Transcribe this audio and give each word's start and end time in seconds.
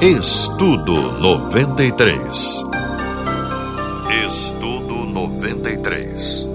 Estudo 0.00 0.94
93. 1.20 2.64
Estudo 4.28 4.94
93. 4.94 6.48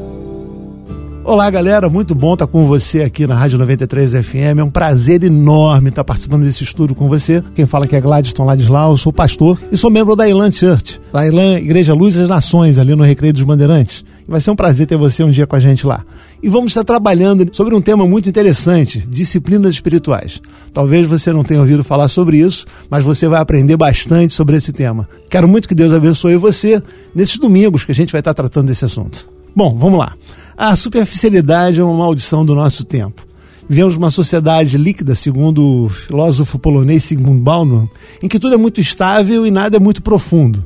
Olá, 1.25 1.49
galera, 1.49 1.89
muito 1.89 2.15
bom 2.15 2.35
estar 2.35 2.47
com 2.47 2.65
você 2.65 3.01
aqui 3.01 3.27
na 3.27 3.35
Rádio 3.35 3.57
93 3.57 4.13
FM. 4.25 4.59
É 4.59 4.63
um 4.63 4.69
prazer 4.69 5.25
enorme 5.25 5.89
estar 5.89 6.05
participando 6.05 6.43
desse 6.43 6.63
estudo 6.63 6.95
com 6.95 7.09
você. 7.09 7.43
Quem 7.53 7.65
fala 7.65 7.83
aqui 7.83 7.97
é 7.97 8.01
Gladstone 8.01 8.47
Ladislau, 8.47 8.91
eu 8.91 8.97
sou 8.97 9.11
pastor 9.11 9.59
e 9.69 9.75
sou 9.75 9.91
membro 9.91 10.15
da 10.15 10.25
Ilan 10.25 10.49
Church, 10.49 11.01
da 11.11 11.27
Ilan 11.27 11.57
Igreja 11.57 11.93
Luz 11.93 12.15
das 12.15 12.29
Nações, 12.29 12.77
ali 12.77 12.95
no 12.95 13.03
Recreio 13.03 13.33
dos 13.33 13.43
Bandeirantes. 13.43 14.05
Vai 14.27 14.39
ser 14.39 14.51
um 14.51 14.55
prazer 14.55 14.87
ter 14.87 14.97
você 14.97 15.23
um 15.23 15.31
dia 15.31 15.45
com 15.45 15.55
a 15.55 15.59
gente 15.59 15.85
lá. 15.85 16.05
E 16.41 16.49
vamos 16.49 16.71
estar 16.71 16.83
trabalhando 16.83 17.47
sobre 17.51 17.75
um 17.75 17.81
tema 17.81 18.07
muito 18.07 18.29
interessante: 18.29 18.99
disciplinas 18.99 19.73
espirituais. 19.73 20.41
Talvez 20.73 21.05
você 21.07 21.33
não 21.33 21.43
tenha 21.43 21.59
ouvido 21.59 21.83
falar 21.83 22.07
sobre 22.07 22.37
isso, 22.37 22.65
mas 22.89 23.03
você 23.03 23.27
vai 23.27 23.41
aprender 23.41 23.75
bastante 23.75 24.33
sobre 24.33 24.55
esse 24.55 24.71
tema. 24.71 25.07
Quero 25.29 25.47
muito 25.47 25.67
que 25.67 25.75
Deus 25.75 25.91
abençoe 25.91 26.37
você 26.37 26.81
nesses 27.13 27.37
domingos 27.37 27.83
que 27.83 27.91
a 27.91 27.95
gente 27.95 28.11
vai 28.11 28.19
estar 28.19 28.33
tratando 28.33 28.67
desse 28.67 28.85
assunto. 28.85 29.27
Bom, 29.55 29.77
vamos 29.77 29.99
lá. 29.99 30.15
A 30.57 30.75
superficialidade 30.75 31.79
é 31.79 31.83
uma 31.83 31.97
maldição 31.97 32.45
do 32.45 32.55
nosso 32.55 32.83
tempo. 32.83 33.25
Vivemos 33.67 33.95
uma 33.95 34.09
sociedade 34.09 34.77
líquida, 34.77 35.15
segundo 35.15 35.85
o 35.85 35.89
filósofo 35.89 36.59
polonês 36.59 37.03
Sigmund 37.03 37.41
Bauman, 37.41 37.89
em 38.21 38.27
que 38.27 38.39
tudo 38.39 38.55
é 38.55 38.57
muito 38.57 38.81
estável 38.81 39.45
e 39.45 39.51
nada 39.51 39.77
é 39.77 39.79
muito 39.79 40.01
profundo. 40.01 40.63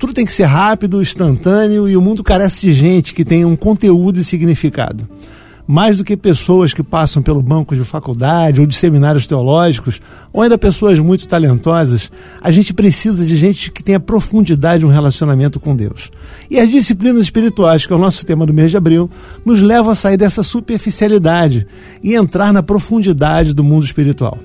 Tudo 0.00 0.14
tem 0.14 0.26
que 0.26 0.32
ser 0.32 0.46
rápido, 0.46 1.00
instantâneo 1.00 1.88
e 1.88 1.96
o 1.96 2.00
mundo 2.00 2.24
carece 2.24 2.62
de 2.62 2.72
gente 2.72 3.14
que 3.14 3.24
tenha 3.24 3.46
um 3.46 3.54
conteúdo 3.54 4.18
e 4.18 4.24
significado 4.24 5.06
mais 5.70 5.98
do 5.98 6.04
que 6.04 6.16
pessoas 6.16 6.74
que 6.74 6.82
passam 6.82 7.22
pelo 7.22 7.40
banco 7.40 7.76
de 7.76 7.84
faculdade 7.84 8.60
ou 8.60 8.66
de 8.66 8.74
seminários 8.74 9.24
teológicos, 9.24 10.00
ou 10.32 10.42
ainda 10.42 10.58
pessoas 10.58 10.98
muito 10.98 11.28
talentosas, 11.28 12.10
a 12.42 12.50
gente 12.50 12.74
precisa 12.74 13.24
de 13.24 13.36
gente 13.36 13.70
que 13.70 13.80
tenha 13.80 14.00
profundidade 14.00 14.82
no 14.82 14.90
relacionamento 14.90 15.60
com 15.60 15.76
Deus. 15.76 16.10
E 16.50 16.58
as 16.58 16.68
disciplinas 16.68 17.22
espirituais, 17.22 17.86
que 17.86 17.92
é 17.92 17.96
o 17.96 18.00
nosso 18.00 18.26
tema 18.26 18.44
do 18.44 18.52
mês 18.52 18.72
de 18.72 18.76
abril, 18.76 19.08
nos 19.44 19.62
levam 19.62 19.92
a 19.92 19.94
sair 19.94 20.16
dessa 20.16 20.42
superficialidade 20.42 21.64
e 22.02 22.14
entrar 22.16 22.52
na 22.52 22.64
profundidade 22.64 23.54
do 23.54 23.62
mundo 23.62 23.84
espiritual. 23.84 24.38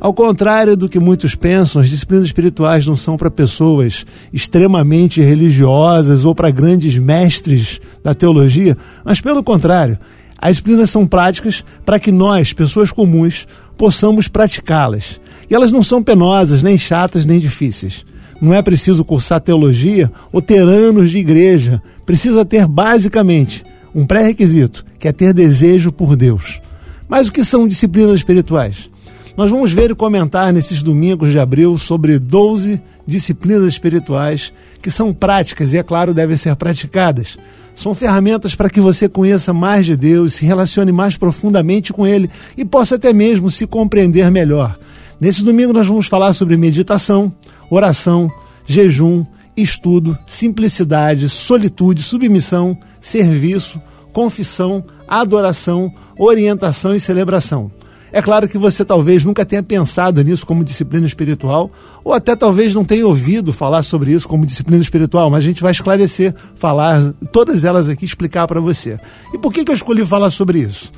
Ao 0.00 0.14
contrário 0.14 0.78
do 0.78 0.88
que 0.88 0.98
muitos 0.98 1.34
pensam, 1.34 1.82
as 1.82 1.90
disciplinas 1.90 2.28
espirituais 2.28 2.86
não 2.86 2.96
são 2.96 3.18
para 3.18 3.30
pessoas 3.30 4.06
extremamente 4.32 5.20
religiosas 5.20 6.24
ou 6.24 6.34
para 6.34 6.50
grandes 6.50 6.96
mestres 6.96 7.78
da 8.02 8.14
teologia, 8.14 8.78
mas 9.04 9.20
pelo 9.20 9.44
contrário, 9.44 9.98
as 10.38 10.52
disciplinas 10.52 10.88
são 10.88 11.06
práticas 11.06 11.62
para 11.84 12.00
que 12.00 12.10
nós, 12.10 12.54
pessoas 12.54 12.90
comuns, 12.90 13.46
possamos 13.76 14.26
praticá-las. 14.26 15.20
E 15.50 15.54
elas 15.54 15.70
não 15.70 15.82
são 15.82 16.02
penosas, 16.02 16.62
nem 16.62 16.78
chatas, 16.78 17.26
nem 17.26 17.38
difíceis. 17.38 18.06
Não 18.40 18.54
é 18.54 18.62
preciso 18.62 19.04
cursar 19.04 19.38
teologia 19.38 20.10
ou 20.32 20.40
ter 20.40 20.62
anos 20.62 21.10
de 21.10 21.18
igreja. 21.18 21.82
Precisa 22.06 22.42
ter, 22.42 22.66
basicamente, 22.66 23.62
um 23.94 24.06
pré-requisito, 24.06 24.82
que 24.98 25.08
é 25.08 25.12
ter 25.12 25.34
desejo 25.34 25.92
por 25.92 26.16
Deus. 26.16 26.58
Mas 27.06 27.28
o 27.28 27.32
que 27.32 27.44
são 27.44 27.68
disciplinas 27.68 28.14
espirituais? 28.16 28.88
Nós 29.36 29.50
vamos 29.50 29.72
ver 29.72 29.90
e 29.90 29.94
comentar 29.94 30.52
nesses 30.52 30.82
domingos 30.82 31.30
de 31.30 31.38
abril 31.38 31.78
sobre 31.78 32.18
12 32.18 32.80
disciplinas 33.06 33.66
espirituais 33.66 34.52
que 34.82 34.90
são 34.90 35.12
práticas 35.12 35.72
e, 35.72 35.78
é 35.78 35.82
claro, 35.82 36.12
devem 36.12 36.36
ser 36.36 36.54
praticadas. 36.56 37.38
São 37.74 37.94
ferramentas 37.94 38.54
para 38.54 38.68
que 38.68 38.80
você 38.80 39.08
conheça 39.08 39.52
mais 39.52 39.86
de 39.86 39.96
Deus, 39.96 40.34
se 40.34 40.44
relacione 40.44 40.92
mais 40.92 41.16
profundamente 41.16 41.92
com 41.92 42.06
Ele 42.06 42.28
e 42.56 42.64
possa 42.64 42.96
até 42.96 43.12
mesmo 43.12 43.50
se 43.50 43.66
compreender 43.66 44.30
melhor. 44.30 44.78
Nesse 45.20 45.44
domingo 45.44 45.72
nós 45.72 45.86
vamos 45.86 46.06
falar 46.06 46.32
sobre 46.32 46.56
meditação, 46.56 47.32
oração, 47.70 48.30
jejum, 48.66 49.24
estudo, 49.56 50.18
simplicidade, 50.26 51.28
solitude, 51.28 52.02
submissão, 52.02 52.76
serviço, 53.00 53.80
confissão, 54.12 54.84
adoração, 55.06 55.92
orientação 56.18 56.94
e 56.94 57.00
celebração. 57.00 57.70
É 58.12 58.20
claro 58.20 58.48
que 58.48 58.58
você 58.58 58.84
talvez 58.84 59.24
nunca 59.24 59.44
tenha 59.44 59.62
pensado 59.62 60.22
nisso 60.22 60.44
como 60.44 60.64
disciplina 60.64 61.06
espiritual, 61.06 61.70
ou 62.02 62.12
até 62.12 62.34
talvez 62.34 62.74
não 62.74 62.84
tenha 62.84 63.06
ouvido 63.06 63.52
falar 63.52 63.82
sobre 63.82 64.12
isso 64.12 64.26
como 64.26 64.44
disciplina 64.44 64.82
espiritual, 64.82 65.30
mas 65.30 65.44
a 65.44 65.46
gente 65.46 65.62
vai 65.62 65.70
esclarecer, 65.70 66.34
falar 66.56 67.12
todas 67.32 67.62
elas 67.62 67.88
aqui, 67.88 68.04
explicar 68.04 68.48
para 68.48 68.60
você. 68.60 68.98
E 69.32 69.38
por 69.38 69.52
que, 69.52 69.64
que 69.64 69.70
eu 69.70 69.74
escolhi 69.74 70.04
falar 70.04 70.30
sobre 70.30 70.58
isso? 70.58 70.90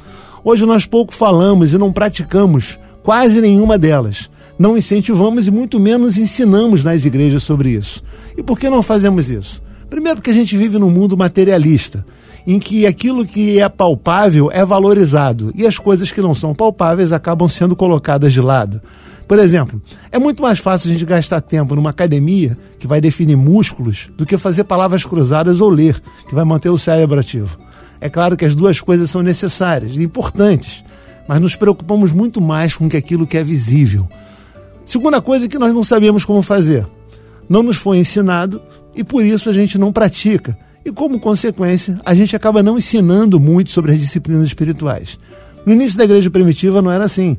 Hoje 0.43 0.65
nós 0.65 0.87
pouco 0.87 1.13
falamos 1.13 1.73
e 1.73 1.79
não 1.79 1.93
praticamos 1.93 2.79
quase 3.03 3.41
nenhuma 3.41 3.77
delas. 3.77 4.31
Não 4.59 4.77
incentivamos 4.77 5.47
e 5.47 5.51
muito 5.51 5.79
menos 5.79 6.19
ensinamos 6.19 6.83
nas 6.83 7.05
igrejas 7.05 7.43
sobre 7.43 7.71
isso. 7.71 8.03
E 8.37 8.43
por 8.43 8.59
que 8.59 8.71
não 8.71 8.83
fazemos 8.83 9.29
isso? 9.29 9.63
Primeiro, 9.91 10.17
porque 10.17 10.31
a 10.31 10.35
gente 10.35 10.57
vive 10.57 10.79
num 10.79 10.91
mundo 10.91 11.17
materialista 11.17 12.05
em 12.47 12.59
que 12.59 12.87
aquilo 12.87 13.27
que 13.27 13.61
é 13.61 13.69
palpável 13.69 14.51
é 14.53 14.65
valorizado 14.65 15.53
e 15.55 15.67
as 15.67 15.79
coisas 15.79 16.11
que 16.11 16.21
não 16.21 16.35
são 16.35 16.55
palpáveis 16.55 17.13
acabam 17.13 17.49
sendo 17.49 17.77
colocadas 17.77 18.33
de 18.33 18.41
lado. 18.41 18.81
Por 19.27 19.39
exemplo, 19.39 19.81
é 20.11 20.19
muito 20.19 20.43
mais 20.43 20.59
fácil 20.59 20.91
a 20.91 20.93
gente 20.93 21.05
gastar 21.05 21.41
tempo 21.41 21.75
numa 21.75 21.91
academia 21.91 22.59
que 22.79 22.87
vai 22.87 23.01
definir 23.01 23.37
músculos 23.37 24.11
do 24.17 24.27
que 24.27 24.37
fazer 24.37 24.65
palavras 24.65 25.05
cruzadas 25.05 25.61
ou 25.61 25.71
ler, 25.71 26.01
que 26.29 26.35
vai 26.35 26.45
manter 26.45 26.69
o 26.69 26.79
cérebro 26.79 27.19
ativo. 27.19 27.59
É 28.01 28.09
claro 28.09 28.37
que 28.37 28.45
as 28.45 28.55
duas 28.55 28.81
coisas 28.81 29.09
são 29.11 29.23
necessárias 29.23 29.97
e 29.97 30.03
importantes, 30.03 30.85
mas 31.29 31.41
nos 31.41 31.55
preocupamos 31.55 32.13
muito 32.13 32.41
mais 32.41 32.77
com 32.77 32.87
aquilo 32.87 33.27
que 33.27 33.39
é 33.39 33.45
visível. 33.45 34.09
Segunda 34.85 35.23
coisa 35.23 35.47
é 35.47 35.49
que 35.49 35.59
nós 35.59 35.73
não 35.73 35.85
sabemos 35.85 36.25
como 36.25 36.43
fazer. 36.43 36.87
Não 37.49 37.63
nos 37.63 37.77
foi 37.77 37.99
ensinado 37.99 38.61
e 38.95 39.05
por 39.05 39.25
isso 39.25 39.49
a 39.49 39.53
gente 39.53 39.79
não 39.79 39.93
pratica 39.93 40.59
e, 40.85 40.91
como 40.91 41.21
consequência, 41.21 42.01
a 42.05 42.15
gente 42.15 42.35
acaba 42.35 42.63
não 42.63 42.79
ensinando 42.79 43.39
muito 43.39 43.71
sobre 43.71 43.93
as 43.93 44.01
disciplinas 44.01 44.47
espirituais. 44.47 45.19
No 45.65 45.73
início 45.73 45.97
da 45.97 46.05
igreja 46.05 46.31
primitiva 46.31 46.83
não 46.83 46.91
era 46.91 47.05
assim. 47.05 47.37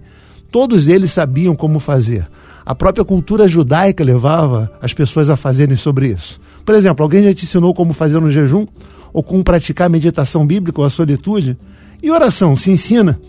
Todos 0.52 0.88
eles 0.88 1.12
sabiam 1.12 1.56
como 1.56 1.80
fazer. 1.80 2.28
A 2.66 2.74
própria 2.74 3.04
cultura 3.04 3.48
judaica 3.48 4.04
levava 4.04 4.72
as 4.81 4.94
pessoas 4.94 5.30
a 5.30 5.36
fazerem 5.36 5.76
sobre 5.76 6.08
isso. 6.08 6.40
Por 6.66 6.74
exemplo, 6.74 7.04
alguém 7.04 7.24
já 7.24 7.34
te 7.34 7.44
ensinou 7.44 7.74
como 7.74 7.92
fazer 7.92 8.20
no 8.22 8.31
jejum? 8.31 8.66
Ou 9.12 9.22
como 9.22 9.44
praticar 9.44 9.90
meditação 9.90 10.48
bíblica 10.48 10.80
ou 10.80 10.88
a 10.88 10.90
solitude? 10.90 11.58
E 12.02 12.10
oração 12.10 12.56
se 12.56 12.72
ensina? 12.72 13.20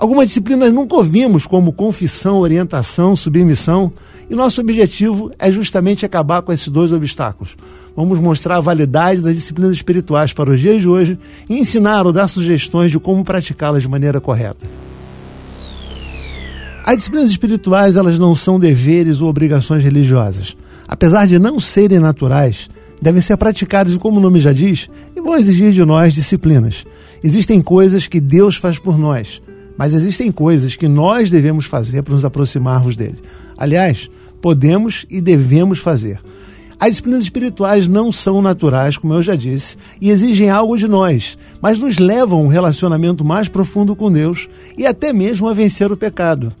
Algumas 0.00 0.28
disciplinas 0.28 0.72
nunca 0.72 0.96
ouvimos, 0.96 1.46
como 1.46 1.74
confissão, 1.74 2.38
orientação, 2.38 3.14
submissão, 3.14 3.92
e 4.30 4.34
nosso 4.34 4.62
objetivo 4.62 5.30
é 5.38 5.50
justamente 5.50 6.06
acabar 6.06 6.40
com 6.40 6.50
esses 6.50 6.68
dois 6.68 6.90
obstáculos. 6.90 7.54
Vamos 7.94 8.18
mostrar 8.18 8.56
a 8.56 8.60
validade 8.60 9.22
das 9.22 9.34
disciplinas 9.34 9.72
espirituais 9.72 10.32
para 10.32 10.50
os 10.50 10.58
dias 10.58 10.80
de 10.80 10.88
hoje 10.88 11.18
e 11.50 11.58
ensinar 11.58 12.06
ou 12.06 12.14
dar 12.14 12.28
sugestões 12.28 12.90
de 12.90 12.98
como 12.98 13.22
praticá-las 13.22 13.82
de 13.82 13.90
maneira 13.90 14.22
correta. 14.22 14.66
As 16.82 16.96
disciplinas 16.96 17.28
espirituais 17.28 17.98
elas 17.98 18.18
não 18.18 18.34
são 18.34 18.58
deveres 18.58 19.20
ou 19.20 19.28
obrigações 19.28 19.84
religiosas. 19.84 20.56
Apesar 20.88 21.26
de 21.26 21.38
não 21.38 21.60
serem 21.60 21.98
naturais, 21.98 22.70
devem 23.02 23.20
ser 23.20 23.36
praticadas, 23.36 23.94
como 23.98 24.16
o 24.16 24.22
nome 24.22 24.38
já 24.38 24.54
diz, 24.54 24.88
e 25.14 25.20
vão 25.20 25.36
exigir 25.36 25.72
de 25.72 25.84
nós 25.84 26.14
disciplinas. 26.14 26.86
Existem 27.22 27.60
coisas 27.60 28.06
que 28.06 28.18
Deus 28.18 28.56
faz 28.56 28.78
por 28.78 28.96
nós 28.96 29.42
mas 29.80 29.94
existem 29.94 30.30
coisas 30.30 30.76
que 30.76 30.86
nós 30.86 31.30
devemos 31.30 31.64
fazer 31.64 32.02
para 32.02 32.12
nos 32.12 32.22
aproximarmos 32.22 32.98
dele. 32.98 33.18
Aliás, 33.56 34.10
podemos 34.38 35.06
e 35.08 35.22
devemos 35.22 35.78
fazer. 35.78 36.20
As 36.78 36.90
disciplinas 36.90 37.22
espirituais 37.22 37.88
não 37.88 38.12
são 38.12 38.42
naturais, 38.42 38.98
como 38.98 39.14
eu 39.14 39.22
já 39.22 39.34
disse, 39.34 39.78
e 39.98 40.10
exigem 40.10 40.50
algo 40.50 40.76
de 40.76 40.86
nós, 40.86 41.38
mas 41.62 41.78
nos 41.78 41.96
levam 41.96 42.40
a 42.40 42.42
um 42.42 42.48
relacionamento 42.48 43.24
mais 43.24 43.48
profundo 43.48 43.96
com 43.96 44.12
Deus 44.12 44.50
e 44.76 44.86
até 44.86 45.14
mesmo 45.14 45.48
a 45.48 45.54
vencer 45.54 45.90
o 45.90 45.96
pecado. 45.96 46.52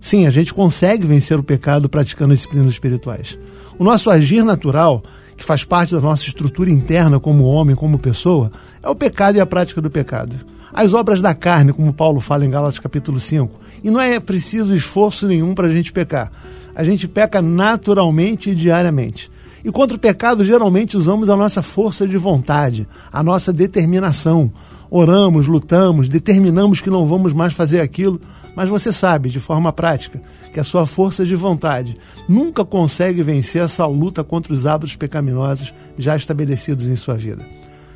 Sim, 0.00 0.26
a 0.26 0.30
gente 0.30 0.54
consegue 0.54 1.06
vencer 1.06 1.38
o 1.38 1.44
pecado 1.44 1.86
praticando 1.86 2.32
as 2.32 2.38
disciplinas 2.38 2.70
espirituais. 2.70 3.38
O 3.78 3.84
nosso 3.84 4.08
agir 4.08 4.42
natural, 4.42 5.04
que 5.36 5.44
faz 5.44 5.64
parte 5.64 5.94
da 5.94 6.00
nossa 6.00 6.26
estrutura 6.26 6.70
interna 6.70 7.20
como 7.20 7.44
homem, 7.44 7.76
como 7.76 7.98
pessoa, 7.98 8.50
é 8.82 8.88
o 8.88 8.94
pecado 8.94 9.36
e 9.36 9.40
a 9.40 9.44
prática 9.44 9.82
do 9.82 9.90
pecado 9.90 10.53
as 10.74 10.92
obras 10.92 11.22
da 11.22 11.32
carne, 11.32 11.72
como 11.72 11.92
Paulo 11.92 12.20
fala 12.20 12.44
em 12.44 12.50
Gálatas 12.50 12.80
capítulo 12.80 13.20
5. 13.20 13.60
E 13.84 13.90
não 13.92 14.00
é 14.00 14.18
preciso 14.18 14.74
esforço 14.74 15.28
nenhum 15.28 15.54
para 15.54 15.68
a 15.68 15.70
gente 15.70 15.92
pecar. 15.92 16.32
A 16.74 16.82
gente 16.82 17.06
peca 17.06 17.40
naturalmente 17.40 18.50
e 18.50 18.54
diariamente. 18.56 19.30
E 19.64 19.70
contra 19.70 19.96
o 19.96 20.00
pecado, 20.00 20.44
geralmente 20.44 20.96
usamos 20.96 21.30
a 21.30 21.36
nossa 21.36 21.62
força 21.62 22.08
de 22.08 22.18
vontade, 22.18 22.88
a 23.12 23.22
nossa 23.22 23.52
determinação. 23.52 24.52
Oramos, 24.90 25.46
lutamos, 25.46 26.08
determinamos 26.08 26.80
que 26.80 26.90
não 26.90 27.06
vamos 27.06 27.32
mais 27.32 27.54
fazer 27.54 27.80
aquilo, 27.80 28.20
mas 28.56 28.68
você 28.68 28.92
sabe, 28.92 29.30
de 29.30 29.38
forma 29.38 29.72
prática, 29.72 30.20
que 30.52 30.58
a 30.58 30.64
sua 30.64 30.86
força 30.86 31.24
de 31.24 31.36
vontade 31.36 31.96
nunca 32.28 32.64
consegue 32.64 33.22
vencer 33.22 33.62
essa 33.62 33.86
luta 33.86 34.24
contra 34.24 34.52
os 34.52 34.66
hábitos 34.66 34.96
pecaminosos 34.96 35.72
já 35.96 36.16
estabelecidos 36.16 36.88
em 36.88 36.96
sua 36.96 37.14
vida. 37.14 37.44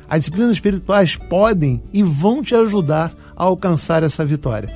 As 0.09 0.19
disciplinas 0.19 0.53
espirituais 0.53 1.15
podem 1.15 1.81
e 1.93 2.01
vão 2.01 2.41
te 2.41 2.55
ajudar 2.55 3.13
a 3.37 3.43
alcançar 3.43 4.01
essa 4.01 4.25
vitória. 4.25 4.75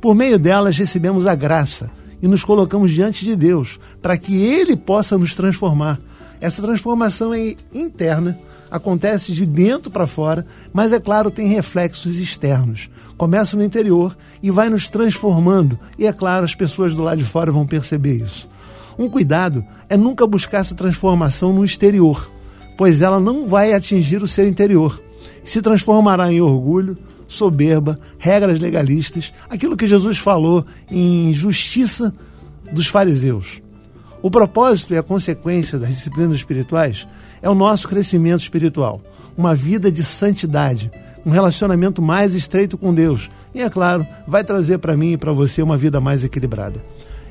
Por 0.00 0.14
meio 0.14 0.38
delas, 0.38 0.76
recebemos 0.76 1.26
a 1.26 1.34
graça 1.34 1.88
e 2.20 2.26
nos 2.26 2.44
colocamos 2.44 2.90
diante 2.90 3.24
de 3.24 3.36
Deus 3.36 3.78
para 4.00 4.16
que 4.16 4.44
Ele 4.44 4.76
possa 4.76 5.16
nos 5.16 5.34
transformar. 5.34 6.00
Essa 6.40 6.60
transformação 6.60 7.32
é 7.32 7.54
interna, 7.72 8.36
acontece 8.68 9.32
de 9.32 9.46
dentro 9.46 9.92
para 9.92 10.08
fora, 10.08 10.44
mas 10.72 10.92
é 10.92 10.98
claro, 10.98 11.30
tem 11.30 11.46
reflexos 11.46 12.16
externos. 12.16 12.90
Começa 13.16 13.56
no 13.56 13.62
interior 13.62 14.16
e 14.42 14.50
vai 14.50 14.68
nos 14.68 14.88
transformando, 14.88 15.78
e 15.96 16.04
é 16.04 16.12
claro, 16.12 16.44
as 16.44 16.56
pessoas 16.56 16.92
do 16.92 17.02
lado 17.04 17.18
de 17.18 17.24
fora 17.24 17.52
vão 17.52 17.64
perceber 17.64 18.14
isso. 18.14 18.48
Um 18.98 19.08
cuidado 19.08 19.64
é 19.88 19.96
nunca 19.96 20.26
buscar 20.26 20.58
essa 20.58 20.74
transformação 20.74 21.52
no 21.52 21.64
exterior, 21.64 22.28
pois 22.76 23.02
ela 23.02 23.20
não 23.20 23.46
vai 23.46 23.72
atingir 23.72 24.22
o 24.22 24.28
seu 24.28 24.46
interior. 24.46 25.02
Se 25.44 25.60
transformará 25.60 26.32
em 26.32 26.40
orgulho, 26.40 26.96
soberba, 27.26 27.98
regras 28.18 28.58
legalistas, 28.58 29.32
aquilo 29.48 29.76
que 29.76 29.86
Jesus 29.86 30.18
falou 30.18 30.64
em 30.90 31.32
justiça 31.32 32.14
dos 32.70 32.86
fariseus. 32.86 33.62
O 34.22 34.30
propósito 34.30 34.94
e 34.94 34.98
a 34.98 35.02
consequência 35.02 35.78
das 35.78 35.90
disciplinas 35.90 36.36
espirituais 36.36 37.08
é 37.40 37.50
o 37.50 37.54
nosso 37.54 37.88
crescimento 37.88 38.42
espiritual, 38.42 39.00
uma 39.36 39.54
vida 39.54 39.90
de 39.90 40.04
santidade, 40.04 40.90
um 41.24 41.30
relacionamento 41.30 42.00
mais 42.00 42.34
estreito 42.34 42.76
com 42.76 42.94
Deus 42.94 43.30
e, 43.54 43.60
é 43.60 43.68
claro, 43.68 44.06
vai 44.26 44.44
trazer 44.44 44.78
para 44.78 44.96
mim 44.96 45.12
e 45.12 45.16
para 45.16 45.32
você 45.32 45.62
uma 45.62 45.76
vida 45.76 46.00
mais 46.00 46.22
equilibrada. 46.22 46.84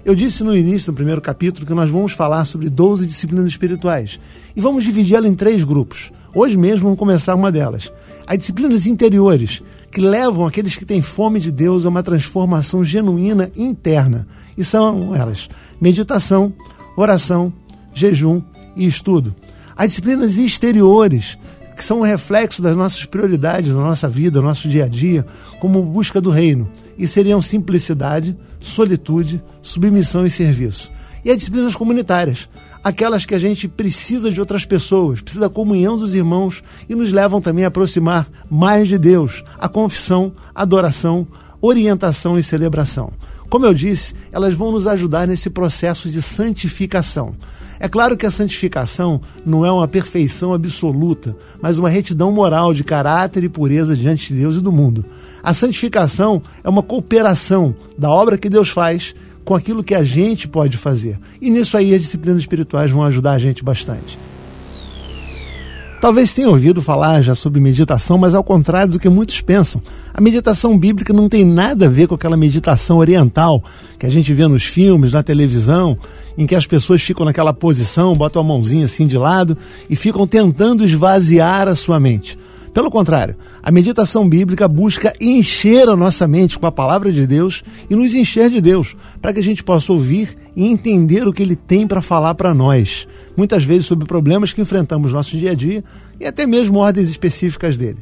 Eu 0.03 0.15
disse 0.15 0.43
no 0.43 0.57
início 0.57 0.91
do 0.91 0.95
primeiro 0.95 1.21
capítulo 1.21 1.65
que 1.65 1.73
nós 1.75 1.89
vamos 1.89 2.13
falar 2.13 2.45
sobre 2.45 2.69
12 2.71 3.05
disciplinas 3.05 3.45
espirituais 3.45 4.19
e 4.55 4.59
vamos 4.59 4.83
dividi-la 4.83 5.27
em 5.27 5.35
três 5.35 5.63
grupos. 5.63 6.11
Hoje 6.33 6.57
mesmo 6.57 6.85
vamos 6.85 6.97
começar 6.97 7.35
uma 7.35 7.51
delas. 7.51 7.91
As 8.25 8.37
disciplinas 8.39 8.87
interiores, 8.87 9.61
que 9.91 10.01
levam 10.01 10.47
aqueles 10.47 10.75
que 10.75 10.85
têm 10.85 11.03
fome 11.03 11.39
de 11.39 11.51
Deus 11.51 11.85
a 11.85 11.89
uma 11.89 12.01
transformação 12.01 12.83
genuína 12.83 13.51
interna. 13.55 14.27
E 14.57 14.63
são 14.63 15.13
elas: 15.15 15.47
meditação, 15.79 16.51
oração, 16.97 17.53
jejum 17.93 18.41
e 18.75 18.87
estudo. 18.87 19.35
As 19.75 19.89
disciplinas 19.89 20.37
exteriores, 20.37 21.37
que 21.75 21.83
são 21.83 21.99
um 21.99 22.03
reflexo 22.03 22.61
das 22.61 22.75
nossas 22.75 23.05
prioridades 23.05 23.71
na 23.71 23.81
nossa 23.81 24.07
vida, 24.07 24.39
no 24.39 24.47
nosso 24.47 24.67
dia 24.67 24.85
a 24.85 24.87
dia, 24.87 25.25
como 25.59 25.83
busca 25.83 26.21
do 26.21 26.29
reino, 26.29 26.69
e 26.97 27.07
seriam 27.07 27.41
simplicidade, 27.41 28.37
solitude, 28.59 29.43
submissão 29.61 30.25
e 30.25 30.29
serviço. 30.29 30.91
E 31.23 31.29
as 31.29 31.37
disciplinas 31.37 31.75
comunitárias, 31.75 32.49
aquelas 32.83 33.25
que 33.25 33.35
a 33.35 33.39
gente 33.39 33.67
precisa 33.67 34.31
de 34.31 34.39
outras 34.39 34.65
pessoas, 34.65 35.21
precisa 35.21 35.47
da 35.47 35.53
comunhão 35.53 35.95
dos 35.95 36.15
irmãos 36.15 36.63
e 36.89 36.95
nos 36.95 37.11
levam 37.11 37.39
também 37.39 37.65
a 37.65 37.67
aproximar 37.67 38.27
mais 38.49 38.87
de 38.87 38.97
Deus, 38.97 39.43
a 39.59 39.69
confissão, 39.69 40.33
adoração, 40.53 41.27
orientação 41.61 42.39
e 42.39 42.43
celebração. 42.43 43.13
Como 43.51 43.65
eu 43.65 43.73
disse, 43.73 44.13
elas 44.31 44.53
vão 44.53 44.71
nos 44.71 44.87
ajudar 44.87 45.27
nesse 45.27 45.49
processo 45.49 46.09
de 46.09 46.21
santificação. 46.21 47.35
É 47.81 47.89
claro 47.89 48.15
que 48.15 48.25
a 48.25 48.31
santificação 48.31 49.19
não 49.45 49.65
é 49.65 49.71
uma 49.71 49.89
perfeição 49.89 50.53
absoluta, 50.53 51.35
mas 51.61 51.77
uma 51.77 51.89
retidão 51.89 52.31
moral 52.31 52.73
de 52.73 52.81
caráter 52.81 53.43
e 53.43 53.49
pureza 53.49 53.93
diante 53.93 54.29
de 54.29 54.39
Deus 54.39 54.55
e 54.55 54.61
do 54.61 54.71
mundo. 54.71 55.03
A 55.43 55.53
santificação 55.53 56.41
é 56.63 56.69
uma 56.69 56.81
cooperação 56.81 57.75
da 57.97 58.09
obra 58.09 58.37
que 58.37 58.47
Deus 58.47 58.69
faz 58.69 59.13
com 59.43 59.53
aquilo 59.53 59.83
que 59.83 59.95
a 59.95 60.03
gente 60.03 60.47
pode 60.47 60.77
fazer. 60.77 61.19
E 61.41 61.49
nisso 61.49 61.75
aí 61.75 61.93
as 61.93 62.01
disciplinas 62.01 62.39
espirituais 62.39 62.89
vão 62.89 63.03
ajudar 63.03 63.33
a 63.33 63.37
gente 63.37 63.65
bastante. 63.65 64.17
Talvez 66.01 66.33
tenha 66.33 66.49
ouvido 66.49 66.81
falar 66.81 67.21
já 67.21 67.35
sobre 67.35 67.61
meditação, 67.61 68.17
mas 68.17 68.33
ao 68.33 68.43
contrário 68.43 68.93
do 68.93 68.99
que 68.99 69.07
muitos 69.07 69.39
pensam, 69.39 69.79
a 70.11 70.19
meditação 70.19 70.75
bíblica 70.75 71.13
não 71.13 71.29
tem 71.29 71.45
nada 71.45 71.85
a 71.85 71.89
ver 71.89 72.07
com 72.07 72.15
aquela 72.15 72.35
meditação 72.35 72.97
oriental 72.97 73.63
que 73.99 74.07
a 74.07 74.09
gente 74.09 74.33
vê 74.33 74.47
nos 74.47 74.63
filmes, 74.63 75.11
na 75.11 75.21
televisão, 75.21 75.95
em 76.35 76.47
que 76.47 76.55
as 76.55 76.65
pessoas 76.65 77.03
ficam 77.03 77.23
naquela 77.23 77.53
posição, 77.53 78.15
botam 78.15 78.41
a 78.41 78.45
mãozinha 78.45 78.85
assim 78.85 79.05
de 79.05 79.15
lado 79.15 79.55
e 79.87 79.95
ficam 79.95 80.25
tentando 80.25 80.83
esvaziar 80.83 81.67
a 81.67 81.75
sua 81.75 81.99
mente. 81.99 82.35
Pelo 82.73 82.89
contrário, 82.89 83.35
a 83.61 83.69
meditação 83.69 84.29
bíblica 84.29 84.65
busca 84.65 85.13
encher 85.19 85.89
a 85.89 85.95
nossa 85.95 86.25
mente 86.25 86.57
com 86.57 86.65
a 86.65 86.71
palavra 86.71 87.11
de 87.11 87.27
Deus 87.27 87.63
e 87.89 87.95
nos 87.95 88.13
encher 88.13 88.49
de 88.49 88.61
Deus, 88.61 88.95
para 89.21 89.33
que 89.33 89.39
a 89.39 89.43
gente 89.43 89.61
possa 89.61 89.91
ouvir 89.91 90.37
e 90.55 90.65
entender 90.65 91.27
o 91.27 91.33
que 91.33 91.43
ele 91.43 91.55
tem 91.55 91.85
para 91.85 92.01
falar 92.01 92.33
para 92.33 92.53
nós, 92.53 93.07
muitas 93.35 93.65
vezes 93.65 93.85
sobre 93.85 94.07
problemas 94.07 94.53
que 94.53 94.61
enfrentamos 94.61 95.11
no 95.11 95.17
nosso 95.17 95.37
dia 95.37 95.51
a 95.51 95.53
dia 95.53 95.83
e 96.17 96.25
até 96.25 96.47
mesmo 96.47 96.79
ordens 96.79 97.09
específicas 97.09 97.77
dele. 97.77 97.99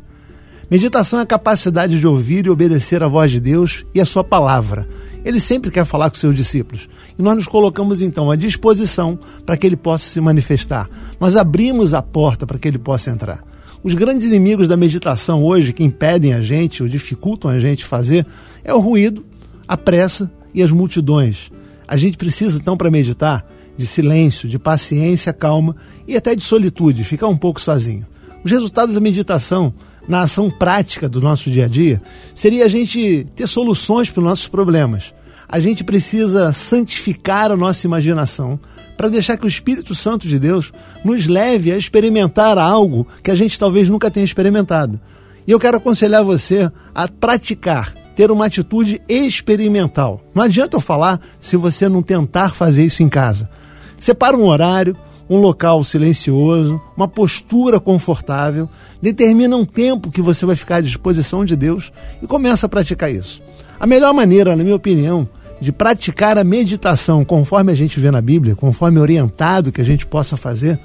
Meditação 0.69 1.19
é 1.19 1.23
a 1.23 1.25
capacidade 1.25 1.99
de 1.99 2.05
ouvir 2.05 2.45
e 2.45 2.49
obedecer 2.49 3.01
a 3.01 3.07
voz 3.07 3.31
de 3.31 3.39
Deus 3.39 3.83
e 3.91 3.99
a 3.99 4.05
sua 4.05 4.23
palavra. 4.23 4.87
Ele 5.25 5.39
sempre 5.39 5.71
quer 5.71 5.83
falar 5.83 6.11
com 6.11 6.15
seus 6.15 6.35
discípulos. 6.35 6.87
E 7.17 7.23
nós 7.23 7.35
nos 7.35 7.47
colocamos 7.47 8.01
então 8.01 8.29
à 8.29 8.35
disposição 8.35 9.17
para 9.47 9.57
que 9.57 9.65
ele 9.65 9.75
possa 9.75 10.07
se 10.07 10.21
manifestar. 10.21 10.87
Nós 11.19 11.35
abrimos 11.35 11.95
a 11.95 12.03
porta 12.03 12.45
para 12.45 12.59
que 12.59 12.67
ele 12.67 12.77
possa 12.77 13.09
entrar. 13.09 13.43
Os 13.81 13.93
grandes 13.93 14.27
inimigos 14.27 14.67
da 14.67 14.75
meditação 14.75 15.41
hoje, 15.43 15.71
que 15.71 15.83
impedem 15.83 16.33
a 16.33 16.41
gente 16.41 16.83
ou 16.83 16.89
dificultam 16.89 17.49
a 17.49 17.59
gente 17.59 17.85
fazer, 17.85 18.25
é 18.63 18.73
o 18.73 18.79
ruído, 18.79 19.25
a 19.67 19.77
pressa 19.77 20.29
e 20.53 20.61
as 20.61 20.71
multidões. 20.71 21.49
A 21.87 21.95
gente 21.95 22.17
precisa 22.17 22.59
então, 22.59 22.75
para 22.75 22.91
meditar, 22.91 23.45
de 23.77 23.87
silêncio, 23.87 24.49
de 24.49 24.59
paciência, 24.59 25.31
calma 25.31 25.75
e 26.05 26.17
até 26.17 26.35
de 26.35 26.43
solitude, 26.43 27.05
ficar 27.05 27.27
um 27.27 27.37
pouco 27.37 27.61
sozinho. 27.61 28.05
Os 28.43 28.51
resultados 28.51 28.95
da 28.95 29.01
meditação 29.01 29.73
na 30.07 30.23
ação 30.23 30.51
prática 30.51 31.07
do 31.07 31.21
nosso 31.21 31.49
dia 31.49 31.65
a 31.65 31.67
dia 31.67 32.01
seria 32.33 32.65
a 32.65 32.67
gente 32.67 33.25
ter 33.33 33.47
soluções 33.47 34.09
para 34.09 34.19
os 34.19 34.25
nossos 34.25 34.47
problemas. 34.47 35.13
A 35.47 35.59
gente 35.59 35.83
precisa 35.83 36.51
santificar 36.51 37.51
a 37.51 37.55
nossa 37.55 37.87
imaginação 37.87 38.59
para 38.99 39.07
deixar 39.07 39.37
que 39.37 39.45
o 39.45 39.47
Espírito 39.47 39.95
Santo 39.95 40.27
de 40.27 40.37
Deus 40.37 40.73
nos 41.05 41.25
leve 41.25 41.71
a 41.71 41.77
experimentar 41.77 42.57
algo 42.57 43.07
que 43.23 43.31
a 43.31 43.35
gente 43.35 43.57
talvez 43.57 43.87
nunca 43.87 44.11
tenha 44.11 44.25
experimentado. 44.25 44.99
E 45.47 45.51
eu 45.51 45.57
quero 45.57 45.77
aconselhar 45.77 46.21
você 46.21 46.69
a 46.93 47.07
praticar, 47.07 47.93
ter 48.13 48.29
uma 48.29 48.47
atitude 48.47 49.01
experimental. 49.07 50.21
Não 50.35 50.43
adianta 50.43 50.75
eu 50.75 50.81
falar 50.81 51.21
se 51.39 51.55
você 51.55 51.87
não 51.87 52.03
tentar 52.03 52.53
fazer 52.53 52.83
isso 52.83 53.01
em 53.01 53.07
casa. 53.07 53.49
Separa 53.97 54.35
um 54.35 54.45
horário, 54.45 54.97
um 55.29 55.37
local 55.37 55.81
silencioso, 55.85 56.81
uma 56.97 57.07
postura 57.07 57.79
confortável, 57.79 58.69
determina 59.01 59.55
um 59.55 59.63
tempo 59.63 60.11
que 60.11 60.21
você 60.21 60.45
vai 60.45 60.57
ficar 60.57 60.75
à 60.75 60.81
disposição 60.81 61.45
de 61.45 61.55
Deus 61.55 61.89
e 62.21 62.27
começa 62.27 62.65
a 62.65 62.69
praticar 62.69 63.09
isso. 63.09 63.41
A 63.79 63.87
melhor 63.87 64.13
maneira, 64.13 64.57
na 64.57 64.63
minha 64.65 64.75
opinião, 64.75 65.25
de 65.61 65.71
praticar 65.71 66.37
a 66.37 66.43
meditação 66.43 67.25
conforme 67.25 67.71
a 67.71 67.75
gente 67.75 67.99
vê 67.99 68.09
na 68.11 68.21
Bíblia, 68.21 68.55
conforme 68.55 68.99
orientado 68.99 69.71
que 69.71 69.81
a 69.81 69.85
gente 69.85 70.05
possa 70.05 70.37
fazer, 70.37 70.79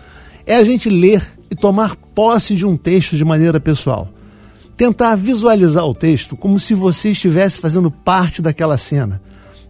é 0.46 0.56
a 0.56 0.64
gente 0.64 0.90
ler 0.90 1.22
e 1.50 1.54
tomar 1.54 1.96
posse 2.14 2.54
de 2.54 2.66
um 2.66 2.76
texto 2.76 3.16
de 3.16 3.25
maneira 3.25 3.60
pessoal. 3.60 4.08
Tentar 4.76 5.14
visualizar 5.14 5.84
o 5.84 5.94
texto 5.94 6.37
como 6.37 6.58
se 6.58 6.75
você 6.75 7.10
estivesse 7.10 7.60
fazendo 7.60 7.90
parte 7.90 8.42
daquela 8.42 8.76
cena. 8.76 9.22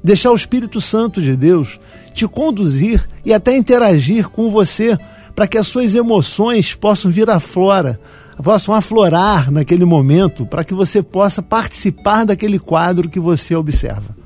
Deixar 0.02 0.30
o 0.30 0.36
Espírito 0.36 0.80
Santo 0.80 1.20
de 1.20 1.36
Deus 1.36 1.78
te 2.12 2.26
conduzir 2.26 3.06
e 3.24 3.32
até 3.32 3.56
interagir 3.56 4.28
com 4.28 4.48
você 4.48 4.98
para 5.34 5.46
que 5.46 5.58
as 5.58 5.66
suas 5.66 5.94
emoções 5.94 6.74
possam 6.74 7.10
vir 7.10 7.28
à 7.28 7.40
flora, 7.40 8.00
possam 8.42 8.74
aflorar 8.74 9.50
naquele 9.50 9.84
momento, 9.84 10.46
para 10.46 10.64
que 10.64 10.72
você 10.72 11.02
possa 11.02 11.42
participar 11.42 12.24
daquele 12.24 12.58
quadro 12.58 13.08
que 13.08 13.18
você 13.18 13.54
observa. 13.54 14.23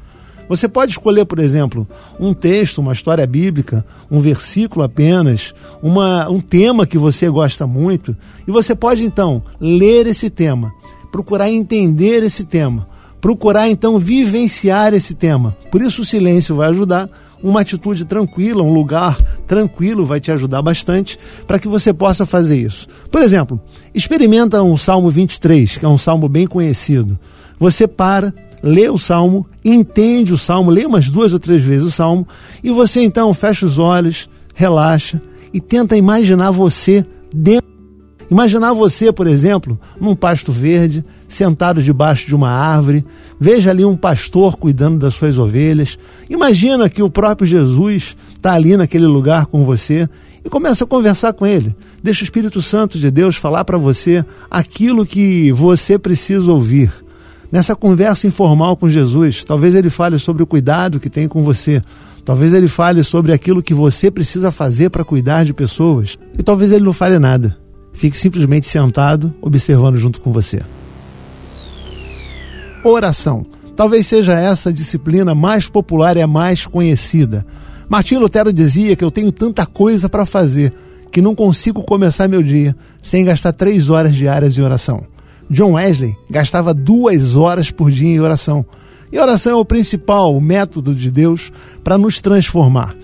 Você 0.48 0.68
pode 0.68 0.92
escolher, 0.92 1.24
por 1.24 1.38
exemplo, 1.38 1.86
um 2.18 2.32
texto, 2.32 2.78
uma 2.78 2.92
história 2.92 3.26
bíblica, 3.26 3.84
um 4.10 4.20
versículo 4.20 4.84
apenas, 4.84 5.54
uma, 5.82 6.28
um 6.28 6.40
tema 6.40 6.86
que 6.86 6.96
você 6.96 7.28
gosta 7.28 7.66
muito, 7.66 8.16
e 8.46 8.50
você 8.50 8.74
pode 8.74 9.02
então 9.02 9.42
ler 9.60 10.06
esse 10.06 10.30
tema, 10.30 10.72
procurar 11.12 11.50
entender 11.50 12.22
esse 12.22 12.44
tema, 12.44 12.88
procurar 13.20 13.68
então 13.68 13.98
vivenciar 13.98 14.94
esse 14.94 15.14
tema. 15.14 15.56
Por 15.70 15.82
isso 15.82 16.02
o 16.02 16.04
silêncio 16.04 16.56
vai 16.56 16.70
ajudar, 16.70 17.10
uma 17.42 17.60
atitude 17.60 18.04
tranquila, 18.04 18.62
um 18.62 18.72
lugar 18.72 19.16
tranquilo 19.46 20.04
vai 20.04 20.20
te 20.20 20.32
ajudar 20.32 20.62
bastante 20.62 21.18
para 21.46 21.58
que 21.58 21.68
você 21.68 21.92
possa 21.92 22.26
fazer 22.26 22.56
isso. 22.56 22.88
Por 23.10 23.22
exemplo, 23.22 23.60
experimenta 23.94 24.62
um 24.62 24.76
Salmo 24.76 25.10
23, 25.10 25.76
que 25.76 25.84
é 25.84 25.88
um 25.88 25.98
salmo 25.98 26.28
bem 26.28 26.46
conhecido. 26.46 27.18
Você 27.58 27.86
para, 27.86 28.32
lê 28.62 28.88
o 28.88 28.98
salmo, 28.98 29.46
entende 29.64 30.32
o 30.32 30.38
salmo, 30.38 30.70
lê 30.70 30.84
umas 30.84 31.08
duas 31.08 31.32
ou 31.32 31.38
três 31.38 31.62
vezes 31.62 31.86
o 31.86 31.90
salmo, 31.90 32.26
e 32.62 32.70
você 32.70 33.02
então 33.02 33.32
fecha 33.34 33.66
os 33.66 33.78
olhos, 33.78 34.28
relaxa 34.54 35.20
e 35.52 35.60
tenta 35.60 35.96
imaginar 35.96 36.50
você 36.50 37.04
dentro. 37.32 37.68
Imaginar 38.30 38.74
você, 38.74 39.10
por 39.10 39.26
exemplo, 39.26 39.80
num 39.98 40.14
pasto 40.14 40.52
verde, 40.52 41.02
sentado 41.26 41.82
debaixo 41.82 42.26
de 42.26 42.34
uma 42.34 42.50
árvore, 42.50 43.02
veja 43.40 43.70
ali 43.70 43.86
um 43.86 43.96
pastor 43.96 44.56
cuidando 44.56 44.98
das 44.98 45.14
suas 45.14 45.38
ovelhas. 45.38 45.98
Imagina 46.28 46.90
que 46.90 47.02
o 47.02 47.08
próprio 47.08 47.46
Jesus 47.46 48.14
está 48.34 48.52
ali 48.52 48.76
naquele 48.76 49.06
lugar 49.06 49.46
com 49.46 49.64
você 49.64 50.06
e 50.44 50.48
começa 50.50 50.84
a 50.84 50.86
conversar 50.86 51.32
com 51.32 51.46
ele. 51.46 51.74
Deixa 52.02 52.20
o 52.20 52.24
Espírito 52.24 52.60
Santo 52.60 52.98
de 52.98 53.10
Deus 53.10 53.34
falar 53.34 53.64
para 53.64 53.78
você 53.78 54.22
aquilo 54.50 55.06
que 55.06 55.50
você 55.52 55.98
precisa 55.98 56.52
ouvir 56.52 56.92
Nessa 57.50 57.74
conversa 57.74 58.26
informal 58.26 58.76
com 58.76 58.88
Jesus, 58.88 59.42
talvez 59.42 59.74
ele 59.74 59.88
fale 59.88 60.18
sobre 60.18 60.42
o 60.42 60.46
cuidado 60.46 61.00
que 61.00 61.08
tem 61.08 61.26
com 61.26 61.42
você, 61.42 61.80
talvez 62.24 62.52
ele 62.52 62.68
fale 62.68 63.02
sobre 63.02 63.32
aquilo 63.32 63.62
que 63.62 63.72
você 63.72 64.10
precisa 64.10 64.52
fazer 64.52 64.90
para 64.90 65.04
cuidar 65.04 65.44
de 65.44 65.54
pessoas, 65.54 66.18
e 66.38 66.42
talvez 66.42 66.72
ele 66.72 66.84
não 66.84 66.92
fale 66.92 67.18
nada. 67.18 67.56
Fique 67.94 68.18
simplesmente 68.18 68.66
sentado, 68.66 69.34
observando 69.40 69.96
junto 69.96 70.20
com 70.20 70.30
você. 70.30 70.60
Oração. 72.84 73.46
Talvez 73.74 74.06
seja 74.06 74.34
essa 74.34 74.68
a 74.68 74.72
disciplina 74.72 75.34
mais 75.34 75.68
popular 75.68 76.16
e 76.16 76.22
a 76.22 76.26
mais 76.26 76.66
conhecida. 76.66 77.46
Martinho 77.88 78.20
Lutero 78.20 78.52
dizia 78.52 78.94
que 78.94 79.04
eu 79.04 79.10
tenho 79.10 79.32
tanta 79.32 79.64
coisa 79.64 80.08
para 80.08 80.26
fazer 80.26 80.72
que 81.10 81.22
não 81.22 81.34
consigo 81.34 81.82
começar 81.82 82.28
meu 82.28 82.42
dia 82.42 82.76
sem 83.02 83.24
gastar 83.24 83.52
três 83.52 83.88
horas 83.88 84.14
diárias 84.14 84.58
em 84.58 84.62
oração. 84.62 85.04
John 85.50 85.72
Wesley 85.72 86.16
gastava 86.28 86.74
duas 86.74 87.34
horas 87.34 87.70
por 87.70 87.90
dia 87.90 88.08
em 88.08 88.20
oração. 88.20 88.64
E 89.10 89.18
oração 89.18 89.52
é 89.52 89.56
o 89.56 89.64
principal 89.64 90.38
método 90.40 90.94
de 90.94 91.10
Deus 91.10 91.50
para 91.82 91.96
nos 91.96 92.20
transformar. 92.20 92.94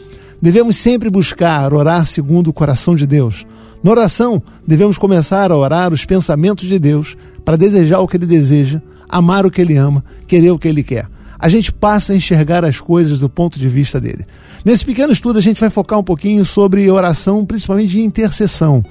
Devemos 0.40 0.76
sempre 0.76 1.08
buscar 1.08 1.72
orar 1.72 2.06
segundo 2.06 2.48
o 2.48 2.52
coração 2.52 2.94
de 2.94 3.06
Deus. 3.06 3.46
Na 3.82 3.90
oração, 3.90 4.42
devemos 4.66 4.98
começar 4.98 5.50
a 5.50 5.56
orar 5.56 5.92
os 5.92 6.04
pensamentos 6.04 6.68
de 6.68 6.78
Deus 6.78 7.16
para 7.44 7.56
desejar 7.56 8.00
o 8.00 8.08
que 8.08 8.18
Ele 8.18 8.26
deseja, 8.26 8.80
amar 9.08 9.46
o 9.46 9.50
que 9.50 9.60
Ele 9.60 9.76
ama, 9.76 10.04
querer 10.26 10.50
o 10.50 10.58
que 10.58 10.68
Ele 10.68 10.82
quer. 10.82 11.08
A 11.38 11.48
gente 11.48 11.72
passa 11.72 12.12
a 12.12 12.16
enxergar 12.16 12.64
as 12.64 12.80
coisas 12.80 13.20
do 13.20 13.28
ponto 13.28 13.58
de 13.58 13.68
vista 13.68 14.00
dele. 14.00 14.24
Nesse 14.64 14.84
pequeno 14.84 15.12
estudo, 15.12 15.38
a 15.38 15.42
gente 15.42 15.60
vai 15.60 15.68
focar 15.70 15.98
um 15.98 16.04
pouquinho 16.04 16.44
sobre 16.44 16.90
oração, 16.90 17.44
principalmente 17.44 17.90
de 17.90 18.00
intercessão. 18.00 18.84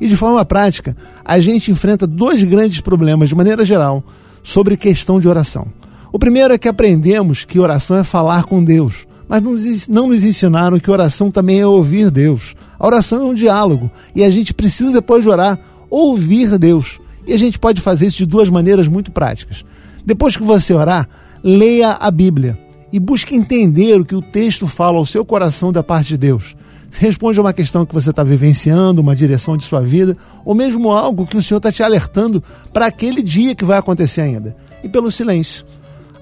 E 0.00 0.08
de 0.08 0.16
forma 0.16 0.44
prática, 0.44 0.96
a 1.24 1.38
gente 1.38 1.70
enfrenta 1.70 2.06
dois 2.06 2.42
grandes 2.42 2.80
problemas, 2.80 3.28
de 3.28 3.34
maneira 3.34 3.64
geral, 3.64 4.02
sobre 4.42 4.76
questão 4.76 5.20
de 5.20 5.28
oração. 5.28 5.68
O 6.12 6.18
primeiro 6.18 6.54
é 6.54 6.58
que 6.58 6.68
aprendemos 6.68 7.44
que 7.44 7.60
oração 7.60 7.98
é 7.98 8.04
falar 8.04 8.44
com 8.44 8.64
Deus, 8.64 9.06
mas 9.28 9.86
não 9.88 10.08
nos 10.08 10.24
ensinaram 10.24 10.80
que 10.80 10.90
oração 10.90 11.30
também 11.30 11.60
é 11.60 11.66
ouvir 11.66 12.10
Deus. 12.10 12.56
A 12.78 12.86
oração 12.86 13.20
é 13.20 13.24
um 13.24 13.34
diálogo 13.34 13.90
e 14.14 14.24
a 14.24 14.30
gente 14.30 14.54
precisa, 14.54 14.92
depois 14.92 15.22
de 15.22 15.28
orar, 15.28 15.58
ouvir 15.88 16.58
Deus. 16.58 16.98
E 17.26 17.32
a 17.32 17.38
gente 17.38 17.58
pode 17.58 17.80
fazer 17.80 18.06
isso 18.06 18.16
de 18.16 18.26
duas 18.26 18.48
maneiras 18.48 18.88
muito 18.88 19.12
práticas. 19.12 19.64
Depois 20.04 20.36
que 20.36 20.42
você 20.42 20.72
orar, 20.72 21.08
leia 21.44 21.92
a 21.92 22.10
Bíblia 22.10 22.58
e 22.92 22.98
busque 22.98 23.36
entender 23.36 24.00
o 24.00 24.04
que 24.04 24.16
o 24.16 24.22
texto 24.22 24.66
fala 24.66 24.96
ao 24.96 25.06
seu 25.06 25.24
coração 25.24 25.70
da 25.70 25.82
parte 25.82 26.08
de 26.08 26.18
Deus 26.18 26.56
responde 26.98 27.38
a 27.38 27.42
uma 27.42 27.52
questão 27.52 27.86
que 27.86 27.94
você 27.94 28.10
está 28.10 28.22
vivenciando, 28.22 29.00
uma 29.00 29.14
direção 29.14 29.56
de 29.56 29.64
sua 29.64 29.80
vida, 29.80 30.16
ou 30.44 30.54
mesmo 30.54 30.90
algo 30.90 31.26
que 31.26 31.36
o 31.36 31.42
Senhor 31.42 31.58
está 31.58 31.70
te 31.70 31.82
alertando 31.82 32.42
para 32.72 32.86
aquele 32.86 33.22
dia 33.22 33.54
que 33.54 33.64
vai 33.64 33.78
acontecer 33.78 34.22
ainda. 34.22 34.56
E 34.82 34.88
pelo 34.88 35.10
silêncio. 35.10 35.64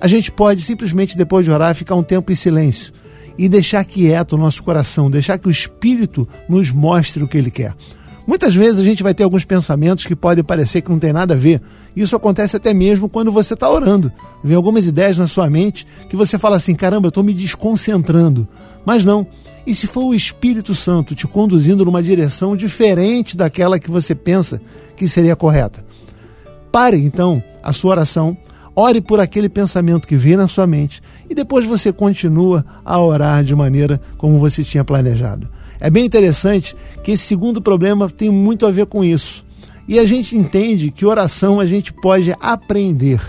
A 0.01 0.07
gente 0.07 0.31
pode 0.31 0.61
simplesmente, 0.61 1.17
depois 1.17 1.45
de 1.45 1.51
orar, 1.51 1.75
ficar 1.75 1.95
um 1.95 2.03
tempo 2.03 2.31
em 2.31 2.37
silêncio 2.37 2.93
e 3.37 3.49
deixar 3.49 3.85
quieto 3.85 4.33
o 4.33 4.39
nosso 4.39 4.63
coração, 4.63 5.11
deixar 5.11 5.39
que 5.39 5.49
o 5.49 5.51
Espírito 5.51 6.29
nos 6.49 6.71
mostre 6.71 7.23
o 7.23 7.29
que 7.29 7.39
ele 7.39 7.51
quer. 7.51 7.75
Muitas 8.27 8.55
vezes 8.55 8.79
a 8.79 8.85
gente 8.85 9.03
vai 9.03 9.15
ter 9.15 9.23
alguns 9.23 9.47
pensamentos 9.47 10.05
que 10.05 10.15
podem 10.15 10.45
parecer 10.45 10.83
que 10.83 10.91
não 10.91 10.99
tem 10.99 11.15
nada 11.15 11.33
a 11.33 11.37
ver. 11.37 11.63
Isso 11.97 12.15
acontece 12.15 12.57
até 12.57 12.75
mesmo 12.75 13.09
quando 13.09 13.33
você 13.33 13.55
está 13.55 13.71
orando. 13.71 14.13
Vem 14.45 14.55
algumas 14.55 14.87
ideias 14.87 15.17
na 15.17 15.27
sua 15.27 15.49
mente 15.49 15.87
que 16.11 16.17
você 16.17 16.39
fala 16.39 16.57
assim: 16.57 16.75
caramba, 16.75 17.07
eu 17.07 17.09
estou 17.09 17.25
me 17.25 17.33
desconcentrando. 17.33 18.47
Mas 18.85 19.03
não. 19.03 19.27
E 19.69 19.75
se 19.75 19.87
for 19.87 20.05
o 20.05 20.15
Espírito 20.15 20.75
Santo 20.75 21.15
te 21.15 21.27
conduzindo 21.27 21.85
numa 21.85 22.03
direção 22.03 22.57
diferente 22.57 23.37
daquela 23.37 23.79
que 23.79 23.91
você 23.91 24.15
pensa 24.15 24.59
que 24.97 25.07
seria 25.07 25.37
correta? 25.37 25.85
Pare 26.73 26.97
então 26.97 27.43
a 27.63 27.71
sua 27.71 27.91
oração, 27.91 28.35
ore 28.75 29.03
por 29.03 29.21
aquele 29.21 29.47
pensamento 29.47 30.09
que 30.09 30.17
vem 30.17 30.39
na 30.39 30.49
sua 30.49 30.67
mente 30.67 31.03
e 31.29 31.35
depois 31.35 31.67
você 31.67 31.93
continua 31.93 32.65
a 32.83 32.99
orar 32.99 33.45
de 33.45 33.55
maneira 33.55 34.01
como 34.17 34.39
você 34.39 34.65
tinha 34.65 34.83
planejado. 34.83 35.47
É 35.79 35.91
bem 35.91 36.07
interessante 36.07 36.75
que 37.05 37.13
esse 37.13 37.25
segundo 37.25 37.61
problema 37.61 38.09
tem 38.09 38.31
muito 38.31 38.65
a 38.65 38.71
ver 38.71 38.87
com 38.87 39.05
isso. 39.05 39.45
E 39.87 39.99
a 39.99 40.07
gente 40.07 40.35
entende 40.35 40.91
que 40.91 41.05
oração 41.05 41.61
a 41.61 41.67
gente 41.67 41.93
pode 41.93 42.35
aprender. 42.41 43.21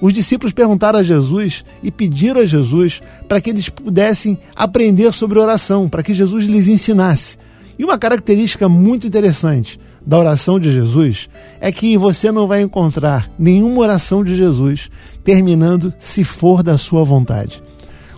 Os 0.00 0.14
discípulos 0.14 0.52
perguntaram 0.52 0.98
a 0.98 1.02
Jesus 1.02 1.64
e 1.82 1.90
pediram 1.90 2.40
a 2.40 2.46
Jesus 2.46 3.02
para 3.28 3.40
que 3.40 3.50
eles 3.50 3.68
pudessem 3.68 4.38
aprender 4.56 5.12
sobre 5.12 5.38
oração, 5.38 5.88
para 5.88 6.02
que 6.02 6.14
Jesus 6.14 6.46
lhes 6.46 6.68
ensinasse. 6.68 7.36
E 7.78 7.84
uma 7.84 7.98
característica 7.98 8.68
muito 8.68 9.06
interessante 9.06 9.78
da 10.04 10.18
oração 10.18 10.58
de 10.58 10.72
Jesus 10.72 11.28
é 11.60 11.70
que 11.70 11.96
você 11.98 12.32
não 12.32 12.46
vai 12.46 12.62
encontrar 12.62 13.30
nenhuma 13.38 13.82
oração 13.82 14.24
de 14.24 14.34
Jesus 14.34 14.90
terminando 15.22 15.92
se 15.98 16.24
for 16.24 16.62
da 16.62 16.78
sua 16.78 17.04
vontade. 17.04 17.62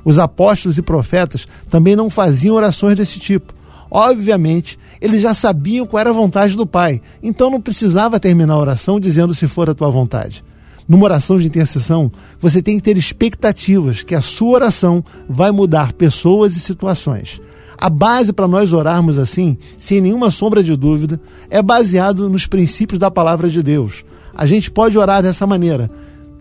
Os 0.04 0.18
apóstolos 0.18 0.78
e 0.78 0.82
profetas 0.82 1.46
também 1.68 1.96
não 1.96 2.10
faziam 2.10 2.56
orações 2.56 2.96
desse 2.96 3.18
tipo. 3.18 3.54
Obviamente, 3.90 4.78
eles 5.00 5.20
já 5.20 5.34
sabiam 5.34 5.86
qual 5.86 6.00
era 6.00 6.10
a 6.10 6.14
vontade 6.14 6.56
do 6.56 6.66
Pai, 6.66 7.00
então 7.22 7.50
não 7.50 7.60
precisava 7.60 8.18
terminar 8.18 8.54
a 8.54 8.58
oração 8.58 8.98
dizendo 8.98 9.34
se 9.34 9.46
for 9.46 9.68
a 9.68 9.74
tua 9.74 9.90
vontade 9.90 10.42
numa 10.88 11.04
oração 11.04 11.38
de 11.38 11.46
intercessão, 11.46 12.10
você 12.38 12.62
tem 12.62 12.76
que 12.76 12.82
ter 12.82 12.96
expectativas 12.96 14.02
que 14.02 14.14
a 14.14 14.20
sua 14.20 14.56
oração 14.56 15.04
vai 15.28 15.50
mudar 15.50 15.92
pessoas 15.92 16.56
e 16.56 16.60
situações. 16.60 17.40
A 17.78 17.90
base 17.90 18.32
para 18.32 18.46
nós 18.46 18.72
orarmos 18.72 19.18
assim, 19.18 19.58
sem 19.76 20.00
nenhuma 20.00 20.30
sombra 20.30 20.62
de 20.62 20.76
dúvida, 20.76 21.20
é 21.50 21.60
baseado 21.60 22.30
nos 22.30 22.46
princípios 22.46 23.00
da 23.00 23.10
palavra 23.10 23.50
de 23.50 23.62
Deus. 23.62 24.04
A 24.34 24.46
gente 24.46 24.70
pode 24.70 24.96
orar 24.96 25.22
dessa 25.22 25.46
maneira, 25.46 25.90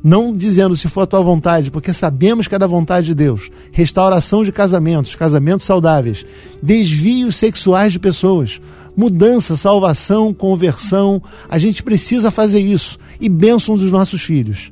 não 0.03 0.35
dizendo 0.35 0.75
se 0.75 0.87
for 0.87 1.01
a 1.01 1.05
tua 1.05 1.21
vontade, 1.21 1.71
porque 1.71 1.93
sabemos 1.93 2.47
que 2.47 2.55
é 2.55 2.59
da 2.59 2.67
vontade 2.67 3.07
de 3.07 3.15
Deus. 3.15 3.49
Restauração 3.71 4.43
de 4.43 4.51
casamentos, 4.51 5.15
casamentos 5.15 5.65
saudáveis, 5.65 6.25
desvios 6.61 7.35
sexuais 7.35 7.93
de 7.93 7.99
pessoas, 7.99 8.61
mudança, 8.95 9.55
salvação, 9.55 10.33
conversão. 10.33 11.21
A 11.49 11.57
gente 11.57 11.83
precisa 11.83 12.31
fazer 12.31 12.59
isso. 12.59 12.97
E 13.19 13.29
bênção 13.29 13.75
dos 13.75 13.91
nossos 13.91 14.21
filhos. 14.21 14.71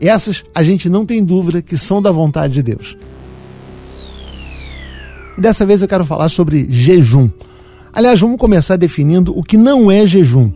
Essas 0.00 0.44
a 0.54 0.62
gente 0.62 0.88
não 0.88 1.06
tem 1.06 1.24
dúvida 1.24 1.62
que 1.62 1.76
são 1.76 2.02
da 2.02 2.10
vontade 2.10 2.54
de 2.54 2.62
Deus. 2.62 2.96
E 5.36 5.40
dessa 5.40 5.66
vez 5.66 5.82
eu 5.82 5.88
quero 5.88 6.04
falar 6.04 6.28
sobre 6.28 6.66
jejum. 6.70 7.28
Aliás, 7.92 8.20
vamos 8.20 8.38
começar 8.38 8.76
definindo 8.76 9.36
o 9.36 9.42
que 9.42 9.56
não 9.56 9.90
é 9.90 10.04
jejum. 10.04 10.50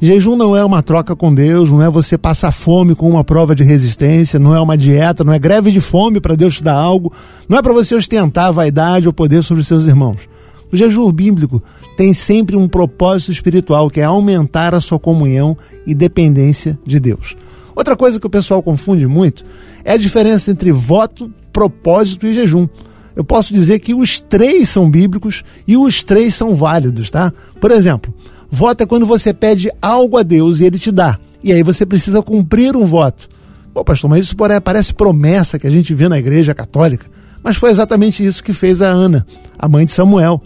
Jejum 0.00 0.36
não 0.36 0.54
é 0.54 0.62
uma 0.62 0.82
troca 0.82 1.16
com 1.16 1.34
Deus, 1.34 1.70
não 1.70 1.82
é 1.82 1.88
você 1.88 2.18
passar 2.18 2.52
fome 2.52 2.94
com 2.94 3.08
uma 3.08 3.24
prova 3.24 3.54
de 3.54 3.64
resistência, 3.64 4.38
não 4.38 4.54
é 4.54 4.60
uma 4.60 4.76
dieta, 4.76 5.24
não 5.24 5.32
é 5.32 5.38
greve 5.38 5.72
de 5.72 5.80
fome 5.80 6.20
para 6.20 6.36
Deus 6.36 6.56
te 6.56 6.62
dar 6.62 6.74
algo, 6.74 7.10
não 7.48 7.56
é 7.56 7.62
para 7.62 7.72
você 7.72 7.94
ostentar 7.94 8.46
a 8.46 8.50
vaidade 8.50 9.06
ou 9.06 9.12
poder 9.12 9.42
sobre 9.42 9.64
seus 9.64 9.86
irmãos. 9.86 10.28
O 10.70 10.76
jejum 10.76 11.10
bíblico 11.10 11.62
tem 11.96 12.12
sempre 12.12 12.56
um 12.56 12.68
propósito 12.68 13.32
espiritual, 13.32 13.90
que 13.90 14.00
é 14.00 14.04
aumentar 14.04 14.74
a 14.74 14.80
sua 14.80 14.98
comunhão 14.98 15.56
e 15.86 15.94
dependência 15.94 16.78
de 16.84 17.00
Deus. 17.00 17.36
Outra 17.74 17.96
coisa 17.96 18.20
que 18.20 18.26
o 18.26 18.30
pessoal 18.30 18.62
confunde 18.62 19.06
muito 19.06 19.44
é 19.84 19.92
a 19.92 19.98
diferença 19.98 20.50
entre 20.50 20.72
voto, 20.72 21.32
propósito 21.52 22.26
e 22.26 22.34
jejum. 22.34 22.68
Eu 23.14 23.24
posso 23.24 23.52
dizer 23.52 23.78
que 23.78 23.94
os 23.94 24.20
três 24.20 24.68
são 24.68 24.90
bíblicos 24.90 25.42
e 25.66 25.76
os 25.76 26.04
três 26.04 26.34
são 26.34 26.54
válidos, 26.54 27.10
tá? 27.10 27.32
Por 27.60 27.70
exemplo, 27.70 28.12
Voto 28.50 28.82
é 28.82 28.86
quando 28.86 29.06
você 29.06 29.34
pede 29.34 29.70
algo 29.82 30.16
a 30.16 30.22
Deus 30.22 30.60
e 30.60 30.64
ele 30.64 30.78
te 30.78 30.90
dá. 30.90 31.18
E 31.42 31.52
aí 31.52 31.62
você 31.62 31.84
precisa 31.84 32.22
cumprir 32.22 32.76
um 32.76 32.84
voto. 32.84 33.28
Pô, 33.74 33.84
pastor, 33.84 34.08
mas 34.08 34.22
isso 34.22 34.36
parece 34.64 34.94
promessa 34.94 35.58
que 35.58 35.66
a 35.66 35.70
gente 35.70 35.92
vê 35.94 36.08
na 36.08 36.18
igreja 36.18 36.54
católica. 36.54 37.06
Mas 37.42 37.56
foi 37.56 37.70
exatamente 37.70 38.24
isso 38.24 38.42
que 38.42 38.52
fez 38.52 38.80
a 38.80 38.88
Ana, 38.88 39.26
a 39.58 39.68
mãe 39.68 39.84
de 39.84 39.92
Samuel. 39.92 40.40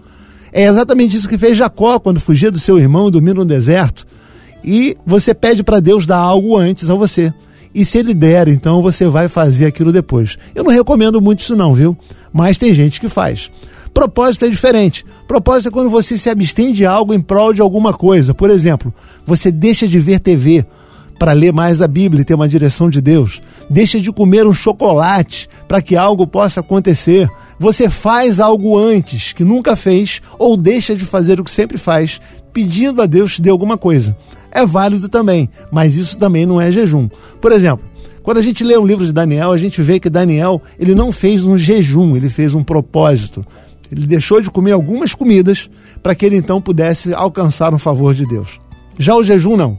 É 0.53 0.65
exatamente 0.65 1.17
isso 1.17 1.29
que 1.29 1.39
fez 1.39 1.57
Jacó 1.57 1.99
quando 1.99 2.21
fugia 2.21 2.51
do 2.51 2.59
seu 2.59 2.79
irmão 2.79 3.09
e 3.09 3.11
dormiu 3.11 3.35
no 3.35 3.45
deserto. 3.45 4.07
E 4.65 4.97
você 5.07 5.33
pede 5.33 5.63
para 5.63 5.81
Deus 5.81 6.07
dar 6.07 6.19
algo 6.19 6.57
antes 6.57 6.91
a 6.91 6.95
você. 6.95 7.33
E 7.75 7.85
se 7.85 7.99
ele 7.99 8.13
der, 8.13 8.49
então 8.49 8.83
você 8.83 9.09
vai 9.09 9.29
fazer 9.29 9.67
aquilo 9.67 9.93
depois. 9.93 10.37
Eu 10.55 10.65
não 10.65 10.73
recomendo 10.73 11.21
muito 11.21 11.41
isso 11.41 11.57
não, 11.57 11.73
viu? 11.73 11.97
Mas 12.33 12.59
tem 12.59 12.75
gente 12.75 13.01
que 13.01 13.09
faz. 13.09 13.51
Propósito 13.95 14.45
é 14.45 14.49
diferente. 14.49 15.05
Propósito 15.27 15.69
é 15.69 15.73
quando 15.73 15.91
você 15.91 16.19
se 16.19 16.29
abstém 16.29 16.73
de 16.73 16.85
algo 16.85 17.15
em 17.15 17.21
prol 17.21 17.53
de 17.53 17.61
alguma 17.61 17.93
coisa. 17.93 18.35
Por 18.35 18.51
exemplo, 18.51 18.93
você 19.25 19.51
deixa 19.51 19.87
de 19.87 19.99
ver 19.99 20.21
TV 20.21 20.65
para 21.21 21.33
ler 21.33 21.53
mais 21.53 21.83
a 21.83 21.87
Bíblia 21.87 22.23
e 22.23 22.25
ter 22.25 22.33
uma 22.33 22.49
direção 22.49 22.89
de 22.89 22.99
Deus. 22.99 23.43
Deixa 23.69 24.01
de 24.01 24.11
comer 24.11 24.47
um 24.47 24.55
chocolate 24.55 25.51
para 25.69 25.83
que 25.83 25.95
algo 25.95 26.27
possa 26.27 26.61
acontecer. 26.61 27.29
Você 27.59 27.91
faz 27.91 28.41
algo 28.41 28.79
antes 28.79 29.35
que 29.35 29.45
nunca 29.45 29.77
fez 29.77 30.23
ou 30.39 30.57
deixa 30.57 30.97
de 30.97 31.05
fazer 31.05 31.39
o 31.39 31.45
que 31.45 31.51
sempre 31.51 31.77
faz, 31.77 32.23
pedindo 32.55 33.03
a 33.03 33.07
Deus 33.07 33.35
te 33.35 33.43
dê 33.43 33.51
alguma 33.51 33.77
coisa. 33.77 34.17
É 34.51 34.65
válido 34.65 35.11
também, 35.11 35.47
mas 35.71 35.95
isso 35.95 36.19
também 36.19 36.47
não 36.47 36.59
é 36.59 36.73
jejum. 36.73 37.07
Por 37.39 37.53
exemplo, 37.53 37.85
quando 38.23 38.39
a 38.39 38.43
gente 38.43 38.65
lê 38.65 38.79
um 38.79 38.87
livro 38.87 39.05
de 39.05 39.13
Daniel, 39.13 39.53
a 39.53 39.59
gente 39.59 39.83
vê 39.83 40.01
que 40.01 40.09
Daniel 40.09 40.63
ele 40.79 40.95
não 40.95 41.13
fez 41.13 41.45
um 41.45 41.59
jejum, 41.59 42.17
ele 42.17 42.31
fez 42.31 42.55
um 42.55 42.65
propósito. 42.65 43.45
Ele 43.93 44.07
deixou 44.07 44.41
de 44.41 44.51
comer 44.51 44.73
algumas 44.73 45.15
comidas 45.15 45.69
para 46.03 46.15
que 46.15 46.25
ele 46.25 46.37
então 46.37 46.63
pudesse 46.63 47.13
alcançar 47.13 47.75
um 47.75 47.79
favor 47.79 48.15
de 48.15 48.25
Deus. 48.25 48.59
Já 48.99 49.15
o 49.15 49.23
jejum 49.23 49.55
não. 49.55 49.79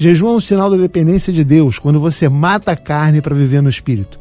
Jejum 0.00 0.28
é 0.28 0.36
um 0.36 0.40
sinal 0.40 0.70
da 0.70 0.78
dependência 0.78 1.30
de 1.30 1.44
Deus, 1.44 1.78
quando 1.78 2.00
você 2.00 2.26
mata 2.26 2.72
a 2.72 2.76
carne 2.76 3.20
para 3.20 3.34
viver 3.34 3.60
no 3.60 3.68
espírito. 3.68 4.18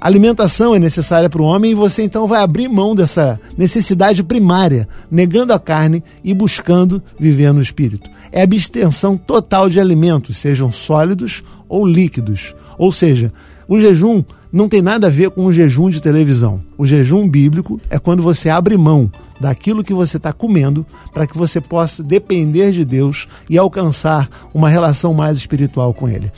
Alimentação 0.00 0.74
é 0.74 0.78
necessária 0.80 1.30
para 1.30 1.40
o 1.40 1.44
homem 1.44 1.70
e 1.70 1.74
você 1.74 2.02
então 2.02 2.26
vai 2.26 2.42
abrir 2.42 2.66
mão 2.66 2.96
dessa 2.96 3.40
necessidade 3.56 4.24
primária, 4.24 4.88
negando 5.08 5.52
a 5.52 5.60
carne 5.60 6.02
e 6.24 6.34
buscando 6.34 7.00
viver 7.16 7.52
no 7.52 7.62
espírito. 7.62 8.10
É 8.32 8.42
abstenção 8.42 9.16
total 9.16 9.70
de 9.70 9.78
alimentos, 9.78 10.36
sejam 10.36 10.72
sólidos 10.72 11.44
ou 11.68 11.86
líquidos. 11.86 12.52
Ou 12.76 12.90
seja, 12.90 13.32
o 13.68 13.78
jejum 13.78 14.24
não 14.52 14.68
tem 14.68 14.82
nada 14.82 15.06
a 15.06 15.10
ver 15.10 15.30
com 15.30 15.44
o 15.44 15.52
jejum 15.52 15.88
de 15.90 16.00
televisão. 16.00 16.60
O 16.76 16.86
jejum 16.86 17.28
bíblico 17.28 17.80
é 17.88 17.98
quando 17.98 18.22
você 18.22 18.48
abre 18.48 18.76
mão 18.76 19.10
daquilo 19.40 19.84
que 19.84 19.94
você 19.94 20.16
está 20.16 20.32
comendo 20.32 20.84
para 21.14 21.26
que 21.26 21.38
você 21.38 21.60
possa 21.60 22.02
depender 22.02 22.72
de 22.72 22.84
Deus 22.84 23.28
e 23.48 23.56
alcançar 23.56 24.28
uma 24.52 24.68
relação 24.68 25.14
mais 25.14 25.38
espiritual 25.38 25.94
com 25.94 26.08
Ele. 26.08 26.30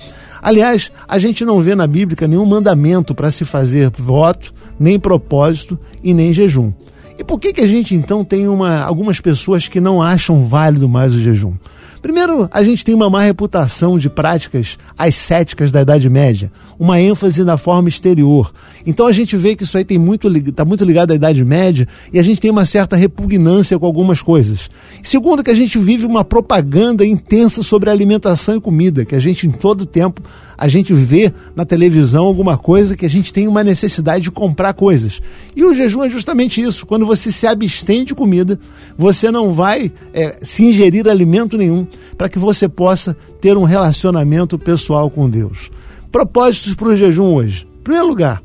Aliás, 0.42 0.90
a 1.08 1.18
gente 1.18 1.44
não 1.44 1.60
vê 1.60 1.74
na 1.74 1.86
Bíblia 1.86 2.28
nenhum 2.28 2.44
mandamento 2.44 3.14
para 3.14 3.30
se 3.30 3.44
fazer 3.44 3.90
voto, 3.90 4.52
nem 4.78 4.98
propósito 4.98 5.78
e 6.02 6.12
nem 6.12 6.32
jejum. 6.32 6.72
E 7.18 7.24
por 7.24 7.38
que, 7.38 7.52
que 7.52 7.60
a 7.60 7.66
gente 7.66 7.94
então 7.94 8.24
tem 8.24 8.48
uma, 8.48 8.80
algumas 8.80 9.20
pessoas 9.20 9.68
que 9.68 9.80
não 9.80 10.02
acham 10.02 10.44
válido 10.44 10.88
mais 10.88 11.14
o 11.14 11.20
jejum? 11.20 11.54
Primeiro, 12.02 12.48
a 12.52 12.64
gente 12.64 12.84
tem 12.84 12.96
uma 12.96 13.08
má 13.08 13.22
reputação 13.22 13.96
de 13.96 14.10
práticas 14.10 14.76
ascéticas 14.98 15.70
da 15.70 15.82
Idade 15.82 16.10
Média, 16.10 16.50
uma 16.76 17.00
ênfase 17.00 17.44
na 17.44 17.56
forma 17.56 17.88
exterior. 17.88 18.52
Então 18.84 19.06
a 19.06 19.12
gente 19.12 19.36
vê 19.36 19.54
que 19.54 19.62
isso 19.62 19.76
aí 19.76 19.84
está 19.84 19.96
muito, 19.96 20.52
tá 20.52 20.64
muito 20.64 20.84
ligado 20.84 21.12
à 21.12 21.14
Idade 21.14 21.44
Média 21.44 21.86
e 22.12 22.18
a 22.18 22.22
gente 22.22 22.40
tem 22.40 22.50
uma 22.50 22.66
certa 22.66 22.96
repugnância 22.96 23.78
com 23.78 23.86
algumas 23.86 24.20
coisas. 24.20 24.68
Segundo, 25.00 25.44
que 25.44 25.50
a 25.52 25.54
gente 25.54 25.78
vive 25.78 26.04
uma 26.04 26.24
propaganda 26.24 27.06
intensa 27.06 27.62
sobre 27.62 27.88
alimentação 27.88 28.56
e 28.56 28.60
comida, 28.60 29.04
que 29.04 29.14
a 29.14 29.20
gente 29.20 29.46
em 29.46 29.52
todo 29.52 29.86
tempo 29.86 30.20
a 30.62 30.68
gente 30.68 30.94
vê 30.94 31.32
na 31.56 31.64
televisão 31.64 32.24
alguma 32.24 32.56
coisa 32.56 32.96
que 32.96 33.04
a 33.04 33.10
gente 33.10 33.32
tem 33.32 33.48
uma 33.48 33.64
necessidade 33.64 34.22
de 34.22 34.30
comprar 34.30 34.72
coisas. 34.72 35.20
E 35.56 35.64
o 35.64 35.74
jejum 35.74 36.04
é 36.04 36.08
justamente 36.08 36.62
isso. 36.62 36.86
Quando 36.86 37.04
você 37.04 37.32
se 37.32 37.48
abstém 37.48 38.04
de 38.04 38.14
comida, 38.14 38.56
você 38.96 39.28
não 39.28 39.52
vai 39.52 39.90
é, 40.14 40.38
se 40.40 40.64
ingerir 40.64 41.08
alimento 41.08 41.58
nenhum 41.58 41.84
para 42.16 42.28
que 42.28 42.38
você 42.38 42.68
possa 42.68 43.16
ter 43.40 43.56
um 43.56 43.64
relacionamento 43.64 44.56
pessoal 44.56 45.10
com 45.10 45.28
Deus. 45.28 45.68
Propósitos 46.12 46.76
para 46.76 46.90
o 46.90 46.96
jejum 46.96 47.34
hoje. 47.34 47.66
Em 47.80 47.82
primeiro 47.82 48.06
lugar, 48.06 48.40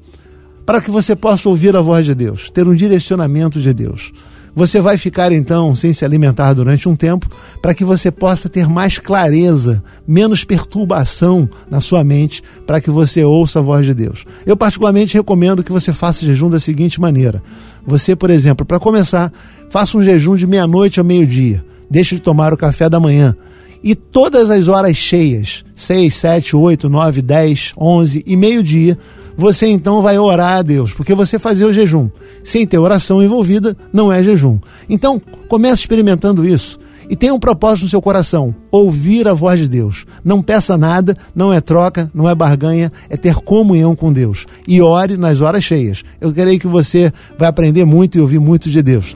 para 0.65 0.81
que 0.81 0.89
você 0.89 1.15
possa 1.15 1.47
ouvir 1.47 1.75
a 1.75 1.81
voz 1.81 2.03
de 2.03 2.15
Deus, 2.15 2.49
ter 2.49 2.67
um 2.67 2.73
direcionamento 2.73 3.59
de 3.61 3.71
Deus. 3.75 4.11
Você 4.57 4.81
vai 4.81 4.97
ficar 4.97 5.31
então 5.31 5.75
sem 5.75 5.93
se 5.93 6.03
alimentar 6.03 6.51
durante 6.53 6.89
um 6.89 6.95
tempo 6.95 7.29
para 7.61 7.75
que 7.75 7.85
você 7.85 8.09
possa 8.09 8.49
ter 8.49 8.67
mais 8.67 8.97
clareza, 8.97 9.83
menos 10.07 10.43
perturbação 10.43 11.47
na 11.69 11.79
sua 11.79 12.03
mente, 12.03 12.41
para 12.65 12.81
que 12.81 12.89
você 12.89 13.23
ouça 13.23 13.59
a 13.59 13.61
voz 13.61 13.85
de 13.85 13.93
Deus. 13.93 14.25
Eu 14.47 14.57
particularmente 14.57 15.13
recomendo 15.13 15.63
que 15.63 15.71
você 15.71 15.93
faça 15.93 16.25
jejum 16.25 16.49
da 16.49 16.59
seguinte 16.59 16.99
maneira: 16.99 17.39
você, 17.85 18.15
por 18.15 18.31
exemplo, 18.31 18.65
para 18.65 18.79
começar, 18.79 19.31
faça 19.69 19.95
um 19.95 20.01
jejum 20.01 20.35
de 20.35 20.47
meia-noite 20.47 20.99
ao 20.99 21.05
meio-dia. 21.05 21.63
Deixe 21.87 22.15
de 22.15 22.21
tomar 22.23 22.51
o 22.51 22.57
café 22.57 22.89
da 22.89 22.99
manhã. 22.99 23.37
E 23.83 23.93
todas 23.93 24.49
as 24.49 24.67
horas 24.67 24.97
cheias, 24.97 25.63
6, 25.75 26.15
7, 26.15 26.55
8, 26.55 26.89
9, 26.89 27.21
10, 27.21 27.73
11 27.77 28.23
e 28.25 28.35
meio-dia, 28.35 28.97
você 29.37 29.67
então 29.67 30.01
vai 30.01 30.17
orar 30.17 30.57
a 30.57 30.61
Deus, 30.63 30.93
porque 30.93 31.13
você 31.13 31.37
fazer 31.37 31.63
o 31.65 31.71
jejum 31.71 32.09
sem 32.43 32.65
ter 32.65 32.79
oração 32.79 33.21
envolvida 33.21 33.77
não 33.93 34.11
é 34.11 34.23
jejum. 34.23 34.57
Então, 34.89 35.21
comece 35.47 35.81
experimentando 35.81 36.43
isso 36.43 36.79
e 37.09 37.15
tenha 37.15 37.33
um 37.33 37.39
propósito 37.39 37.83
no 37.83 37.89
seu 37.89 38.01
coração: 38.01 38.53
ouvir 38.71 39.27
a 39.27 39.33
voz 39.33 39.59
de 39.59 39.67
Deus. 39.67 40.05
Não 40.23 40.41
peça 40.41 40.77
nada, 40.77 41.15
não 41.35 41.53
é 41.53 41.61
troca, 41.61 42.11
não 42.13 42.29
é 42.29 42.35
barganha, 42.35 42.91
é 43.09 43.15
ter 43.15 43.35
comunhão 43.35 43.95
com 43.95 44.11
Deus. 44.11 44.45
E 44.67 44.81
ore 44.81 45.17
nas 45.17 45.41
horas 45.41 45.63
cheias. 45.63 46.03
Eu 46.19 46.33
creio 46.33 46.59
que 46.59 46.67
você 46.67 47.11
vai 47.37 47.47
aprender 47.47 47.85
muito 47.85 48.17
e 48.17 48.21
ouvir 48.21 48.39
muito 48.39 48.69
de 48.69 48.81
Deus. 48.81 49.15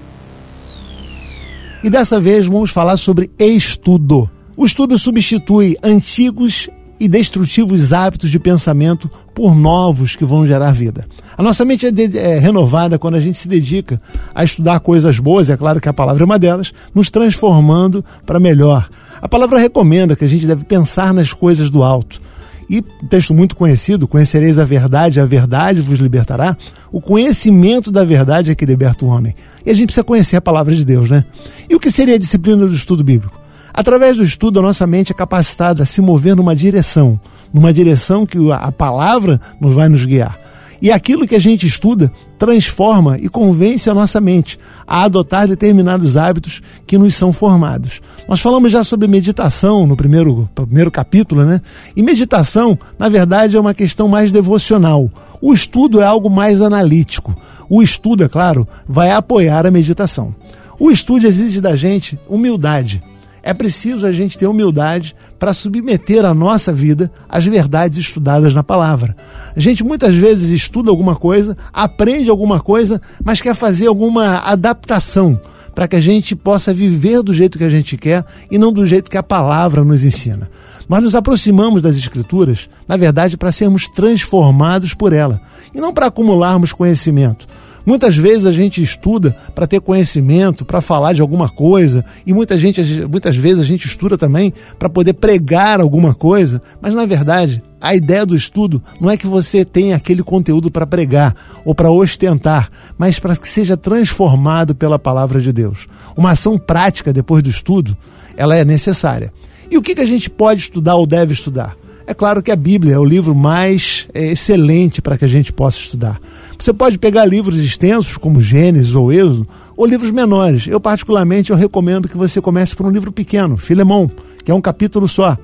E 1.84 1.90
dessa 1.90 2.20
vez 2.20 2.46
vamos 2.46 2.70
falar 2.70 2.96
sobre 2.96 3.32
estudo. 3.40 4.30
O 4.56 4.66
estudo 4.66 5.00
substitui 5.00 5.76
antigos 5.82 6.70
e 7.02 7.08
destrutivos 7.08 7.92
hábitos 7.92 8.30
de 8.30 8.38
pensamento 8.38 9.10
por 9.34 9.56
novos 9.56 10.16
que 10.16 10.24
vão 10.24 10.46
gerar 10.46 10.72
vida. 10.72 11.08
A 11.36 11.42
nossa 11.42 11.66
mente 11.66 11.88
é, 11.88 11.92
de, 11.92 12.16
é, 12.16 12.38
renovada 12.38 13.00
quando 13.00 13.16
a 13.16 13.20
gente 13.20 13.40
se 13.40 13.48
dedica 13.48 14.00
a 14.36 14.44
estudar 14.44 14.80
coisas 14.82 15.18
boas, 15.18 15.50
é 15.50 15.58
claro 15.58 15.82
que 15.82 15.90
a 15.90 15.94
palavra 15.94 16.22
é 16.22 16.26
uma 16.26 16.38
delas, 16.38 16.72
nos 16.94 17.10
transformando 17.10 18.06
para 18.24 18.40
melhor. 18.40 18.88
A 19.20 19.28
palavra 19.28 19.58
recomenda 19.58 20.16
que 20.16 20.24
a 20.24 20.28
gente 20.28 20.46
deve 20.46 20.64
pensar 20.64 21.12
nas 21.12 21.34
coisas 21.34 21.72
do 21.72 21.82
alto. 21.82 22.22
E 22.70 22.84
texto 23.10 23.34
muito 23.34 23.56
conhecido, 23.56 24.08
conhecereis 24.08 24.60
a 24.60 24.64
verdade, 24.64 25.20
a 25.20 25.26
verdade 25.26 25.82
vos 25.82 25.98
libertará. 25.98 26.56
O 26.92 27.02
conhecimento 27.02 27.92
da 27.92 28.04
verdade 28.04 28.52
é 28.52 28.56
que 28.56 28.64
liberta 28.64 29.04
o 29.06 29.08
homem. 29.08 29.34
E 29.66 29.72
a 29.72 29.74
gente 29.74 29.88
precisa 29.88 30.04
conhecer 30.04 30.36
a 30.36 30.42
palavra 30.42 30.76
de 30.76 30.86
Deus, 30.86 31.10
né? 31.10 31.26
E 31.68 31.74
o 31.74 31.80
que 31.80 31.90
seria 31.90 32.14
a 32.14 32.20
disciplina 32.20 32.68
do 32.68 32.76
estudo 32.76 33.04
bíblico? 33.04 33.41
Através 33.74 34.18
do 34.18 34.24
estudo, 34.24 34.60
a 34.60 34.64
nossa 34.64 34.86
mente 34.86 35.12
é 35.12 35.16
capacitada 35.16 35.84
a 35.84 35.86
se 35.86 36.02
mover 36.02 36.36
numa 36.36 36.56
direção, 36.56 37.20
numa 37.54 37.74
direção 37.74 38.26
que 38.26 38.38
a 38.52 38.72
palavra 38.72 39.40
nos 39.60 39.74
vai 39.74 39.88
nos 39.88 40.06
guiar. 40.06 40.40
E 40.82 40.92
aquilo 40.92 41.28
que 41.28 41.36
a 41.36 41.40
gente 41.40 41.68
estuda 41.68 42.12
transforma 42.40 43.16
e 43.20 43.30
convence 43.30 43.88
a 43.88 43.94
nossa 43.94 44.20
mente 44.20 44.58
a 44.88 45.04
adotar 45.04 45.48
determinados 45.48 46.18
hábitos 46.18 46.60
que 46.88 46.98
nos 46.98 47.16
são 47.16 47.32
formados. 47.32 48.02
Nós 48.28 48.42
falamos 48.42 48.72
já 48.72 48.84
sobre 48.84 49.08
meditação 49.08 49.86
no 49.86 49.96
primeiro, 49.96 50.50
primeiro 50.56 50.90
capítulo, 50.90 51.46
né? 51.46 51.62
E 51.96 52.02
meditação, 52.02 52.80
na 52.98 53.08
verdade, 53.10 53.56
é 53.56 53.60
uma 53.60 53.76
questão 53.76 54.08
mais 54.08 54.32
devocional. 54.32 55.08
O 55.40 55.54
estudo 55.54 56.02
é 56.02 56.06
algo 56.06 56.32
mais 56.32 56.64
analítico. 56.64 57.36
O 57.70 57.84
estudo, 57.84 58.24
é 58.24 58.28
claro, 58.28 58.68
vai 58.88 59.12
apoiar 59.12 59.68
a 59.68 59.72
meditação. 59.72 60.34
O 60.80 60.90
estudo 60.90 61.28
exige 61.28 61.62
da 61.62 61.76
gente 61.76 62.20
humildade. 62.28 63.04
É 63.44 63.54
preciso 63.54 64.06
a 64.06 64.12
gente 64.12 64.38
ter 64.38 64.46
humildade 64.46 65.16
para 65.40 65.54
submeter 65.54 66.24
a 66.26 66.34
nossa 66.34 66.72
vida 66.72 67.12
às 67.28 67.46
verdades 67.46 67.98
estudadas 67.98 68.54
na 68.54 68.64
palavra. 68.64 69.16
A 69.56 69.60
gente 69.60 69.84
muitas 69.84 70.16
vezes 70.16 70.50
estuda 70.50 70.92
alguma 70.92 71.16
coisa, 71.16 71.58
aprende 71.74 72.30
alguma 72.30 72.60
coisa, 72.60 73.02
mas 73.24 73.42
quer 73.42 73.56
fazer 73.56 73.88
alguma 73.88 74.38
adaptação 74.40 75.42
para 75.74 75.88
que 75.88 75.96
a 75.96 76.02
gente 76.02 76.36
possa 76.36 76.74
viver 76.74 77.24
do 77.24 77.34
jeito 77.34 77.58
que 77.58 77.64
a 77.64 77.70
gente 77.70 77.98
quer 77.98 78.24
e 78.52 78.58
não 78.58 78.72
do 78.72 78.86
jeito 78.86 79.10
que 79.10 79.18
a 79.18 79.24
palavra 79.24 79.84
nos 79.84 80.04
ensina. 80.04 80.50
Nós 80.88 81.02
nos 81.02 81.16
aproximamos 81.16 81.82
das 81.82 81.96
Escrituras, 81.96 82.70
na 82.88 82.98
verdade, 82.98 83.38
para 83.38 83.52
sermos 83.52 83.88
transformados 83.88 84.94
por 84.94 85.14
ela 85.14 85.42
e 85.74 85.80
não 85.80 85.94
para 85.94 86.08
acumularmos 86.08 86.74
conhecimento. 86.74 87.48
Muitas 87.86 88.16
vezes 88.16 88.46
a 88.46 88.52
gente 88.52 88.82
estuda 88.82 89.36
para 89.54 89.68
ter 89.68 89.82
conhecimento, 89.82 90.66
para 90.66 90.82
falar 90.82 91.14
de 91.14 91.22
alguma 91.22 91.50
coisa, 91.50 92.06
e 92.26 92.34
muita 92.34 92.58
gente, 92.58 92.82
muitas 93.08 93.36
vezes 93.36 93.60
a 93.60 93.66
gente 93.66 93.86
estuda 93.86 94.18
também 94.18 94.54
para 94.78 94.90
poder 94.90 95.14
pregar 95.14 95.82
alguma 95.82 96.14
coisa, 96.14 96.62
mas 96.82 96.94
na 96.94 97.06
verdade 97.06 97.64
a 97.82 97.96
ideia 97.96 98.26
do 98.26 98.36
estudo 98.36 98.82
não 99.00 99.10
é 99.10 99.18
que 99.18 99.26
você 99.26 99.66
tenha 99.66 99.96
aquele 99.96 100.22
conteúdo 100.22 100.70
para 100.70 100.86
pregar 100.86 101.36
ou 101.66 101.74
para 101.74 101.90
ostentar, 101.90 102.70
mas 102.96 103.18
para 103.18 103.36
que 103.36 103.48
seja 103.48 103.76
transformado 103.76 104.76
pela 104.76 105.00
palavra 105.00 105.42
de 105.42 105.52
Deus. 105.52 105.88
Uma 106.16 106.32
ação 106.32 106.60
prática 106.60 107.12
depois 107.12 107.42
do 107.42 107.50
estudo, 107.50 107.98
ela 108.38 108.56
é 108.56 108.64
necessária. 108.64 109.34
E 109.70 109.78
o 109.78 109.82
que, 109.82 109.96
que 109.96 110.02
a 110.02 110.06
gente 110.06 110.30
pode 110.30 110.62
estudar 110.62 110.96
ou 110.96 111.08
deve 111.08 111.34
estudar? 111.34 111.76
É 112.06 112.14
claro 112.14 112.44
que 112.44 112.52
a 112.52 112.56
Bíblia 112.56 112.96
é 112.96 113.00
o 113.00 113.06
livro 113.06 113.34
mais 113.34 114.08
é, 114.14 114.32
excelente 114.32 115.02
para 115.02 115.18
que 115.18 115.26
a 115.26 115.30
gente 115.30 115.54
possa 115.54 115.78
estudar. 115.78 116.20
Você 116.62 116.72
pode 116.72 117.00
pegar 117.00 117.26
livros 117.26 117.58
extensos, 117.58 118.18
como 118.18 118.40
Gênesis 118.40 118.94
ou 118.94 119.12
Êxodo, 119.12 119.48
ou 119.76 119.84
livros 119.84 120.12
menores. 120.12 120.68
Eu, 120.68 120.80
particularmente, 120.80 121.50
eu 121.50 121.58
recomendo 121.58 122.08
que 122.08 122.16
você 122.16 122.40
comece 122.40 122.76
por 122.76 122.86
um 122.86 122.92
livro 122.92 123.12
pequeno, 123.12 123.58
Filemão, 123.58 124.12
que 124.46 124.52
é 124.52 124.54
um 124.54 124.62
capítulo 124.62 125.08
só. 125.08 125.36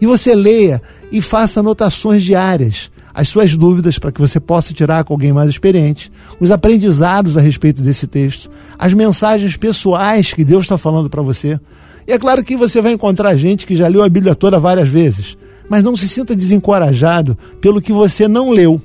E 0.00 0.06
você 0.06 0.32
leia 0.32 0.80
e 1.10 1.20
faça 1.20 1.58
anotações 1.58 2.22
diárias, 2.22 2.88
as 3.12 3.28
suas 3.28 3.56
dúvidas 3.56 3.98
para 3.98 4.12
que 4.12 4.20
você 4.20 4.38
possa 4.38 4.72
tirar 4.72 5.02
com 5.02 5.12
alguém 5.12 5.32
mais 5.32 5.50
experiente, 5.50 6.08
os 6.38 6.52
aprendizados 6.52 7.36
a 7.36 7.40
respeito 7.40 7.82
desse 7.82 8.06
texto, 8.06 8.48
as 8.78 8.94
mensagens 8.94 9.56
pessoais 9.56 10.32
que 10.32 10.44
Deus 10.44 10.62
está 10.62 10.78
falando 10.78 11.10
para 11.10 11.20
você. 11.20 11.58
E 12.06 12.12
é 12.12 12.18
claro 12.18 12.44
que 12.44 12.56
você 12.56 12.80
vai 12.80 12.92
encontrar 12.92 13.34
gente 13.34 13.66
que 13.66 13.74
já 13.74 13.88
leu 13.88 14.04
a 14.04 14.08
Bíblia 14.08 14.36
toda 14.36 14.60
várias 14.60 14.88
vezes 14.88 15.36
mas 15.70 15.84
não 15.84 15.94
se 15.94 16.08
sinta 16.08 16.34
desencorajado 16.34 17.38
pelo 17.60 17.80
que 17.80 17.92
você 17.92 18.26
não 18.26 18.50
leu, 18.50 18.82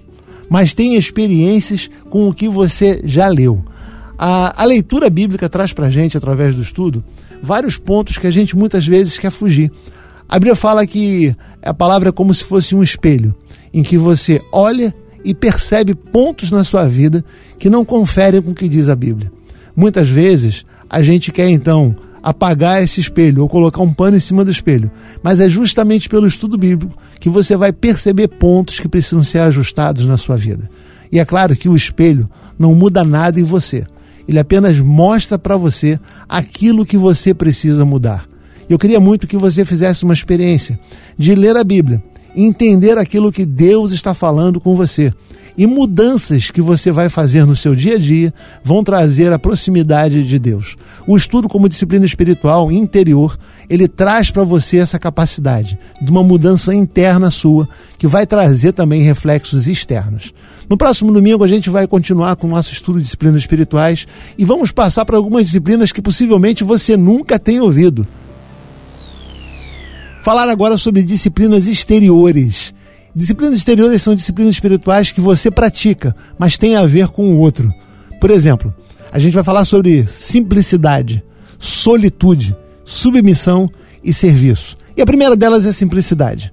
mas 0.50 0.74
tenha 0.74 0.98
experiências 0.98 1.90
com 2.10 2.28
o 2.28 2.34
que 2.34 2.48
você 2.48 3.02
já 3.04 3.28
leu. 3.28 3.64
A, 4.18 4.62
a 4.62 4.66
leitura 4.66 5.10
bíblica 5.10 5.50
traz 5.50 5.74
para 5.74 5.88
a 5.88 5.90
gente, 5.90 6.18
através 6.18 6.56
do 6.56 6.62
estudo, 6.62 7.04
vários 7.42 7.78
pontos 7.78 8.18
que 8.18 8.28
a 8.28 8.32
gente 8.32 8.56
muitas 8.56 8.88
vezes 8.88 9.18
quer 9.18 9.32
fugir. 9.32 9.72
A 10.28 10.40
Bíblia 10.40 10.56
fala 10.56 10.88
que 10.88 11.36
a 11.62 11.74
palavra 11.74 12.10
é 12.10 12.12
como 12.12 12.34
se 12.34 12.44
fosse 12.44 12.76
um 12.76 12.82
espelho, 12.82 13.36
em 13.74 13.84
que 13.84 13.98
você 13.98 14.42
olha 14.52 14.94
e 15.24 15.34
percebe 15.34 15.94
pontos 15.94 16.52
na 16.52 16.64
sua 16.64 16.88
vida 16.88 17.24
que 17.60 17.70
não 17.70 17.84
conferem 17.84 18.42
com 18.42 18.52
o 18.52 18.56
que 18.56 18.70
diz 18.70 18.90
a 18.90 18.96
Bíblia. 18.96 19.32
Muitas 19.76 20.10
vezes 20.10 20.66
a 20.90 21.02
gente 21.02 21.32
quer 21.32 21.50
então 21.50 21.96
apagar 22.26 22.82
esse 22.82 23.00
espelho 23.00 23.44
ou 23.44 23.48
colocar 23.48 23.84
um 23.84 23.94
pano 23.94 24.18
em 24.18 24.20
cima 24.20 24.44
do 24.44 24.50
espelho, 24.50 24.90
mas 25.22 25.40
é 25.40 25.48
justamente 25.48 26.10
pelo 26.10 26.26
estudo 26.26 26.58
bíblico 26.58 26.98
que 27.20 27.30
você 27.30 27.56
vai 27.56 27.72
perceber 27.72 28.28
pontos 28.28 28.80
que 28.80 28.88
precisam 28.88 29.24
ser 29.24 29.38
ajustados 29.40 30.08
na 30.08 30.18
sua 30.18 30.36
vida. 30.36 30.68
E 31.12 31.20
é 31.20 31.24
claro 31.24 31.56
que 31.56 31.70
o 31.70 31.76
espelho 31.76 32.28
não 32.58 32.74
muda 32.74 33.04
nada 33.04 33.40
em 33.40 33.44
você. 33.44 33.86
Ele 34.28 34.40
apenas 34.40 34.80
mostra 34.80 35.38
para 35.38 35.56
você 35.56 36.00
aquilo 36.28 36.84
que 36.84 36.98
você 36.98 37.32
precisa 37.32 37.86
mudar. 37.86 38.26
Eu 38.68 38.80
queria 38.80 39.00
muito 39.00 39.28
que 39.28 39.38
você 39.38 39.64
fizesse 39.64 40.04
uma 40.04 40.14
experiência 40.14 40.80
de 41.16 41.36
ler 41.36 41.56
a 41.56 41.64
Bíblia, 41.64 42.04
entender 42.36 42.98
aquilo 42.98 43.32
que 43.32 43.46
Deus 43.46 43.92
está 43.92 44.16
falando 44.16 44.60
com 44.60 44.76
você 44.76 45.14
e 45.58 45.66
mudanças 45.66 46.52
que 46.52 46.62
você 46.62 46.92
vai 46.92 47.10
fazer 47.10 47.46
no 47.46 47.56
seu 47.56 47.76
dia 47.76 47.96
a 47.96 48.00
dia 48.00 48.34
vão 48.64 48.84
trazer 48.84 49.32
a 49.32 49.40
proximidade 49.40 50.28
de 50.28 50.40
Deus. 50.40 50.76
O 51.08 51.16
estudo 51.16 51.48
como 51.48 51.70
disciplina 51.70 52.06
espiritual 52.06 52.72
interior, 52.72 53.38
ele 53.70 53.88
traz 53.88 54.32
para 54.32 54.44
você 54.44 54.78
essa 54.78 55.00
capacidade 55.00 55.78
de 56.02 56.12
uma 56.12 56.24
mudança 56.24 56.74
interna 56.74 57.30
sua, 57.30 57.68
que 57.98 58.08
vai 58.08 58.26
trazer 58.26 58.74
também 58.74 59.02
reflexos 59.02 59.68
externos. 59.68 60.34
No 60.70 60.78
próximo 60.78 61.12
domingo 61.12 61.44
a 61.44 61.48
gente 61.48 61.70
vai 61.70 61.88
continuar 61.88 62.36
com 62.36 62.48
o 62.48 62.50
nosso 62.50 62.74
estudo 62.74 62.98
de 62.98 63.04
disciplinas 63.04 63.42
espirituais 63.42 64.08
e 64.38 64.44
vamos 64.44 64.72
passar 64.72 65.06
para 65.06 65.18
algumas 65.18 65.46
disciplinas 65.46 65.92
que 65.92 66.02
possivelmente 66.02 66.64
você 66.64 66.98
nunca 66.98 67.38
tenha 67.38 67.64
ouvido. 67.64 68.06
Falar 70.26 70.50
agora 70.50 70.76
sobre 70.76 71.04
disciplinas 71.04 71.68
exteriores. 71.68 72.74
Disciplinas 73.16 73.56
exteriores 73.56 74.02
são 74.02 74.14
disciplinas 74.14 74.56
espirituais 74.56 75.10
que 75.10 75.22
você 75.22 75.50
pratica, 75.50 76.14
mas 76.38 76.58
tem 76.58 76.76
a 76.76 76.86
ver 76.86 77.08
com 77.08 77.34
o 77.34 77.38
outro. 77.38 77.74
Por 78.20 78.30
exemplo, 78.30 78.76
a 79.10 79.18
gente 79.18 79.34
vai 79.34 79.44
falar 79.44 79.64
sobre 79.64 80.06
simplicidade, 80.06 81.24
solitude, 81.58 82.54
submissão 82.84 83.72
e 84.04 84.12
serviço. 84.12 84.76
E 84.98 85.02
a 85.02 85.06
primeira 85.06 85.34
delas 85.34 85.66
é 85.66 85.72
simplicidade. 85.72 86.52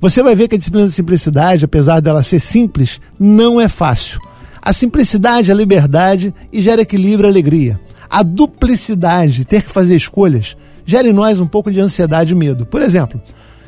Você 0.00 0.22
vai 0.22 0.36
ver 0.36 0.46
que 0.46 0.54
a 0.54 0.58
disciplina 0.58 0.86
da 0.86 0.92
simplicidade, 0.92 1.64
apesar 1.64 1.98
dela 1.98 2.22
ser 2.22 2.38
simples, 2.38 3.00
não 3.18 3.60
é 3.60 3.66
fácil. 3.66 4.20
A 4.62 4.72
simplicidade 4.72 5.50
é 5.50 5.54
liberdade 5.54 6.32
e 6.52 6.62
gera 6.62 6.82
equilíbrio 6.82 7.26
e 7.26 7.30
alegria. 7.30 7.80
A 8.08 8.22
duplicidade, 8.22 9.44
ter 9.44 9.62
que 9.62 9.70
fazer 9.70 9.96
escolhas, 9.96 10.56
gera 10.86 11.08
em 11.08 11.12
nós 11.12 11.40
um 11.40 11.46
pouco 11.46 11.72
de 11.72 11.80
ansiedade 11.80 12.34
e 12.34 12.36
medo. 12.36 12.64
Por 12.64 12.82
exemplo, 12.82 13.20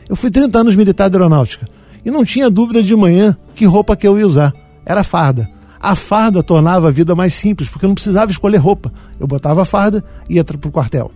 eu 0.08 0.14
fui 0.14 0.30
30 0.30 0.60
anos 0.60 0.76
militar 0.76 1.10
de 1.10 1.16
aeronáutica 1.16 1.66
e 2.06 2.10
não 2.10 2.24
tinha 2.24 2.48
dúvida 2.48 2.80
de 2.80 2.94
manhã 2.94 3.36
que 3.52 3.64
roupa 3.64 3.96
que 3.96 4.06
eu 4.06 4.16
ia 4.16 4.24
usar. 4.24 4.54
Era 4.86 5.02
farda. 5.02 5.50
A 5.80 5.96
farda 5.96 6.40
tornava 6.40 6.86
a 6.86 6.90
vida 6.92 7.16
mais 7.16 7.34
simples, 7.34 7.68
porque 7.68 7.84
eu 7.84 7.88
não 7.88 7.96
precisava 7.96 8.30
escolher 8.30 8.58
roupa. 8.58 8.92
Eu 9.18 9.26
botava 9.26 9.62
a 9.62 9.64
farda 9.64 10.04
e 10.30 10.36
ia 10.36 10.44
para 10.44 10.68
o 10.68 10.72
quartel. 10.72 11.10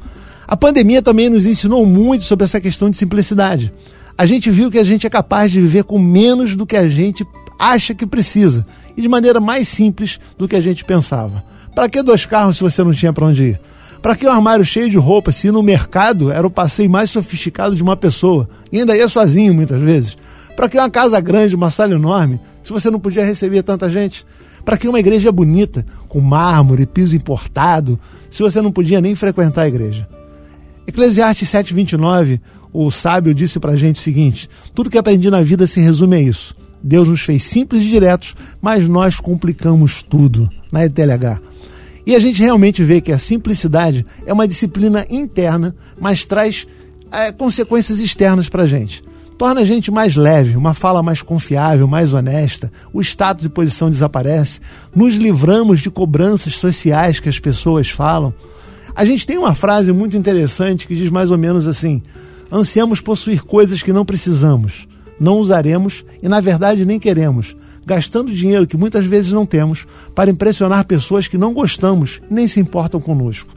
A 0.49 0.57
pandemia 0.57 1.01
também 1.01 1.31
nos 1.31 1.47
ensinou 1.47 1.87
muito 1.87 2.25
sobre 2.25 2.45
essa 2.45 2.61
questão 2.61 2.91
de 2.91 2.97
simplicidade. 2.97 3.73
A 4.19 4.27
gente 4.27 4.51
viu 4.51 4.69
que 4.69 4.81
a 4.81 4.85
gente 4.85 5.07
é 5.07 5.11
capaz 5.11 5.53
de 5.53 5.61
viver 5.61 5.85
com 5.85 5.97
menos 5.97 6.57
do 6.57 6.67
que 6.67 6.77
a 6.77 6.89
gente 6.89 7.25
acha 7.57 7.95
que 7.95 8.05
precisa 8.05 8.67
e 8.97 9.01
de 9.01 9.09
maneira 9.09 9.39
mais 9.39 9.69
simples 9.69 10.19
do 10.37 10.49
que 10.49 10.57
a 10.57 10.61
gente 10.61 10.85
pensava. 10.85 11.45
Para 11.73 11.89
que 11.89 12.03
dois 12.03 12.27
carros 12.27 12.57
se 12.57 12.63
você 12.65 12.83
não 12.83 12.93
tinha 12.93 13.13
para 13.13 13.27
onde 13.27 13.45
ir? 13.45 13.61
Para 14.03 14.17
que 14.17 14.27
um 14.27 14.31
armário 14.31 14.65
cheio 14.65 14.91
de 14.91 14.97
roupa 14.97 15.31
se 15.31 15.53
no 15.53 15.63
mercado 15.63 16.33
era 16.33 16.45
o 16.45 16.51
passeio 16.51 16.91
mais 16.91 17.11
sofisticado 17.11 17.77
de 17.77 17.83
uma 17.83 17.97
pessoa 17.97 18.49
e 18.73 18.81
ainda 18.81 18.97
ia 18.97 19.07
sozinho 19.07 19.55
muitas 19.55 19.81
vezes? 19.81 20.17
Para 20.57 20.69
que 20.69 20.79
uma 20.79 20.91
casa 20.91 21.21
grande, 21.21 21.57
uma 21.57 21.71
sala 21.71 21.95
enorme, 21.95 22.41
se 22.63 22.73
você 22.73 22.91
não 22.91 23.01
podia 23.01 23.25
receber 23.25 23.63
tanta 23.63 23.89
gente? 23.89 24.27
Para 24.65 24.77
que 24.77 24.89
uma 24.89 25.01
igreja 25.01 25.33
bonita, 25.33 25.85
com 26.09 26.21
mármore, 26.21 26.87
piso 26.87 27.17
importado, 27.17 27.99
se 28.31 28.43
você 28.43 28.61
não 28.61 28.71
podia 28.71 29.01
nem 29.01 29.15
frequentar 29.15 29.63
a 29.63 29.69
igreja? 29.69 30.09
Eclesiastes 30.87 31.49
7,29, 31.49 32.41
o 32.73 32.91
sábio 32.91 33.35
disse 33.35 33.59
para 33.59 33.73
a 33.73 33.77
gente 33.77 33.97
o 33.97 34.03
seguinte: 34.03 34.49
tudo 34.75 34.91
que 34.91 34.99
aprendi 34.99 35.31
na 35.31 35.43
vida 35.43 35.67
se 35.67 35.81
resume 35.81 36.17
a 36.17 36.21
isso. 36.21 36.55
Deus 36.83 37.09
nos 37.09 37.21
fez 37.23 37.43
simples 37.43 37.83
e 37.83 37.89
diretos, 37.89 38.35
mas 38.61 38.89
nós 38.89 39.21
complicamos 39.21 40.03
tudo 40.03 40.49
na 40.73 40.85
ETLH. 40.85 41.41
E 42.07 42.17
a 42.17 42.19
gente 42.19 42.43
realmente 42.43 42.83
vê 42.83 43.01
que 43.01 43.13
a 43.13 43.19
simplicidade 43.19 44.07
é 44.25 44.33
uma 44.33 44.49
disciplina 44.49 45.07
interna, 45.11 45.75
mas 46.01 46.25
traz 46.25 46.67
é, 47.13 47.31
consequências 47.31 48.01
externas 48.01 48.49
para 48.49 48.63
a 48.63 48.67
gente 48.67 49.03
torna 49.41 49.63
a 49.63 49.65
gente 49.65 49.91
mais 49.91 50.17
leve, 50.17 50.55
uma 50.55 50.75
fala 50.75 51.03
mais 51.03 51.23
confiável, 51.23 51.89
mais 51.89 52.13
honesta, 52.13 52.71
o 52.93 53.01
status 53.01 53.47
e 53.47 53.49
posição 53.49 53.89
desaparece, 53.89 54.61
nos 54.95 55.15
livramos 55.15 55.81
de 55.81 55.91
cobranças 55.91 56.57
sociais 56.57 57.19
que 57.19 57.29
as 57.31 57.39
pessoas 57.39 57.89
falam. 57.89 58.35
A 58.95 59.03
gente 59.03 59.27
tem 59.27 59.39
uma 59.39 59.55
frase 59.55 59.95
muito 59.95 60.15
interessante 60.15 60.87
que 60.87 60.95
diz 60.95 61.11
mais 61.11 61.31
ou 61.31 61.39
menos 61.39 61.67
assim: 61.67 62.03
ansiamos 62.53 63.01
possuir 63.01 63.43
coisas 63.43 63.83
que 63.83 63.95
não 63.95 64.05
precisamos, 64.05 64.87
não 65.19 65.39
usaremos 65.39 66.05
e 66.23 66.29
na 66.29 66.41
verdade 66.41 66.85
nem 66.85 67.01
queremos, 67.01 67.57
gastando 67.87 68.35
dinheiro 68.35 68.67
que 68.67 68.77
muitas 68.77 69.07
vezes 69.07 69.33
não 69.33 69.47
temos 69.47 69.87
para 70.15 70.31
impressionar 70.31 70.85
pessoas 70.85 71.29
que 71.29 71.39
não 71.39 71.55
gostamos 71.55 72.21
nem 72.29 72.47
se 72.47 72.61
importam 72.61 73.01
conosco. 73.01 73.55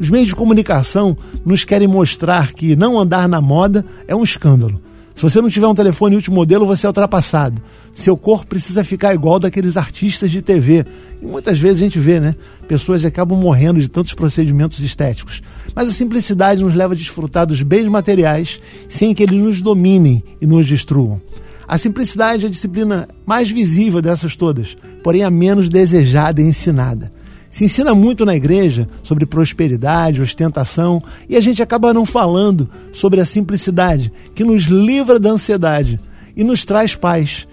Os 0.00 0.08
meios 0.08 0.28
de 0.28 0.34
comunicação 0.34 1.14
nos 1.44 1.62
querem 1.62 1.86
mostrar 1.86 2.54
que 2.54 2.74
não 2.74 2.98
andar 2.98 3.28
na 3.28 3.42
moda 3.42 3.84
é 4.08 4.16
um 4.16 4.24
escândalo. 4.24 4.80
Se 5.16 5.22
você 5.22 5.40
não 5.40 5.48
tiver 5.48 5.66
um 5.66 5.74
telefone 5.74 6.14
último 6.14 6.36
modelo, 6.36 6.66
você 6.66 6.84
é 6.84 6.90
ultrapassado. 6.90 7.62
Seu 7.94 8.18
corpo 8.18 8.48
precisa 8.48 8.84
ficar 8.84 9.14
igual 9.14 9.40
daqueles 9.40 9.78
artistas 9.78 10.30
de 10.30 10.42
TV. 10.42 10.84
E 11.22 11.24
muitas 11.24 11.58
vezes 11.58 11.78
a 11.78 11.84
gente 11.84 11.98
vê, 11.98 12.20
né? 12.20 12.36
Pessoas 12.68 13.02
acabam 13.02 13.40
morrendo 13.40 13.80
de 13.80 13.88
tantos 13.88 14.12
procedimentos 14.12 14.80
estéticos. 14.80 15.40
Mas 15.74 15.88
a 15.88 15.92
simplicidade 15.92 16.62
nos 16.62 16.74
leva 16.74 16.92
a 16.92 16.96
desfrutar 16.96 17.46
dos 17.46 17.62
bens 17.62 17.88
materiais 17.88 18.60
sem 18.90 19.14
que 19.14 19.22
eles 19.22 19.38
nos 19.38 19.62
dominem 19.62 20.22
e 20.38 20.46
nos 20.46 20.66
destruam. 20.66 21.18
A 21.66 21.78
simplicidade 21.78 22.44
é 22.44 22.48
a 22.48 22.50
disciplina 22.50 23.08
mais 23.24 23.50
visível 23.50 24.02
dessas 24.02 24.36
todas, 24.36 24.76
porém 25.02 25.24
a 25.24 25.30
menos 25.30 25.70
desejada 25.70 26.42
e 26.42 26.44
ensinada. 26.44 27.10
Se 27.56 27.64
ensina 27.64 27.94
muito 27.94 28.26
na 28.26 28.36
igreja 28.36 28.86
sobre 29.02 29.24
prosperidade, 29.24 30.20
ostentação, 30.20 31.02
e 31.26 31.36
a 31.36 31.40
gente 31.40 31.62
acaba 31.62 31.94
não 31.94 32.04
falando 32.04 32.68
sobre 32.92 33.18
a 33.18 33.24
simplicidade 33.24 34.12
que 34.34 34.44
nos 34.44 34.64
livra 34.64 35.18
da 35.18 35.30
ansiedade 35.30 35.98
e 36.36 36.44
nos 36.44 36.66
traz 36.66 36.94
paz. 36.94 37.48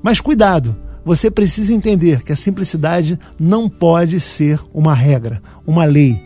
Mas 0.00 0.20
cuidado, 0.20 0.76
você 1.04 1.28
precisa 1.28 1.74
entender 1.74 2.22
que 2.22 2.30
a 2.30 2.36
simplicidade 2.36 3.18
não 3.36 3.68
pode 3.68 4.20
ser 4.20 4.60
uma 4.72 4.94
regra, 4.94 5.42
uma 5.66 5.84
lei. 5.84 6.22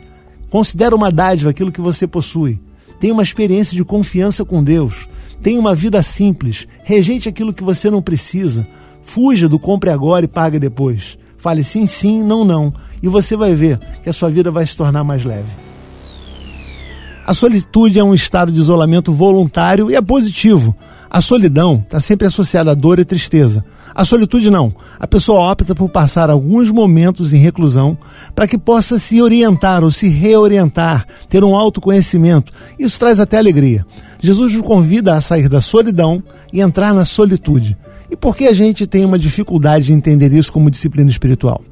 Considere 0.51 0.95
uma 0.95 1.11
dádiva 1.11 1.49
aquilo 1.49 1.73
que 1.73 1.81
você 1.81 2.07
possui. 2.07 2.61
Tenha 3.01 3.15
uma 3.15 3.23
experiência 3.23 3.75
de 3.75 3.83
confiança 3.83 4.45
com 4.45 4.63
Deus. 4.63 5.09
Tenha 5.41 5.59
uma 5.59 5.75
vida 5.75 6.03
simples. 6.03 6.69
Rejeite 6.85 7.31
aquilo 7.31 7.55
que 7.55 7.65
você 7.65 7.89
não 7.89 8.03
precisa. 8.03 8.69
Fuja 9.03 9.49
do 9.49 9.59
compre 9.59 9.89
agora 9.89 10.27
e 10.27 10.29
pague 10.29 10.59
depois. 10.59 11.17
Fale 11.43 11.65
sim, 11.65 11.89
sim, 11.89 12.23
não, 12.23 12.45
não. 12.45 12.73
E 13.03 13.09
você 13.09 13.37
vai 13.37 13.53
ver 13.53 13.81
que 14.01 14.09
a 14.09 14.13
sua 14.13 14.31
vida 14.31 14.49
vai 14.49 14.65
se 14.65 14.77
tornar 14.77 15.03
mais 15.03 15.25
leve. 15.25 15.51
A 17.27 17.35
solitude 17.35 17.99
é 17.99 18.05
um 18.05 18.15
estado 18.15 18.53
de 18.53 18.61
isolamento 18.61 19.13
voluntário 19.13 19.91
e 19.91 19.97
é 19.97 20.01
positivo. 20.01 20.73
A 21.11 21.21
solidão 21.21 21.83
está 21.83 21.99
sempre 21.99 22.29
associada 22.29 22.71
a 22.71 22.75
dor 22.75 23.01
e 23.01 23.05
tristeza. 23.05 23.65
A 23.93 24.05
solitude 24.05 24.51
não. 24.51 24.73
A 25.01 25.07
pessoa 25.09 25.51
opta 25.51 25.75
por 25.75 25.89
passar 25.89 26.31
alguns 26.31 26.71
momentos 26.71 27.33
em 27.33 27.39
reclusão 27.39 27.99
para 28.37 28.47
que 28.47 28.57
possa 28.57 28.97
se 28.97 29.21
orientar 29.21 29.83
ou 29.83 29.91
se 29.91 30.09
reorientar, 30.09 31.05
ter 31.29 31.43
um 31.43 31.57
autoconhecimento. 31.57 32.53
Isso 32.79 33.01
traz 33.01 33.19
até 33.19 33.37
alegria. 33.37 33.85
Jesus 34.23 34.55
nos 34.55 34.63
convida 34.63 35.17
a 35.17 35.21
sair 35.21 35.49
da 35.49 35.61
solidão 35.61 36.23
e 36.53 36.61
entrar 36.61 36.95
na 36.95 37.05
solitude. 37.05 37.77
E 38.13 38.17
por 38.17 38.37
que 38.37 38.47
a 38.47 38.53
gente 38.53 38.87
tem 38.87 39.07
uma 39.07 39.19
dificuldade 39.19 39.87
de 39.87 39.93
entender 39.95 40.31
isso 40.35 40.53
como 40.53 40.71
disciplina 40.71 41.09
espiritual? 41.09 41.63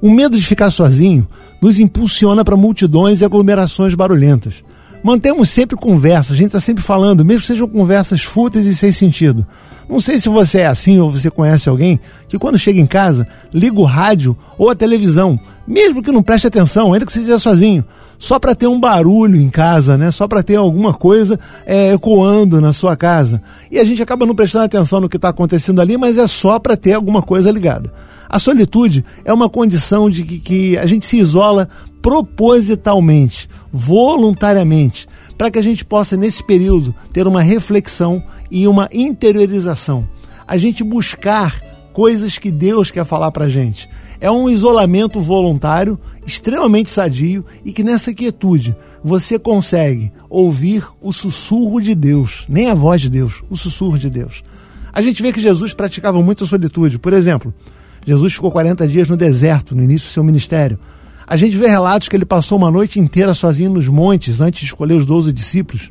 O 0.00 0.08
medo 0.08 0.36
de 0.36 0.44
ficar 0.44 0.70
sozinho 0.70 1.26
nos 1.60 1.80
impulsiona 1.80 2.44
para 2.44 2.56
multidões 2.56 3.20
e 3.20 3.24
aglomerações 3.24 3.96
barulhentas. 3.96 4.62
Mantemos 5.02 5.48
sempre 5.48 5.76
conversa, 5.76 6.32
a 6.32 6.36
gente 6.36 6.46
está 6.46 6.60
sempre 6.60 6.82
falando, 6.82 7.24
mesmo 7.24 7.42
que 7.42 7.46
sejam 7.46 7.68
conversas 7.68 8.22
fúteis 8.22 8.66
e 8.66 8.74
sem 8.74 8.92
sentido. 8.92 9.46
Não 9.88 10.00
sei 10.00 10.20
se 10.20 10.28
você 10.28 10.58
é 10.58 10.66
assim 10.66 10.98
ou 10.98 11.10
você 11.10 11.30
conhece 11.30 11.68
alguém 11.68 11.98
que 12.28 12.38
quando 12.38 12.58
chega 12.58 12.78
em 12.78 12.86
casa 12.86 13.26
liga 13.52 13.78
o 13.80 13.84
rádio 13.84 14.36
ou 14.58 14.68
a 14.68 14.74
televisão, 14.74 15.40
mesmo 15.66 16.02
que 16.02 16.12
não 16.12 16.22
preste 16.22 16.46
atenção, 16.46 16.92
ainda 16.92 17.06
que 17.06 17.12
seja 17.12 17.38
sozinho, 17.38 17.84
só 18.18 18.38
para 18.38 18.54
ter 18.54 18.66
um 18.66 18.78
barulho 18.78 19.40
em 19.40 19.48
casa, 19.48 19.96
né? 19.96 20.10
Só 20.10 20.26
para 20.26 20.42
ter 20.42 20.56
alguma 20.56 20.92
coisa 20.92 21.38
é, 21.64 21.92
ecoando 21.92 22.60
na 22.60 22.72
sua 22.72 22.96
casa. 22.96 23.40
E 23.70 23.78
a 23.78 23.84
gente 23.84 24.02
acaba 24.02 24.26
não 24.26 24.34
prestando 24.34 24.64
atenção 24.64 25.00
no 25.00 25.08
que 25.08 25.16
está 25.16 25.28
acontecendo 25.28 25.80
ali, 25.80 25.96
mas 25.96 26.18
é 26.18 26.26
só 26.26 26.58
para 26.58 26.76
ter 26.76 26.94
alguma 26.94 27.22
coisa 27.22 27.50
ligada. 27.50 27.92
A 28.28 28.38
solitude 28.38 29.04
é 29.24 29.32
uma 29.32 29.48
condição 29.48 30.10
de 30.10 30.22
que, 30.22 30.38
que 30.38 30.78
a 30.78 30.84
gente 30.84 31.06
se 31.06 31.18
isola 31.18 31.68
propositalmente, 32.02 33.48
voluntariamente 33.72 35.06
para 35.36 35.50
que 35.50 35.58
a 35.58 35.62
gente 35.62 35.84
possa, 35.84 36.16
nesse 36.16 36.42
período, 36.42 36.94
ter 37.12 37.26
uma 37.26 37.42
reflexão 37.42 38.22
e 38.50 38.66
uma 38.66 38.88
interiorização. 38.92 40.08
A 40.46 40.56
gente 40.56 40.82
buscar 40.82 41.60
coisas 41.92 42.38
que 42.38 42.50
Deus 42.50 42.90
quer 42.90 43.04
falar 43.04 43.30
para 43.32 43.46
a 43.46 43.48
gente. 43.48 43.88
É 44.20 44.30
um 44.30 44.48
isolamento 44.48 45.20
voluntário, 45.20 45.98
extremamente 46.26 46.90
sadio 46.90 47.44
e 47.64 47.72
que 47.72 47.84
nessa 47.84 48.14
quietude 48.14 48.74
você 49.02 49.38
consegue 49.38 50.12
ouvir 50.28 50.86
o 51.00 51.12
sussurro 51.12 51.80
de 51.80 51.94
Deus, 51.94 52.44
nem 52.48 52.68
a 52.68 52.74
voz 52.74 53.00
de 53.00 53.10
Deus, 53.10 53.42
o 53.48 53.56
sussurro 53.56 53.98
de 53.98 54.10
Deus. 54.10 54.42
A 54.92 55.00
gente 55.00 55.22
vê 55.22 55.32
que 55.32 55.40
Jesus 55.40 55.72
praticava 55.74 56.20
muita 56.22 56.46
solitude. 56.46 56.98
Por 56.98 57.12
exemplo, 57.12 57.54
Jesus 58.06 58.34
ficou 58.34 58.50
40 58.50 58.88
dias 58.88 59.08
no 59.08 59.16
deserto 59.16 59.74
no 59.74 59.82
início 59.82 60.08
do 60.08 60.12
seu 60.12 60.24
ministério. 60.24 60.78
A 61.28 61.36
gente 61.36 61.58
vê 61.58 61.68
relatos 61.68 62.08
que 62.08 62.16
ele 62.16 62.24
passou 62.24 62.56
uma 62.56 62.70
noite 62.70 62.98
inteira 62.98 63.34
sozinho 63.34 63.68
nos 63.68 63.86
montes 63.86 64.40
antes 64.40 64.60
de 64.60 64.66
escolher 64.66 64.94
os 64.94 65.04
12 65.04 65.30
discípulos. 65.30 65.90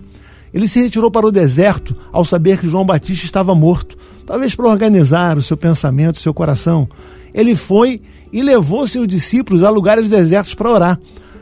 Ele 0.52 0.68
se 0.68 0.82
retirou 0.82 1.12
para 1.12 1.28
o 1.28 1.32
deserto 1.32 1.96
ao 2.12 2.26
saber 2.26 2.58
que 2.58 2.68
João 2.68 2.84
Batista 2.84 3.24
estava 3.24 3.54
morto, 3.54 3.96
talvez 4.26 4.56
para 4.56 4.68
organizar 4.68 5.38
o 5.38 5.44
seu 5.44 5.56
pensamento, 5.56 6.16
o 6.16 6.22
seu 6.22 6.34
coração. 6.34 6.90
Ele 7.36 7.56
foi 7.56 8.02
e 8.34 8.42
levou 8.42 8.88
seus 8.88 9.08
discípulos 9.08 9.64
a 9.64 9.70
lugares 9.70 10.10
desertos 10.10 10.56
para 10.56 10.72
orar. 10.72 11.00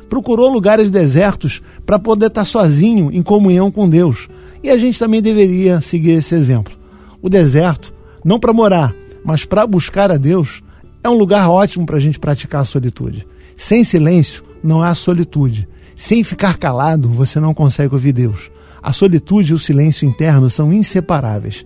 Procurou 0.09 0.49
lugares 0.49 0.91
desertos 0.91 1.61
para 1.85 1.97
poder 1.97 2.27
estar 2.27 2.43
sozinho 2.43 3.09
em 3.13 3.23
comunhão 3.23 3.71
com 3.71 3.87
Deus. 3.87 4.27
E 4.61 4.69
a 4.69 4.77
gente 4.77 4.99
também 4.99 5.21
deveria 5.21 5.79
seguir 5.79 6.11
esse 6.11 6.35
exemplo. 6.35 6.73
O 7.21 7.29
deserto, 7.29 7.93
não 8.25 8.41
para 8.41 8.51
morar, 8.51 8.93
mas 9.23 9.45
para 9.45 9.65
buscar 9.65 10.11
a 10.11 10.17
Deus, 10.17 10.61
é 11.01 11.09
um 11.09 11.17
lugar 11.17 11.49
ótimo 11.49 11.85
para 11.85 11.95
a 11.95 12.01
gente 12.01 12.19
praticar 12.19 12.59
a 12.59 12.65
solitude. 12.65 13.25
Sem 13.55 13.83
silêncio 13.83 14.43
não 14.63 14.81
há 14.81 14.93
solitude. 14.93 15.67
Sem 15.95 16.23
ficar 16.23 16.57
calado, 16.57 17.07
você 17.07 17.39
não 17.39 17.53
consegue 17.53 17.93
ouvir 17.93 18.11
Deus. 18.11 18.51
A 18.83 18.91
solitude 18.91 19.51
e 19.51 19.55
o 19.55 19.59
silêncio 19.59 20.07
interno 20.07 20.49
são 20.49 20.73
inseparáveis. 20.73 21.65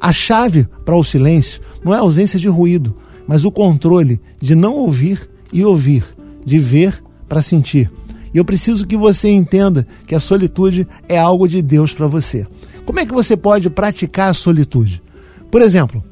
A 0.00 0.12
chave 0.12 0.68
para 0.84 0.96
o 0.96 1.04
silêncio 1.04 1.60
não 1.84 1.94
é 1.94 1.96
a 1.96 2.00
ausência 2.00 2.38
de 2.38 2.48
ruído, 2.48 2.96
mas 3.26 3.44
o 3.44 3.50
controle 3.50 4.20
de 4.40 4.54
não 4.54 4.74
ouvir 4.74 5.28
e 5.52 5.64
ouvir, 5.64 6.04
de 6.44 6.58
ver 6.58 7.02
para 7.28 7.42
sentir. 7.42 7.90
E 8.32 8.38
eu 8.38 8.44
preciso 8.44 8.86
que 8.86 8.96
você 8.96 9.28
entenda 9.28 9.86
que 10.06 10.14
a 10.14 10.20
solitude 10.20 10.86
é 11.08 11.18
algo 11.18 11.48
de 11.48 11.60
Deus 11.62 11.92
para 11.92 12.06
você. 12.06 12.46
Como 12.84 13.00
é 13.00 13.06
que 13.06 13.12
você 13.12 13.36
pode 13.36 13.68
praticar 13.68 14.30
a 14.30 14.34
solitude? 14.34 15.02
Por 15.50 15.62
exemplo, 15.62 16.02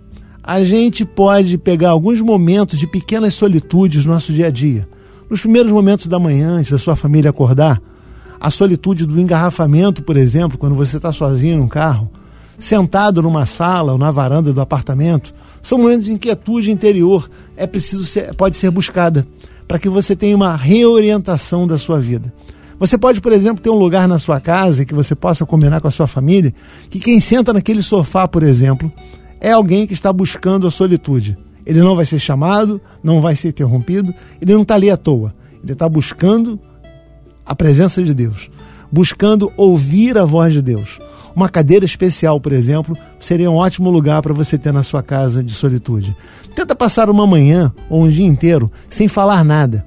a 0.43 0.65
gente 0.65 1.05
pode 1.05 1.59
pegar 1.59 1.91
alguns 1.91 2.21
momentos 2.21 2.79
de 2.79 2.87
pequenas 2.87 3.35
solitudes 3.35 4.05
no 4.05 4.13
nosso 4.13 4.33
dia 4.33 4.47
a 4.47 4.51
dia. 4.51 4.89
Nos 5.29 5.41
primeiros 5.41 5.71
momentos 5.71 6.07
da 6.07 6.19
manhã, 6.19 6.53
antes 6.53 6.73
da 6.73 6.79
sua 6.79 6.97
família 6.97 7.31
acordar, 7.31 7.81
a 8.41 8.51
solitude 8.51 9.05
do 9.05 9.21
engarrafamento, 9.21 10.03
por 10.03 10.17
exemplo, 10.17 10.57
quando 10.57 10.75
você 10.75 10.97
está 10.97 11.13
sozinho 11.13 11.59
num 11.59 11.69
carro, 11.69 12.11
sentado 12.59 13.21
numa 13.21 13.45
sala 13.45 13.93
ou 13.93 13.99
na 13.99 14.11
varanda 14.11 14.53
do 14.53 14.61
apartamento, 14.61 15.35
são 15.63 15.79
momentos 15.79 16.07
de 16.07 16.13
inquietude 16.13 16.71
interior, 16.71 17.29
é 17.57 17.67
preciso 17.67 18.05
ser, 18.05 18.35
pode 18.35 18.57
ser 18.57 18.71
buscada 18.71 19.27
para 19.67 19.79
que 19.79 19.89
você 19.89 20.17
tenha 20.17 20.35
uma 20.35 20.57
reorientação 20.57 21.67
da 21.67 21.77
sua 21.77 22.01
vida. 22.01 22.33
Você 22.79 22.97
pode, 22.97 23.21
por 23.21 23.33
exemplo, 23.33 23.63
ter 23.63 23.71
um 23.71 23.79
lugar 23.79 24.09
na 24.09 24.19
sua 24.19 24.41
casa 24.41 24.85
que 24.85 24.95
você 24.95 25.15
possa 25.15 25.45
combinar 25.45 25.81
com 25.81 25.89
a 25.89 25.91
sua 25.91 26.07
família, 26.07 26.55
que 26.89 26.99
quem 26.99 27.21
senta 27.21 27.53
naquele 27.53 27.83
sofá, 27.83 28.27
por 28.27 28.43
exemplo, 28.43 28.91
é 29.41 29.53
alguém 29.53 29.87
que 29.87 29.93
está 29.93 30.13
buscando 30.13 30.67
a 30.67 30.71
solitude. 30.71 31.37
Ele 31.69 31.81
não 31.81 31.95
vai 31.95 32.07
ser 32.07 32.19
chamado, 32.19 32.81
não 33.05 33.21
vai 33.21 33.37
ser 33.37 33.49
interrompido, 33.49 34.15
ele 34.41 34.55
não 34.55 34.63
está 34.63 34.75
ali 34.75 34.91
à 34.91 34.97
toa. 34.97 35.35
Ele 35.63 35.75
está 35.75 35.87
buscando 35.87 36.59
a 37.45 37.55
presença 37.55 38.03
de 38.03 38.15
Deus, 38.15 38.51
buscando 38.91 39.53
ouvir 39.55 40.17
a 40.17 40.25
voz 40.25 40.55
de 40.55 40.63
Deus. 40.63 40.99
Uma 41.37 41.51
cadeira 41.51 41.85
especial, 41.85 42.41
por 42.41 42.53
exemplo, 42.53 42.97
seria 43.21 43.51
um 43.51 43.57
ótimo 43.57 43.91
lugar 43.91 44.23
para 44.23 44.33
você 44.33 44.57
ter 44.57 44.73
na 44.73 44.83
sua 44.83 45.03
casa 45.03 45.45
de 45.45 45.53
solitude. 45.53 46.17
Tenta 46.55 46.75
passar 46.75 47.11
uma 47.11 47.27
manhã 47.27 47.71
ou 47.91 48.05
um 48.05 48.11
dia 48.11 48.27
inteiro 48.27 48.73
sem 48.89 49.07
falar 49.07 49.45
nada. 49.45 49.87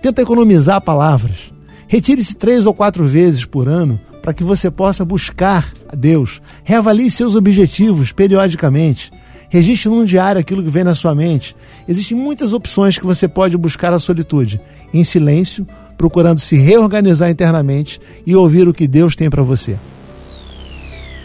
Tenta 0.00 0.22
economizar 0.22 0.80
palavras. 0.80 1.52
Retire-se 1.86 2.34
três 2.36 2.64
ou 2.64 2.72
quatro 2.72 3.04
vezes 3.04 3.44
por 3.44 3.68
ano 3.68 4.00
para 4.22 4.32
que 4.32 4.42
você 4.42 4.70
possa 4.70 5.04
buscar 5.04 5.70
a 5.88 5.94
Deus. 5.94 6.40
Reavalie 6.64 7.10
seus 7.10 7.34
objetivos 7.34 8.12
periodicamente. 8.12 9.12
Registre 9.50 9.90
num 9.90 10.04
diário 10.04 10.40
aquilo 10.40 10.62
que 10.62 10.70
vem 10.70 10.84
na 10.84 10.94
sua 10.94 11.12
mente. 11.14 11.56
Existem 11.86 12.16
muitas 12.16 12.52
opções 12.52 12.96
que 12.96 13.04
você 13.04 13.26
pode 13.26 13.56
buscar 13.56 13.92
a 13.92 13.98
solitude, 13.98 14.60
em 14.94 15.02
silêncio, 15.02 15.66
procurando 15.98 16.38
se 16.38 16.56
reorganizar 16.56 17.28
internamente 17.28 18.00
e 18.24 18.34
ouvir 18.34 18.68
o 18.68 18.72
que 18.72 18.86
Deus 18.86 19.16
tem 19.16 19.28
para 19.28 19.42
você. 19.42 19.76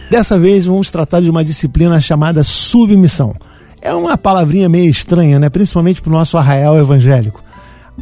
Dessa 0.10 0.38
vez 0.40 0.66
vamos 0.66 0.90
tratar 0.90 1.22
de 1.22 1.30
uma 1.30 1.46
disciplina 1.46 2.00
chamada 2.00 2.44
submissão. 2.44 3.36
É 3.80 3.94
uma 3.94 4.18
palavrinha 4.18 4.68
meio 4.68 4.90
estranha, 4.90 5.40
né? 5.40 5.48
principalmente 5.50 6.02
para 6.02 6.10
o 6.10 6.14
nosso 6.14 6.36
arraial 6.38 6.78
evangélico. 6.78 7.44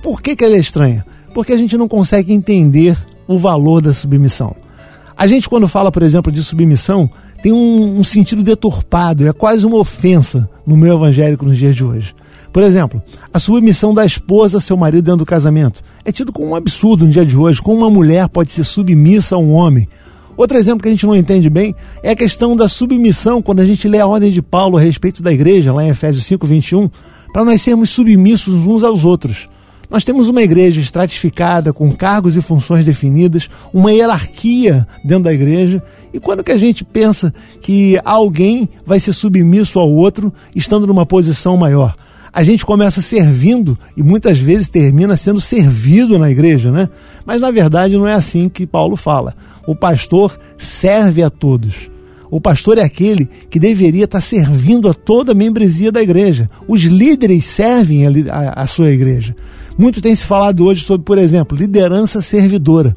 Por 0.01 0.21
que, 0.21 0.35
que 0.35 0.43
ela 0.43 0.55
é 0.55 0.59
estranha? 0.59 1.05
Porque 1.33 1.51
a 1.51 1.57
gente 1.57 1.77
não 1.77 1.87
consegue 1.87 2.33
entender 2.33 2.97
o 3.27 3.37
valor 3.37 3.81
da 3.81 3.93
submissão. 3.93 4.55
A 5.15 5.27
gente, 5.27 5.49
quando 5.49 5.67
fala, 5.67 5.91
por 5.91 6.01
exemplo, 6.01 6.31
de 6.31 6.43
submissão, 6.43 7.09
tem 7.43 7.51
um, 7.51 7.99
um, 7.99 8.03
sentido 8.05 8.41
deturpado, 8.41 9.27
é 9.27 9.33
quase 9.33 9.65
uma 9.65 9.77
ofensa 9.77 10.49
no 10.65 10.77
meio 10.77 10.93
evangélico 10.93 11.45
nos 11.45 11.57
dias 11.57 11.75
de 11.75 11.83
hoje. 11.83 12.15
Por 12.53 12.63
exemplo, 12.63 13.03
a 13.33 13.39
submissão 13.39 13.93
da 13.93 14.05
esposa 14.05 14.59
a 14.59 14.61
seu 14.61 14.77
marido 14.77 15.03
dentro 15.03 15.19
do 15.19 15.25
casamento 15.25 15.81
é 16.05 16.11
tido 16.11 16.31
como 16.31 16.47
um 16.47 16.55
absurdo 16.55 17.05
no 17.05 17.11
dia 17.11 17.25
de 17.25 17.35
hoje. 17.35 17.61
Como 17.61 17.79
uma 17.79 17.89
mulher 17.89 18.29
pode 18.29 18.49
ser 18.49 18.63
submissa 18.63 19.35
a 19.35 19.39
um 19.39 19.51
homem? 19.51 19.89
Outro 20.37 20.57
exemplo 20.57 20.83
que 20.83 20.87
a 20.87 20.91
gente 20.91 21.05
não 21.05 21.17
entende 21.17 21.49
bem 21.49 21.75
é 22.01 22.11
a 22.11 22.15
questão 22.15 22.55
da 22.55 22.69
submissão, 22.69 23.41
quando 23.41 23.59
a 23.59 23.65
gente 23.65 23.89
lê 23.89 23.99
a 23.99 24.07
ordem 24.07 24.31
de 24.31 24.41
Paulo 24.41 24.77
a 24.77 24.81
respeito 24.81 25.21
da 25.21 25.33
igreja, 25.33 25.73
lá 25.73 25.83
em 25.83 25.89
Efésios 25.89 26.25
5, 26.25 26.47
21, 26.47 26.89
para 27.33 27.43
nós 27.43 27.61
sermos 27.61 27.89
submissos 27.89 28.53
uns 28.65 28.85
aos 28.85 29.03
outros. 29.03 29.49
Nós 29.93 30.03
temos 30.03 30.27
uma 30.27 30.41
igreja 30.41 30.81
estratificada, 30.81 31.71
com 31.71 31.91
cargos 31.91 32.35
e 32.35 32.41
funções 32.41 32.83
definidas, 32.83 33.47
uma 33.71 33.91
hierarquia 33.91 34.87
dentro 35.05 35.25
da 35.25 35.33
igreja, 35.33 35.83
e 36.11 36.19
quando 36.19 36.43
que 36.43 36.51
a 36.51 36.57
gente 36.57 36.83
pensa 36.83 37.31
que 37.61 37.99
alguém 38.03 38.67
vai 38.83 38.99
ser 38.99 39.13
submisso 39.13 39.77
ao 39.77 39.91
outro, 39.91 40.33
estando 40.55 40.87
numa 40.87 41.05
posição 41.05 41.55
maior? 41.55 41.93
a 42.35 42.41
gente 42.41 42.65
começa 42.65 42.99
servindo 42.99 43.77
e 43.95 44.01
muitas 44.01 44.39
vezes 44.39 44.67
termina 44.67 45.15
sendo 45.15 45.39
servido 45.39 46.17
na 46.17 46.31
igreja, 46.31 46.71
né? 46.71 46.89
Mas 47.23 47.39
na 47.39 47.51
verdade 47.51 47.95
não 47.95 48.07
é 48.07 48.13
assim 48.13 48.49
que 48.49 48.65
Paulo 48.65 48.95
fala. 48.95 49.35
O 49.67 49.75
pastor 49.75 50.35
serve 50.57 51.21
a 51.21 51.29
todos. 51.29 51.91
O 52.31 52.41
pastor 52.41 52.79
é 52.79 52.81
aquele 52.81 53.29
que 53.51 53.59
deveria 53.59 54.05
estar 54.05 54.19
servindo 54.19 54.89
a 54.89 54.95
toda 54.95 55.33
a 55.33 55.35
membresia 55.35 55.91
da 55.91 56.01
igreja. 56.01 56.49
Os 56.67 56.81
líderes 56.81 57.45
servem 57.45 58.07
a, 58.07 58.09
a, 58.31 58.63
a 58.63 58.65
sua 58.65 58.89
igreja. 58.89 59.35
Muito 59.77 60.01
tem 60.01 60.15
se 60.15 60.25
falado 60.25 60.65
hoje 60.65 60.83
sobre, 60.83 61.05
por 61.05 61.17
exemplo, 61.17 61.57
liderança 61.57 62.21
servidora. 62.21 62.95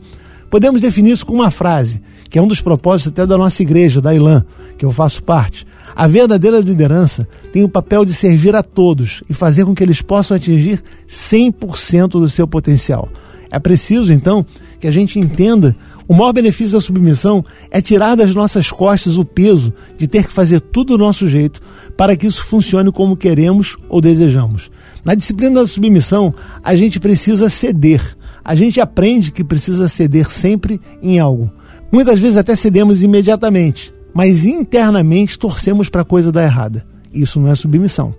Podemos 0.50 0.80
definir 0.80 1.12
isso 1.12 1.26
com 1.26 1.34
uma 1.34 1.50
frase, 1.50 2.00
que 2.30 2.38
é 2.38 2.42
um 2.42 2.46
dos 2.46 2.60
propósitos 2.60 3.12
até 3.12 3.26
da 3.26 3.36
nossa 3.36 3.62
igreja, 3.62 4.00
da 4.00 4.14
ILAN, 4.14 4.44
que 4.76 4.84
eu 4.84 4.92
faço 4.92 5.22
parte. 5.22 5.66
A 5.94 6.06
verdadeira 6.06 6.60
liderança 6.60 7.26
tem 7.52 7.64
o 7.64 7.68
papel 7.68 8.04
de 8.04 8.12
servir 8.12 8.54
a 8.54 8.62
todos 8.62 9.22
e 9.28 9.34
fazer 9.34 9.64
com 9.64 9.74
que 9.74 9.82
eles 9.82 10.02
possam 10.02 10.36
atingir 10.36 10.82
100% 11.08 12.08
do 12.08 12.28
seu 12.28 12.46
potencial. 12.46 13.08
É 13.50 13.58
preciso, 13.58 14.12
então, 14.12 14.44
que 14.78 14.86
a 14.86 14.90
gente 14.90 15.18
entenda 15.18 15.74
o 16.08 16.14
maior 16.14 16.32
benefício 16.32 16.76
da 16.76 16.80
submissão 16.80 17.44
é 17.70 17.80
tirar 17.80 18.14
das 18.14 18.34
nossas 18.34 18.70
costas 18.70 19.16
o 19.16 19.24
peso 19.24 19.72
de 19.96 20.06
ter 20.06 20.26
que 20.26 20.32
fazer 20.32 20.60
tudo 20.60 20.96
do 20.96 20.98
nosso 20.98 21.28
jeito 21.28 21.60
para 21.96 22.16
que 22.16 22.26
isso 22.26 22.44
funcione 22.44 22.92
como 22.92 23.16
queremos 23.16 23.76
ou 23.88 24.00
desejamos. 24.00 24.70
Na 25.06 25.14
disciplina 25.14 25.60
da 25.60 25.66
submissão, 25.68 26.34
a 26.64 26.74
gente 26.74 26.98
precisa 26.98 27.48
ceder. 27.48 28.02
A 28.44 28.56
gente 28.56 28.80
aprende 28.80 29.30
que 29.30 29.44
precisa 29.44 29.88
ceder 29.88 30.32
sempre 30.32 30.80
em 31.00 31.20
algo. 31.20 31.48
Muitas 31.92 32.18
vezes 32.18 32.36
até 32.36 32.56
cedemos 32.56 33.04
imediatamente, 33.04 33.94
mas 34.12 34.44
internamente 34.44 35.38
torcemos 35.38 35.88
para 35.88 36.02
a 36.02 36.04
coisa 36.04 36.32
dar 36.32 36.42
errada. 36.42 36.84
Isso 37.14 37.38
não 37.38 37.48
é 37.48 37.54
submissão. 37.54 38.16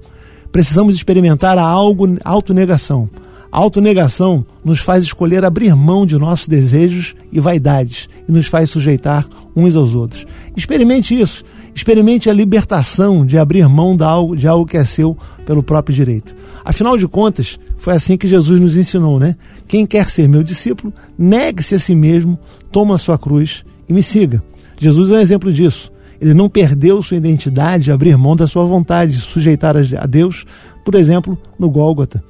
Precisamos 0.49 0.95
experimentar 0.95 1.57
a 1.57 1.61
algo 1.61 2.07
autonegação. 2.23 3.09
A 3.51 3.57
autonegação 3.57 4.45
nos 4.63 4.79
faz 4.79 5.03
escolher 5.03 5.43
abrir 5.43 5.75
mão 5.75 6.05
de 6.05 6.17
nossos 6.17 6.47
desejos 6.47 7.15
e 7.33 7.39
vaidades 7.41 8.07
e 8.29 8.31
nos 8.31 8.47
faz 8.47 8.69
sujeitar 8.69 9.27
uns 9.53 9.75
aos 9.75 9.93
outros. 9.93 10.25
Experimente 10.55 11.19
isso. 11.19 11.43
Experimente 11.77 12.27
a 12.27 12.33
libertação 12.33 13.23
de 13.23 13.37
abrir 13.37 13.69
mão 13.69 13.95
de 13.95 14.03
algo, 14.03 14.35
de 14.35 14.47
algo 14.47 14.65
que 14.65 14.77
é 14.77 14.83
seu 14.83 15.15
pelo 15.45 15.61
próprio 15.61 15.95
direito. 15.95 16.35
Afinal 16.65 16.97
de 16.97 17.07
contas, 17.07 17.59
foi 17.77 17.93
assim 17.93 18.17
que 18.17 18.27
Jesus 18.27 18.59
nos 18.59 18.75
ensinou, 18.75 19.19
né? 19.19 19.35
Quem 19.67 19.85
quer 19.85 20.09
ser 20.09 20.27
meu 20.27 20.41
discípulo, 20.41 20.91
negue-se 21.15 21.75
a 21.75 21.79
si 21.79 21.93
mesmo, 21.93 22.35
toma 22.71 22.95
a 22.95 22.97
sua 22.97 23.15
cruz 23.15 23.63
e 23.87 23.93
me 23.93 24.01
siga. 24.01 24.43
Jesus 24.79 25.11
é 25.11 25.13
um 25.13 25.19
exemplo 25.19 25.53
disso. 25.53 25.91
Ele 26.19 26.33
não 26.33 26.49
perdeu 26.49 27.03
sua 27.03 27.17
identidade, 27.17 27.91
abrir 27.91 28.17
mão 28.17 28.35
da 28.35 28.47
sua 28.47 28.65
vontade 28.65 29.11
de 29.11 29.21
sujeitar 29.21 29.75
a 29.77 30.05
Deus, 30.07 30.45
por 30.83 30.95
exemplo, 30.95 31.37
no 31.59 31.69
Gólgota. 31.69 32.23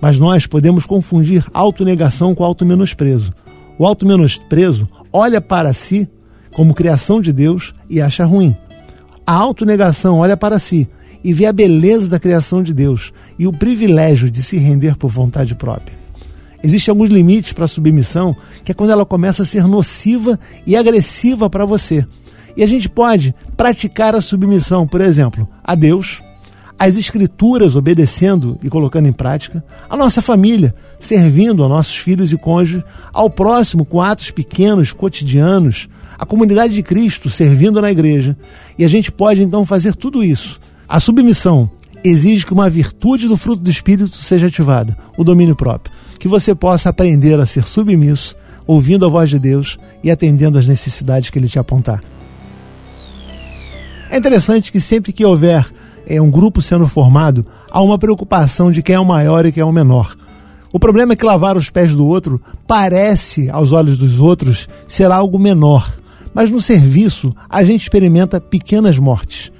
Mas 0.00 0.18
nós 0.18 0.48
podemos 0.48 0.84
confundir 0.84 1.46
autonegação 1.54 2.34
com 2.34 2.42
auto-menosprezo. 2.42 3.32
O 3.78 3.86
auto-menosprezo 3.86 4.88
olha 5.12 5.40
para 5.40 5.72
si 5.72 6.08
como 6.52 6.74
criação 6.74 7.20
de 7.20 7.32
Deus 7.32 7.72
e 7.88 8.00
acha 8.00 8.24
ruim. 8.24 8.56
A 9.30 9.34
autonegação 9.34 10.18
olha 10.18 10.36
para 10.36 10.58
si 10.58 10.88
e 11.22 11.32
vê 11.32 11.46
a 11.46 11.52
beleza 11.52 12.10
da 12.10 12.18
criação 12.18 12.64
de 12.64 12.74
Deus 12.74 13.12
e 13.38 13.46
o 13.46 13.52
privilégio 13.52 14.28
de 14.28 14.42
se 14.42 14.56
render 14.56 14.96
por 14.96 15.08
vontade 15.08 15.54
própria. 15.54 15.96
Existem 16.64 16.90
alguns 16.90 17.10
limites 17.10 17.52
para 17.52 17.64
a 17.64 17.68
submissão, 17.68 18.34
que 18.64 18.72
é 18.72 18.74
quando 18.74 18.90
ela 18.90 19.06
começa 19.06 19.44
a 19.44 19.46
ser 19.46 19.68
nociva 19.68 20.36
e 20.66 20.74
agressiva 20.74 21.48
para 21.48 21.64
você. 21.64 22.04
E 22.56 22.64
a 22.64 22.66
gente 22.66 22.88
pode 22.88 23.32
praticar 23.56 24.16
a 24.16 24.20
submissão, 24.20 24.84
por 24.84 25.00
exemplo, 25.00 25.48
a 25.62 25.76
Deus, 25.76 26.20
às 26.76 26.96
Escrituras, 26.96 27.76
obedecendo 27.76 28.58
e 28.64 28.68
colocando 28.68 29.06
em 29.06 29.12
prática, 29.12 29.64
a 29.88 29.96
nossa 29.96 30.20
família, 30.20 30.74
servindo 30.98 31.62
a 31.62 31.68
nossos 31.68 31.96
filhos 31.96 32.32
e 32.32 32.36
cônjuges, 32.36 32.82
ao 33.12 33.30
próximo 33.30 33.84
com 33.84 34.00
atos 34.00 34.32
pequenos, 34.32 34.92
cotidianos, 34.92 35.88
a 36.20 36.26
comunidade 36.26 36.74
de 36.74 36.82
Cristo, 36.82 37.30
servindo 37.30 37.80
na 37.80 37.90
igreja. 37.90 38.36
E 38.78 38.84
a 38.84 38.88
gente 38.88 39.10
pode 39.10 39.42
então 39.42 39.64
fazer 39.64 39.96
tudo 39.96 40.22
isso. 40.22 40.60
A 40.86 41.00
submissão 41.00 41.70
exige 42.04 42.44
que 42.44 42.52
uma 42.52 42.68
virtude 42.68 43.26
do 43.26 43.36
fruto 43.36 43.62
do 43.62 43.70
Espírito 43.70 44.16
seja 44.16 44.46
ativada, 44.48 44.96
o 45.16 45.24
domínio 45.24 45.56
próprio 45.56 45.92
que 46.20 46.28
você 46.28 46.54
possa 46.54 46.90
aprender 46.90 47.40
a 47.40 47.46
ser 47.46 47.66
submisso, 47.66 48.36
ouvindo 48.66 49.06
a 49.06 49.08
voz 49.08 49.30
de 49.30 49.38
Deus 49.38 49.78
e 50.04 50.10
atendendo 50.10 50.58
às 50.58 50.66
necessidades 50.66 51.30
que 51.30 51.38
Ele 51.38 51.48
te 51.48 51.58
apontar. 51.58 52.04
É 54.10 54.18
interessante 54.18 54.70
que 54.70 54.78
sempre 54.78 55.14
que 55.14 55.24
houver 55.24 55.66
é, 56.06 56.20
um 56.20 56.30
grupo 56.30 56.60
sendo 56.60 56.86
formado, 56.86 57.46
há 57.70 57.80
uma 57.80 57.98
preocupação 57.98 58.70
de 58.70 58.82
quem 58.82 58.94
é 58.94 59.00
o 59.00 59.04
maior 59.04 59.46
e 59.46 59.52
quem 59.52 59.62
é 59.62 59.64
o 59.64 59.72
menor. 59.72 60.14
O 60.72 60.78
problema 60.78 61.14
é 61.14 61.16
que 61.16 61.24
lavar 61.24 61.56
os 61.56 61.70
pés 61.70 61.96
do 61.96 62.06
outro 62.06 62.40
parece, 62.66 63.48
aos 63.48 63.72
olhos 63.72 63.96
dos 63.96 64.20
outros, 64.20 64.68
ser 64.86 65.10
algo 65.10 65.38
menor. 65.38 65.90
Mas 66.34 66.50
no 66.50 66.60
serviço, 66.60 67.34
a 67.48 67.62
gente 67.62 67.82
experimenta 67.82 68.40
pequenas 68.40 68.98
mortes. 68.98 69.50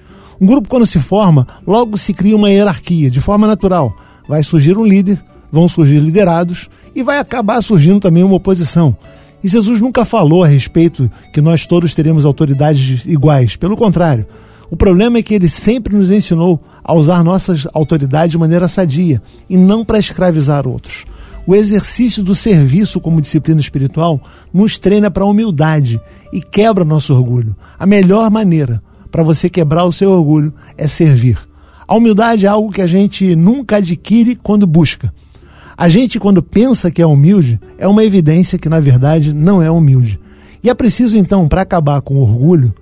Um 0.40 0.46
grupo, 0.46 0.68
quando 0.68 0.86
se 0.86 0.98
forma, 0.98 1.46
logo 1.66 1.98
se 1.98 2.14
cria 2.14 2.36
uma 2.36 2.50
hierarquia, 2.50 3.10
de 3.10 3.20
forma 3.20 3.46
natural. 3.46 3.94
Vai 4.28 4.42
surgir 4.42 4.78
um 4.78 4.84
líder, 4.84 5.22
vão 5.50 5.68
surgir 5.68 5.98
liderados 5.98 6.68
e 6.94 7.02
vai 7.02 7.18
acabar 7.18 7.60
surgindo 7.62 8.00
também 8.00 8.22
uma 8.22 8.36
oposição. 8.36 8.96
E 9.42 9.48
Jesus 9.48 9.80
nunca 9.80 10.04
falou 10.04 10.44
a 10.44 10.46
respeito 10.46 11.10
que 11.32 11.40
nós 11.40 11.66
todos 11.66 11.94
teremos 11.94 12.24
autoridades 12.24 13.04
iguais. 13.06 13.56
Pelo 13.56 13.76
contrário, 13.76 14.26
o 14.70 14.76
problema 14.76 15.18
é 15.18 15.22
que 15.22 15.34
ele 15.34 15.48
sempre 15.48 15.96
nos 15.96 16.10
ensinou 16.10 16.62
a 16.84 16.94
usar 16.94 17.24
nossas 17.24 17.66
autoridades 17.72 18.32
de 18.32 18.38
maneira 18.38 18.68
sadia 18.68 19.20
e 19.48 19.56
não 19.56 19.84
para 19.84 19.98
escravizar 19.98 20.66
outros. 20.66 21.04
O 21.46 21.54
exercício 21.54 22.22
do 22.22 22.34
serviço 22.34 23.00
como 23.00 23.20
disciplina 23.20 23.60
espiritual 23.60 24.20
nos 24.52 24.78
treina 24.78 25.10
para 25.10 25.24
a 25.24 25.26
humildade 25.26 26.00
e 26.32 26.40
quebra 26.40 26.84
nosso 26.84 27.14
orgulho. 27.14 27.56
A 27.78 27.86
melhor 27.86 28.30
maneira 28.30 28.82
para 29.10 29.22
você 29.22 29.50
quebrar 29.50 29.84
o 29.84 29.92
seu 29.92 30.10
orgulho 30.10 30.54
é 30.76 30.86
servir. 30.86 31.38
A 31.86 31.96
humildade 31.96 32.46
é 32.46 32.48
algo 32.48 32.70
que 32.70 32.82
a 32.82 32.86
gente 32.86 33.34
nunca 33.34 33.76
adquire 33.76 34.36
quando 34.36 34.66
busca. 34.66 35.12
A 35.76 35.88
gente, 35.88 36.20
quando 36.20 36.42
pensa 36.42 36.90
que 36.90 37.00
é 37.00 37.06
humilde, 37.06 37.58
é 37.78 37.88
uma 37.88 38.04
evidência 38.04 38.58
que, 38.58 38.68
na 38.68 38.78
verdade, 38.78 39.32
não 39.32 39.62
é 39.62 39.70
humilde. 39.70 40.20
E 40.62 40.68
é 40.68 40.74
preciso, 40.74 41.16
então, 41.16 41.48
para 41.48 41.62
acabar 41.62 42.02
com 42.02 42.16
o 42.16 42.20
orgulho, 42.20 42.74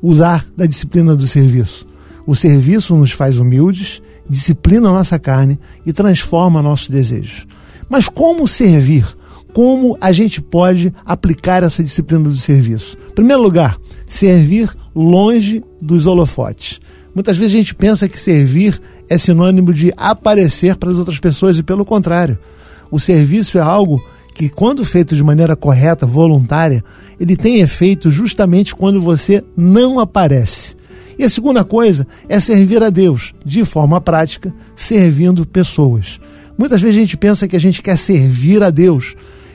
usar 0.00 0.46
da 0.56 0.64
disciplina 0.64 1.16
do 1.16 1.26
serviço. 1.26 1.84
O 2.24 2.36
serviço 2.36 2.94
nos 2.94 3.10
faz 3.10 3.38
humildes, 3.38 4.00
disciplina 4.28 4.88
a 4.88 4.92
nossa 4.92 5.18
carne 5.18 5.58
e 5.84 5.92
transforma 5.92 6.62
nossos 6.62 6.88
desejos. 6.88 7.46
Mas 7.88 8.08
como 8.08 8.46
servir? 8.46 9.06
Como 9.52 9.96
a 10.00 10.12
gente 10.12 10.40
pode 10.40 10.92
aplicar 11.04 11.62
essa 11.62 11.82
disciplina 11.82 12.24
do 12.24 12.36
serviço? 12.36 12.96
Em 13.10 13.14
primeiro 13.14 13.42
lugar, 13.42 13.76
servir 14.06 14.70
longe 14.94 15.64
dos 15.80 16.06
holofotes. 16.06 16.80
Muitas 17.14 17.36
vezes 17.36 17.54
a 17.54 17.56
gente 17.56 17.74
pensa 17.74 18.08
que 18.08 18.20
servir 18.20 18.80
é 19.08 19.16
sinônimo 19.16 19.72
de 19.72 19.92
aparecer 19.96 20.76
para 20.76 20.90
as 20.90 20.98
outras 20.98 21.18
pessoas 21.18 21.58
e 21.58 21.62
pelo 21.62 21.84
contrário. 21.84 22.38
O 22.90 23.00
serviço 23.00 23.58
é 23.58 23.60
algo 23.60 24.02
que, 24.34 24.48
quando 24.48 24.84
feito 24.84 25.16
de 25.16 25.24
maneira 25.24 25.56
correta, 25.56 26.06
voluntária, 26.06 26.84
ele 27.18 27.36
tem 27.36 27.60
efeito 27.60 28.10
justamente 28.10 28.74
quando 28.74 29.00
você 29.00 29.42
não 29.56 29.98
aparece. 29.98 30.76
E 31.18 31.24
a 31.24 31.28
segunda 31.28 31.64
coisa 31.64 32.06
é 32.28 32.38
servir 32.38 32.82
a 32.82 32.90
Deus 32.90 33.34
de 33.44 33.64
forma 33.64 34.00
prática, 34.00 34.54
servindo 34.76 35.44
pessoas. 35.44 36.20
Muitas 36.58 36.82
vezes 36.82 36.96
a 36.96 37.00
gente 37.00 37.16
pensa 37.16 37.46
que 37.46 37.54
a 37.54 37.60
gente 37.60 37.80
quer 37.80 37.96
servir 37.96 38.64
a 38.64 38.68
Deus 38.68 39.14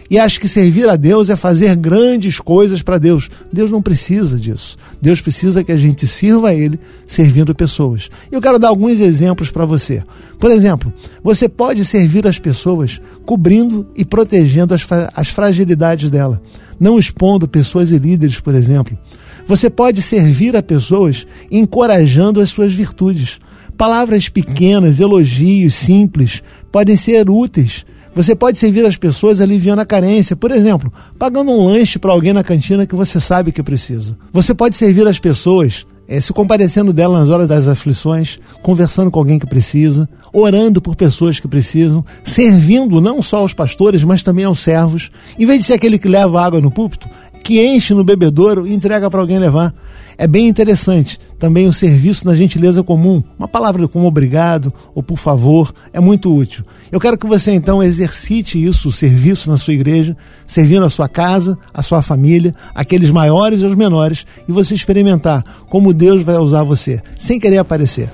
e 0.10 0.20
acha 0.20 0.40
que 0.40 0.48
servir 0.48 0.88
a 0.88 0.96
Deus 0.96 1.30
é 1.30 1.36
fazer 1.36 1.76
grandes 1.76 2.40
coisas 2.40 2.82
para 2.82 2.98
Deus. 2.98 3.30
Deus 3.52 3.70
não 3.70 3.82
precisa 3.82 4.40
disso. 4.40 4.78
Deus 5.02 5.20
precisa 5.20 5.64
que 5.64 5.72
a 5.72 5.76
gente 5.76 6.06
sirva 6.08 6.50
a 6.50 6.54
Ele 6.54 6.80
servindo 7.08 7.56
pessoas. 7.56 8.10
Eu 8.32 8.42
quero 8.42 8.60
dar 8.60 8.70
alguns 8.70 9.00
exemplos 9.00 9.50
para 9.50 9.66
você. 9.66 10.04
Por 10.40 10.52
exemplo, 10.52 10.94
você 11.24 11.50
pode 11.50 11.84
servir 11.84 12.28
as 12.28 12.40
pessoas 12.40 13.02
cobrindo 13.26 13.88
e 13.96 14.06
protegendo 14.06 14.74
as, 14.74 14.86
as 15.16 15.30
fragilidades 15.30 16.10
dela, 16.10 16.42
não 16.80 17.00
expondo 17.00 17.48
pessoas 17.48 17.92
e 17.92 17.98
líderes, 17.98 18.40
por 18.40 18.54
exemplo. 18.56 18.98
Você 19.46 19.70
pode 19.70 20.02
servir 20.02 20.56
a 20.56 20.64
pessoas 20.64 21.28
encorajando 21.52 22.40
as 22.40 22.50
suas 22.50 22.74
virtudes. 22.74 23.40
Palavras 23.78 24.30
pequenas, 24.30 25.00
elogios 25.00 25.76
simples 25.76 26.42
podem 26.72 26.96
ser 26.98 27.30
úteis 27.30 27.86
você 28.16 28.36
pode 28.36 28.60
servir 28.60 28.86
as 28.86 28.96
pessoas 28.96 29.42
aliviando 29.42 29.82
a 29.82 29.86
carência, 29.86 30.36
por 30.36 30.52
exemplo, 30.52 30.94
pagando 31.18 31.50
um 31.50 31.66
lanche 31.66 31.98
para 31.98 32.12
alguém 32.12 32.32
na 32.32 32.44
cantina 32.44 32.86
que 32.86 32.94
você 32.94 33.20
sabe 33.20 33.52
que 33.52 33.64
precisa. 33.64 34.16
Você 34.32 34.54
pode 34.54 34.78
servir 34.78 35.08
as 35.08 35.18
pessoas 35.18 35.84
é, 36.08 36.20
se 36.20 36.32
comparecendo 36.32 36.94
dela 36.94 37.20
nas 37.20 37.30
horas 37.30 37.48
das 37.48 37.68
aflições, 37.68 38.38
conversando 38.62 39.10
com 39.10 39.18
alguém 39.18 39.40
que 39.40 39.48
precisa, 39.48 40.08
orando 40.32 40.80
por 40.80 40.96
pessoas 40.96 41.40
que 41.40 41.48
precisam, 41.48 42.06
servindo 42.24 43.02
não 43.02 43.20
só 43.20 43.38
aos 43.38 43.54
pastores, 43.54 44.04
mas 44.04 44.22
também 44.22 44.46
aos 44.46 44.60
servos. 44.60 45.10
Em 45.40 45.48
vez 45.48 45.60
de 45.60 45.66
ser 45.66 45.74
aquele 45.74 45.98
que 45.98 46.08
leva 46.08 46.46
água 46.46 46.62
no 46.62 46.70
púlpito, 46.70 47.10
que 47.44 47.66
enche 47.66 47.96
no 47.96 48.04
bebedouro 48.04 48.68
e 48.68 48.76
entrega 48.76 49.10
para 49.10 49.22
alguém 49.22 49.40
levar. 49.40 49.74
É 50.18 50.28
bem 50.28 50.48
interessante 50.48 51.20
também 51.40 51.68
o 51.68 51.74
serviço 51.74 52.26
na 52.26 52.36
gentileza 52.36 52.84
comum. 52.84 53.24
Uma 53.38 53.48
palavra 53.48 53.88
como 53.88 54.08
obrigado 54.08 54.74
ou 54.94 55.04
por 55.04 55.18
favor 55.18 55.74
é 55.92 56.00
muito 56.00 56.34
útil. 56.34 56.64
Eu 56.92 57.00
quero 57.00 57.18
que 57.18 57.28
você 57.28 57.52
então 57.52 57.82
exercite 57.84 58.64
isso, 58.64 58.90
o 58.90 58.92
serviço 58.92 59.50
na 59.50 59.58
sua 59.58 59.74
igreja, 59.74 60.16
servindo 60.46 60.86
a 60.86 60.90
sua 60.90 61.10
casa, 61.10 61.58
a 61.74 61.82
sua 61.82 62.02
família, 62.02 62.54
aqueles 62.74 63.12
maiores 63.12 63.62
e 63.62 63.66
os 63.66 63.76
menores, 63.76 64.26
e 64.48 64.52
você 64.52 64.74
experimentar 64.74 65.44
como 65.68 65.94
Deus 65.94 66.22
vai 66.22 66.36
usar 66.38 66.64
você, 66.64 67.02
sem 67.18 67.40
querer 67.40 67.58
aparecer. 67.58 68.10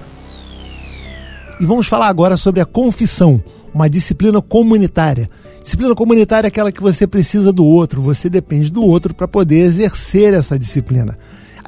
E 1.59 1.65
vamos 1.65 1.87
falar 1.87 2.07
agora 2.07 2.37
sobre 2.37 2.61
a 2.61 2.65
confissão 2.65 3.43
uma 3.73 3.89
disciplina 3.89 4.41
comunitária. 4.41 5.29
Disciplina 5.61 5.93
comunitária 5.93 6.47
é 6.47 6.49
aquela 6.49 6.71
que 6.71 6.81
você 6.81 7.05
precisa 7.05 7.51
do 7.51 7.65
outro, 7.65 8.01
você 8.01 8.29
depende 8.29 8.71
do 8.71 8.83
outro 8.83 9.13
para 9.13 9.27
poder 9.27 9.59
exercer 9.59 10.33
essa 10.33 10.57
disciplina. 10.57 11.17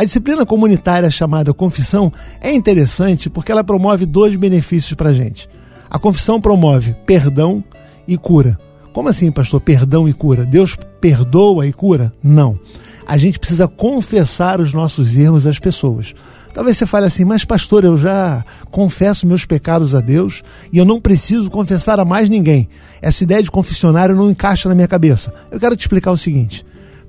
A 0.02 0.04
disciplina 0.04 0.44
comunitária 0.48 1.12
chamada 1.12 1.54
confissão 1.54 2.12
é 2.42 2.52
interessante 2.52 3.30
porque 3.30 3.52
ela 3.52 3.64
promove 3.64 4.04
dois 4.04 4.36
benefícios 4.36 4.96
para 4.96 5.12
a 5.12 5.14
gente. 5.14 5.48
A 5.92 6.00
confissão 6.00 6.42
promove 6.42 6.96
perdão 7.06 7.64
e 8.08 8.18
cura. 8.18 8.58
Como 8.94 9.10
assim, 9.10 9.32
pastor? 9.32 9.62
Perdão 9.62 10.10
e 10.10 10.14
cura? 10.14 10.44
Deus 10.44 10.76
perdoa 11.00 11.68
e 11.68 11.72
cura? 11.72 12.12
Não. 12.24 12.60
A 13.06 13.16
gente 13.16 13.38
precisa 13.38 13.68
confessar 13.68 14.60
os 14.60 14.74
nossos 14.74 15.16
erros 15.16 15.46
às 15.46 15.60
pessoas. 15.60 16.16
Talvez 16.52 16.78
você 16.78 16.88
fale 16.88 17.06
assim, 17.06 17.24
mas 17.24 17.46
pastor, 17.46 17.84
eu 17.84 17.96
já 17.96 18.44
confesso 18.72 19.28
meus 19.28 19.46
pecados 19.46 19.94
a 19.94 20.02
Deus 20.02 20.42
e 20.74 20.80
eu 20.80 20.86
não 20.86 21.00
preciso 21.00 21.48
confessar 21.52 22.00
a 22.00 22.06
mais 22.06 22.28
ninguém. 22.28 22.68
Essa 23.04 23.24
ideia 23.24 23.44
de 23.44 23.52
confessionário 23.52 24.16
não 24.16 24.32
encaixa 24.32 24.68
na 24.68 24.74
minha 24.74 24.88
cabeça. 24.88 25.32
Eu 25.52 25.60
quero 25.60 25.76
te 25.76 25.82
explicar 25.82 26.12
o 26.12 26.18
seguinte. 26.18 26.66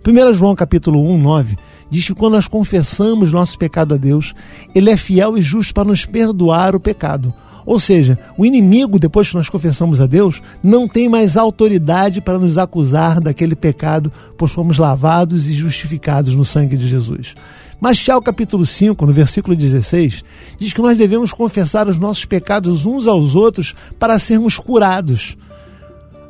1 0.06 0.34
João 0.34 0.54
capítulo 0.54 1.00
1, 1.10 1.18
9, 1.18 1.56
diz 1.92 2.06
que 2.06 2.14
quando 2.14 2.32
nós 2.32 2.48
confessamos 2.48 3.32
nosso 3.32 3.58
pecado 3.58 3.92
a 3.92 3.98
Deus, 3.98 4.34
Ele 4.74 4.88
é 4.88 4.96
fiel 4.96 5.36
e 5.36 5.42
justo 5.42 5.74
para 5.74 5.84
nos 5.84 6.06
perdoar 6.06 6.74
o 6.74 6.80
pecado. 6.80 7.34
Ou 7.66 7.78
seja, 7.78 8.18
o 8.36 8.46
inimigo, 8.46 8.98
depois 8.98 9.28
que 9.28 9.36
nós 9.36 9.50
confessamos 9.50 10.00
a 10.00 10.06
Deus, 10.06 10.42
não 10.62 10.88
tem 10.88 11.06
mais 11.06 11.36
autoridade 11.36 12.22
para 12.22 12.38
nos 12.38 12.56
acusar 12.56 13.20
daquele 13.20 13.54
pecado, 13.54 14.10
pois 14.38 14.50
fomos 14.50 14.78
lavados 14.78 15.46
e 15.46 15.52
justificados 15.52 16.34
no 16.34 16.46
sangue 16.46 16.78
de 16.78 16.88
Jesus. 16.88 17.34
Mas 17.78 17.98
Tiago 17.98 18.22
capítulo 18.22 18.64
5, 18.64 19.04
no 19.04 19.12
versículo 19.12 19.54
16, 19.54 20.24
diz 20.58 20.72
que 20.72 20.80
nós 20.80 20.96
devemos 20.96 21.30
confessar 21.30 21.86
os 21.88 21.98
nossos 21.98 22.24
pecados 22.24 22.86
uns 22.86 23.06
aos 23.06 23.34
outros 23.34 23.74
para 23.98 24.18
sermos 24.18 24.58
curados. 24.58 25.36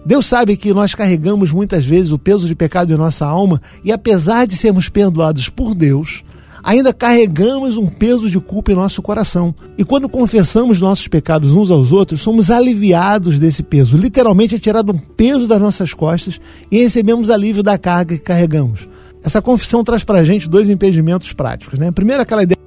Deus 0.04 0.26
sabe 0.26 0.56
que 0.56 0.74
nós 0.74 0.94
carregamos 0.94 1.52
muitas 1.52 1.86
vezes 1.86 2.10
o 2.10 2.18
peso 2.18 2.46
de 2.46 2.54
pecado 2.54 2.92
em 2.92 2.96
nossa 2.96 3.24
alma 3.24 3.62
e 3.84 3.92
apesar 3.92 4.46
de 4.46 4.56
sermos 4.56 4.88
perdoados 4.88 5.48
por 5.48 5.74
Deus, 5.74 6.24
ainda 6.62 6.92
carregamos 6.92 7.76
um 7.76 7.86
peso 7.86 8.28
de 8.28 8.40
culpa 8.40 8.72
em 8.72 8.74
nosso 8.74 9.00
coração. 9.00 9.54
E 9.78 9.84
quando 9.84 10.08
confessamos 10.08 10.80
nossos 10.80 11.06
pecados 11.06 11.52
uns 11.52 11.70
aos 11.70 11.92
outros, 11.92 12.20
somos 12.20 12.50
aliviados 12.50 13.38
desse 13.38 13.62
peso. 13.62 13.96
Literalmente 13.96 14.56
é 14.56 14.58
tirado 14.58 14.92
um 14.92 14.98
peso 14.98 15.46
das 15.46 15.60
nossas 15.60 15.94
costas 15.94 16.40
e 16.70 16.78
recebemos 16.78 17.30
alívio 17.30 17.62
da 17.62 17.78
carga 17.78 18.16
que 18.16 18.22
carregamos. 18.22 18.88
Essa 19.22 19.40
confissão 19.40 19.84
traz 19.84 20.02
para 20.02 20.18
a 20.18 20.24
gente 20.24 20.48
dois 20.48 20.68
impedimentos 20.68 21.32
práticos. 21.32 21.78
Né? 21.78 21.92
Primeiro, 21.92 22.22
aquela 22.22 22.42
ideia 22.42 22.58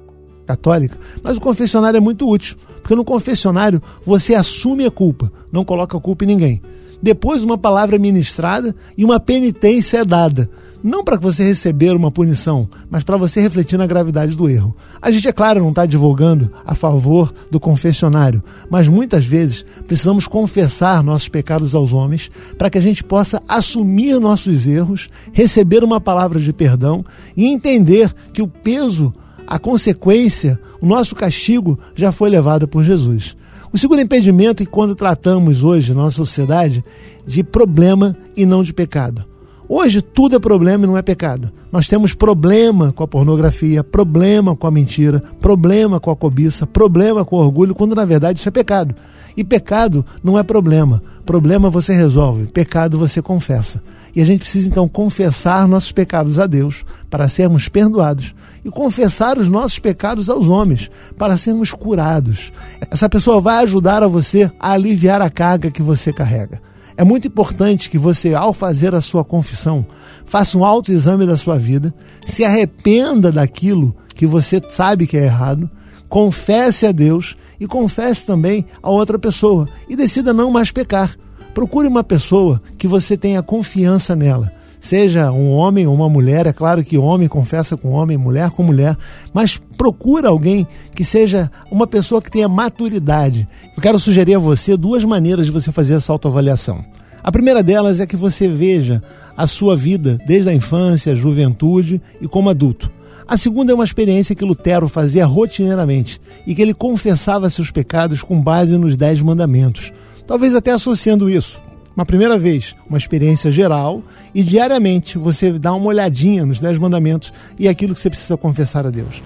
católica, 0.46 0.96
mas 1.22 1.36
o 1.36 1.40
confessionário 1.40 1.98
é 1.98 2.00
muito 2.00 2.28
útil, 2.28 2.56
porque 2.80 2.94
no 2.94 3.04
confessionário 3.04 3.82
você 4.06 4.34
assume 4.34 4.86
a 4.86 4.90
culpa, 4.90 5.30
não 5.50 5.64
coloca 5.64 5.96
a 5.96 6.00
culpa 6.00 6.24
em 6.24 6.28
ninguém. 6.28 6.62
Depois 7.02 7.44
uma 7.44 7.58
palavra 7.58 7.98
ministrada 7.98 8.74
e 8.96 9.04
uma 9.04 9.20
penitência 9.20 9.98
é 9.98 10.04
dada 10.04 10.48
não 10.86 11.02
para 11.02 11.16
você 11.16 11.42
receber 11.42 11.96
uma 11.96 12.12
punição, 12.12 12.68
mas 12.88 13.02
para 13.02 13.16
você 13.16 13.40
refletir 13.40 13.76
na 13.76 13.88
gravidade 13.88 14.36
do 14.36 14.48
erro. 14.48 14.76
A 15.02 15.10
gente, 15.10 15.26
é 15.26 15.32
claro, 15.32 15.60
não 15.60 15.70
está 15.70 15.82
advogando 15.82 16.48
a 16.64 16.76
favor 16.76 17.34
do 17.50 17.58
confessionário, 17.58 18.40
mas 18.70 18.86
muitas 18.86 19.24
vezes 19.24 19.64
precisamos 19.84 20.28
confessar 20.28 21.02
nossos 21.02 21.28
pecados 21.28 21.74
aos 21.74 21.92
homens 21.92 22.30
para 22.56 22.70
que 22.70 22.78
a 22.78 22.80
gente 22.80 23.02
possa 23.02 23.42
assumir 23.48 24.20
nossos 24.20 24.64
erros, 24.64 25.08
receber 25.32 25.82
uma 25.82 26.00
palavra 26.00 26.38
de 26.38 26.52
perdão 26.52 27.04
e 27.36 27.46
entender 27.46 28.14
que 28.32 28.40
o 28.40 28.46
peso, 28.46 29.12
a 29.44 29.58
consequência, 29.58 30.56
o 30.80 30.86
nosso 30.86 31.16
castigo 31.16 31.76
já 31.96 32.12
foi 32.12 32.30
levado 32.30 32.68
por 32.68 32.84
Jesus. 32.84 33.34
O 33.72 33.78
segundo 33.78 34.00
impedimento 34.00 34.62
é 34.62 34.66
quando 34.66 34.94
tratamos 34.94 35.62
hoje 35.62 35.92
na 35.92 36.02
nossa 36.02 36.16
sociedade 36.16 36.84
de 37.26 37.42
problema 37.42 38.16
e 38.36 38.46
não 38.46 38.62
de 38.62 38.72
pecado. 38.72 39.24
Hoje 39.68 40.00
tudo 40.00 40.36
é 40.36 40.38
problema 40.38 40.84
e 40.84 40.86
não 40.86 40.96
é 40.96 41.02
pecado. 41.02 41.50
Nós 41.72 41.88
temos 41.88 42.14
problema 42.14 42.92
com 42.92 43.02
a 43.02 43.08
pornografia, 43.08 43.82
problema 43.82 44.54
com 44.54 44.66
a 44.66 44.70
mentira, 44.70 45.20
problema 45.40 45.98
com 45.98 46.10
a 46.10 46.16
cobiça, 46.16 46.66
problema 46.66 47.24
com 47.24 47.36
o 47.36 47.40
orgulho, 47.40 47.74
quando 47.74 47.94
na 47.94 48.04
verdade 48.04 48.38
isso 48.38 48.48
é 48.48 48.52
pecado. 48.52 48.94
E 49.36 49.42
pecado 49.42 50.06
não 50.22 50.38
é 50.38 50.44
problema. 50.44 51.02
Problema 51.24 51.68
você 51.68 51.92
resolve, 51.92 52.46
pecado 52.46 52.96
você 52.96 53.20
confessa. 53.20 53.82
E 54.14 54.22
a 54.22 54.24
gente 54.24 54.40
precisa 54.40 54.68
então 54.68 54.88
confessar 54.88 55.66
nossos 55.66 55.90
pecados 55.90 56.38
a 56.38 56.46
Deus 56.46 56.84
para 57.10 57.28
sermos 57.28 57.68
perdoados 57.68 58.34
e 58.64 58.70
confessar 58.70 59.36
os 59.36 59.48
nossos 59.48 59.80
pecados 59.80 60.30
aos 60.30 60.48
homens 60.48 60.88
para 61.18 61.36
sermos 61.36 61.72
curados. 61.72 62.52
Essa 62.90 63.08
pessoa 63.08 63.40
vai 63.40 63.64
ajudar 63.64 64.02
a 64.02 64.08
você 64.08 64.50
a 64.60 64.72
aliviar 64.72 65.20
a 65.20 65.28
carga 65.28 65.72
que 65.72 65.82
você 65.82 66.12
carrega. 66.12 66.65
É 66.96 67.04
muito 67.04 67.28
importante 67.28 67.90
que 67.90 67.98
você, 67.98 68.34
ao 68.34 68.54
fazer 68.54 68.94
a 68.94 69.02
sua 69.02 69.22
confissão, 69.22 69.84
faça 70.24 70.56
um 70.56 70.64
autoexame 70.64 71.26
da 71.26 71.36
sua 71.36 71.58
vida, 71.58 71.94
se 72.24 72.42
arrependa 72.42 73.30
daquilo 73.30 73.94
que 74.14 74.26
você 74.26 74.62
sabe 74.70 75.06
que 75.06 75.18
é 75.18 75.24
errado, 75.24 75.70
confesse 76.08 76.86
a 76.86 76.92
Deus 76.92 77.36
e 77.60 77.66
confesse 77.66 78.24
também 78.24 78.64
a 78.82 78.88
outra 78.88 79.18
pessoa 79.18 79.68
e 79.88 79.94
decida 79.94 80.32
não 80.32 80.50
mais 80.50 80.70
pecar. 80.70 81.14
Procure 81.52 81.86
uma 81.86 82.02
pessoa 82.02 82.62
que 82.78 82.88
você 82.88 83.16
tenha 83.16 83.42
confiança 83.42 84.16
nela. 84.16 84.50
Seja 84.86 85.32
um 85.32 85.50
homem 85.50 85.84
ou 85.84 85.92
uma 85.92 86.08
mulher, 86.08 86.46
é 86.46 86.52
claro 86.52 86.84
que 86.84 86.96
homem 86.96 87.26
confessa 87.26 87.76
com 87.76 87.90
homem, 87.90 88.16
mulher 88.16 88.52
com 88.52 88.62
mulher, 88.62 88.96
mas 89.34 89.60
procura 89.76 90.28
alguém 90.28 90.64
que 90.94 91.04
seja 91.04 91.50
uma 91.72 91.88
pessoa 91.88 92.22
que 92.22 92.30
tenha 92.30 92.48
maturidade. 92.48 93.48
Eu 93.76 93.82
quero 93.82 93.98
sugerir 93.98 94.36
a 94.36 94.38
você 94.38 94.76
duas 94.76 95.02
maneiras 95.02 95.46
de 95.46 95.50
você 95.50 95.72
fazer 95.72 95.94
essa 95.94 96.12
autoavaliação. 96.12 96.84
A 97.20 97.32
primeira 97.32 97.64
delas 97.64 97.98
é 97.98 98.06
que 98.06 98.14
você 98.14 98.46
veja 98.46 99.02
a 99.36 99.48
sua 99.48 99.76
vida 99.76 100.18
desde 100.24 100.50
a 100.50 100.54
infância, 100.54 101.16
juventude 101.16 102.00
e 102.20 102.28
como 102.28 102.48
adulto. 102.48 102.88
A 103.26 103.36
segunda 103.36 103.72
é 103.72 103.74
uma 103.74 103.82
experiência 103.82 104.36
que 104.36 104.44
Lutero 104.44 104.88
fazia 104.88 105.26
rotineiramente 105.26 106.20
e 106.46 106.54
que 106.54 106.62
ele 106.62 106.72
confessava 106.72 107.50
seus 107.50 107.72
pecados 107.72 108.22
com 108.22 108.40
base 108.40 108.78
nos 108.78 108.96
Dez 108.96 109.20
Mandamentos, 109.20 109.92
talvez 110.28 110.54
até 110.54 110.70
associando 110.70 111.28
isso 111.28 111.65
uma 111.96 112.04
primeira 112.04 112.38
vez, 112.38 112.76
uma 112.86 112.98
experiência 112.98 113.50
geral, 113.50 114.02
e 114.34 114.42
diariamente 114.42 115.16
você 115.16 115.52
dá 115.52 115.72
uma 115.72 115.86
olhadinha 115.86 116.44
nos 116.44 116.60
Dez 116.60 116.78
Mandamentos 116.78 117.32
e 117.58 117.66
aquilo 117.66 117.94
que 117.94 118.00
você 118.00 118.10
precisa 118.10 118.36
confessar 118.36 118.86
a 118.86 118.90
Deus. 118.90 119.22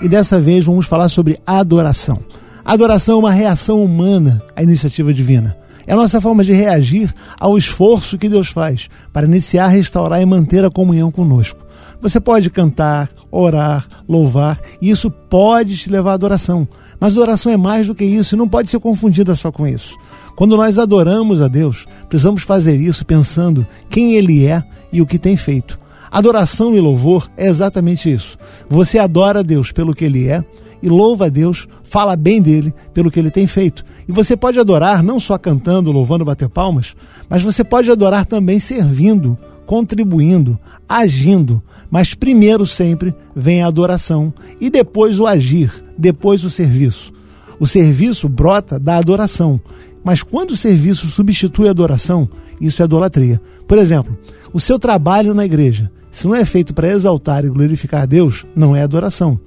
E 0.00 0.08
dessa 0.08 0.40
vez 0.40 0.64
vamos 0.64 0.86
falar 0.86 1.10
sobre 1.10 1.38
adoração. 1.46 2.20
adoração 2.64 3.16
é 3.16 3.18
uma 3.18 3.30
reação 3.30 3.84
humana 3.84 4.42
à 4.56 4.62
iniciativa 4.62 5.12
divina. 5.12 5.54
É 5.86 5.92
a 5.92 5.96
nossa 5.96 6.20
forma 6.20 6.42
de 6.42 6.52
reagir 6.52 7.12
ao 7.38 7.58
esforço 7.58 8.16
que 8.16 8.28
Deus 8.28 8.48
faz 8.48 8.88
para 9.12 9.26
iniciar, 9.26 9.68
restaurar 9.68 10.22
e 10.22 10.26
manter 10.26 10.64
a 10.64 10.70
comunhão 10.70 11.10
conosco. 11.10 11.60
Você 12.00 12.18
pode 12.18 12.48
cantar, 12.48 13.10
orar, 13.30 13.86
louvar, 14.08 14.58
e 14.80 14.88
isso 14.90 15.10
pode 15.10 15.76
te 15.76 15.90
levar 15.90 16.12
à 16.12 16.14
adoração. 16.14 16.66
Mas 16.98 17.12
adoração 17.12 17.52
é 17.52 17.56
mais 17.56 17.86
do 17.86 17.94
que 17.94 18.04
isso 18.04 18.34
e 18.34 18.38
não 18.38 18.48
pode 18.48 18.70
ser 18.70 18.78
confundida 18.78 19.34
só 19.34 19.52
com 19.52 19.66
isso. 19.66 19.96
Quando 20.40 20.56
nós 20.56 20.78
adoramos 20.78 21.42
a 21.42 21.48
Deus, 21.48 21.86
precisamos 22.08 22.44
fazer 22.44 22.80
isso 22.80 23.04
pensando 23.04 23.66
quem 23.90 24.14
Ele 24.14 24.46
é 24.46 24.64
e 24.90 25.02
o 25.02 25.06
que 25.06 25.18
tem 25.18 25.36
feito. 25.36 25.78
Adoração 26.10 26.74
e 26.74 26.80
louvor 26.80 27.28
é 27.36 27.46
exatamente 27.46 28.10
isso. 28.10 28.38
Você 28.66 28.98
adora 28.98 29.44
Deus 29.44 29.70
pelo 29.70 29.94
que 29.94 30.02
Ele 30.02 30.28
é 30.28 30.42
e 30.82 30.88
louva 30.88 31.26
a 31.26 31.28
Deus, 31.28 31.68
fala 31.84 32.16
bem 32.16 32.40
dele 32.40 32.72
pelo 32.94 33.10
que 33.10 33.20
ele 33.20 33.30
tem 33.30 33.46
feito. 33.46 33.84
E 34.08 34.12
você 34.12 34.34
pode 34.34 34.58
adorar 34.58 35.02
não 35.02 35.20
só 35.20 35.36
cantando, 35.36 35.92
louvando, 35.92 36.24
bater 36.24 36.48
palmas, 36.48 36.96
mas 37.28 37.42
você 37.42 37.62
pode 37.62 37.90
adorar 37.90 38.24
também 38.24 38.58
servindo, 38.58 39.36
contribuindo, 39.66 40.58
agindo. 40.88 41.62
Mas 41.90 42.14
primeiro 42.14 42.64
sempre 42.64 43.14
vem 43.36 43.62
a 43.62 43.66
adoração 43.66 44.32
e 44.58 44.70
depois 44.70 45.20
o 45.20 45.26
agir, 45.26 45.84
depois 45.98 46.44
o 46.44 46.50
serviço. 46.50 47.12
O 47.60 47.66
serviço 47.66 48.26
brota 48.26 48.78
da 48.78 48.96
adoração. 48.96 49.60
Mas 50.02 50.22
quando 50.22 50.52
o 50.52 50.56
serviço 50.56 51.06
substitui 51.06 51.68
a 51.68 51.70
adoração, 51.70 52.28
isso 52.60 52.82
é 52.82 52.84
idolatria. 52.84 53.40
Por 53.66 53.78
exemplo, 53.78 54.16
o 54.52 54.60
seu 54.60 54.78
trabalho 54.78 55.34
na 55.34 55.44
igreja, 55.44 55.90
se 56.10 56.26
não 56.26 56.34
é 56.34 56.44
feito 56.44 56.74
para 56.74 56.88
exaltar 56.88 57.44
e 57.44 57.48
glorificar 57.48 58.06
Deus, 58.06 58.44
não 58.54 58.74
é 58.74 58.82
adoração. 58.82 59.38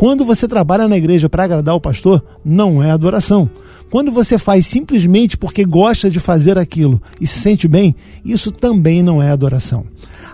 Quando 0.00 0.24
você 0.24 0.48
trabalha 0.48 0.88
na 0.88 0.96
igreja 0.96 1.28
para 1.28 1.44
agradar 1.44 1.74
o 1.74 1.80
pastor, 1.80 2.24
não 2.42 2.82
é 2.82 2.90
adoração. 2.90 3.50
Quando 3.90 4.10
você 4.10 4.38
faz 4.38 4.66
simplesmente 4.66 5.36
porque 5.36 5.62
gosta 5.62 6.08
de 6.08 6.18
fazer 6.18 6.56
aquilo 6.56 7.02
e 7.20 7.26
se 7.26 7.38
sente 7.38 7.68
bem, 7.68 7.94
isso 8.24 8.50
também 8.50 9.02
não 9.02 9.22
é 9.22 9.30
adoração. 9.30 9.84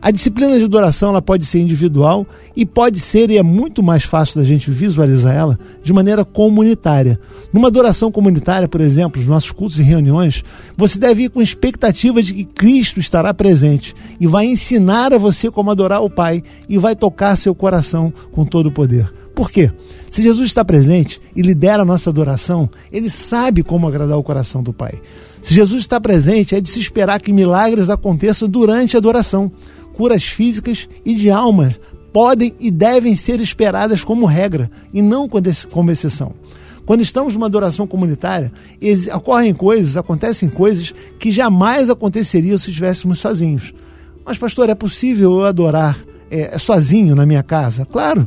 A 0.00 0.12
disciplina 0.12 0.56
de 0.56 0.62
adoração 0.62 1.08
ela 1.08 1.20
pode 1.20 1.44
ser 1.44 1.58
individual 1.58 2.24
e 2.54 2.64
pode 2.64 3.00
ser, 3.00 3.28
e 3.28 3.38
é 3.38 3.42
muito 3.42 3.82
mais 3.82 4.04
fácil 4.04 4.40
da 4.40 4.46
gente 4.46 4.70
visualizar 4.70 5.34
ela, 5.34 5.58
de 5.82 5.92
maneira 5.92 6.24
comunitária. 6.24 7.18
Numa 7.52 7.66
adoração 7.66 8.12
comunitária, 8.12 8.68
por 8.68 8.80
exemplo, 8.80 9.18
nos 9.18 9.28
nossos 9.28 9.50
cultos 9.50 9.80
e 9.80 9.82
reuniões, 9.82 10.44
você 10.76 10.96
deve 10.96 11.24
ir 11.24 11.28
com 11.28 11.42
expectativa 11.42 12.22
de 12.22 12.34
que 12.34 12.44
Cristo 12.44 13.00
estará 13.00 13.34
presente 13.34 13.96
e 14.20 14.28
vai 14.28 14.46
ensinar 14.46 15.12
a 15.12 15.18
você 15.18 15.50
como 15.50 15.72
adorar 15.72 16.04
o 16.04 16.10
Pai 16.10 16.40
e 16.68 16.78
vai 16.78 16.94
tocar 16.94 17.34
seu 17.34 17.52
coração 17.52 18.12
com 18.30 18.44
todo 18.44 18.66
o 18.66 18.72
poder. 18.72 19.12
Por 19.36 19.50
quê? 19.50 19.70
Se 20.10 20.22
Jesus 20.22 20.46
está 20.46 20.64
presente 20.64 21.20
e 21.36 21.42
lidera 21.42 21.82
a 21.82 21.84
nossa 21.84 22.08
adoração, 22.08 22.70
ele 22.90 23.10
sabe 23.10 23.62
como 23.62 23.86
agradar 23.86 24.16
o 24.16 24.22
coração 24.22 24.62
do 24.62 24.72
Pai. 24.72 24.94
Se 25.42 25.52
Jesus 25.52 25.82
está 25.82 26.00
presente, 26.00 26.54
é 26.54 26.60
de 26.60 26.70
se 26.70 26.80
esperar 26.80 27.20
que 27.20 27.34
milagres 27.34 27.90
aconteçam 27.90 28.48
durante 28.48 28.96
a 28.96 28.98
adoração 28.98 29.52
curas 29.92 30.24
físicas 30.24 30.88
e 31.04 31.14
de 31.14 31.30
alma 31.30 31.76
podem 32.14 32.54
e 32.58 32.70
devem 32.70 33.14
ser 33.14 33.38
esperadas 33.42 34.02
como 34.02 34.24
regra 34.24 34.70
e 34.92 35.02
não 35.02 35.28
como 35.70 35.90
exceção. 35.90 36.32
Quando 36.86 37.02
estamos 37.02 37.34
numa 37.34 37.44
adoração 37.44 37.86
comunitária, 37.86 38.50
ocorrem 39.14 39.52
coisas, 39.52 39.98
acontecem 39.98 40.48
coisas 40.48 40.94
que 41.18 41.30
jamais 41.30 41.90
aconteceriam 41.90 42.56
se 42.56 42.70
estivéssemos 42.70 43.18
sozinhos. 43.18 43.74
Mas, 44.24 44.38
pastor, 44.38 44.70
é 44.70 44.74
possível 44.74 45.40
eu 45.40 45.44
adorar 45.44 45.98
é, 46.30 46.58
sozinho 46.58 47.14
na 47.14 47.26
minha 47.26 47.42
casa? 47.42 47.84
Claro. 47.84 48.26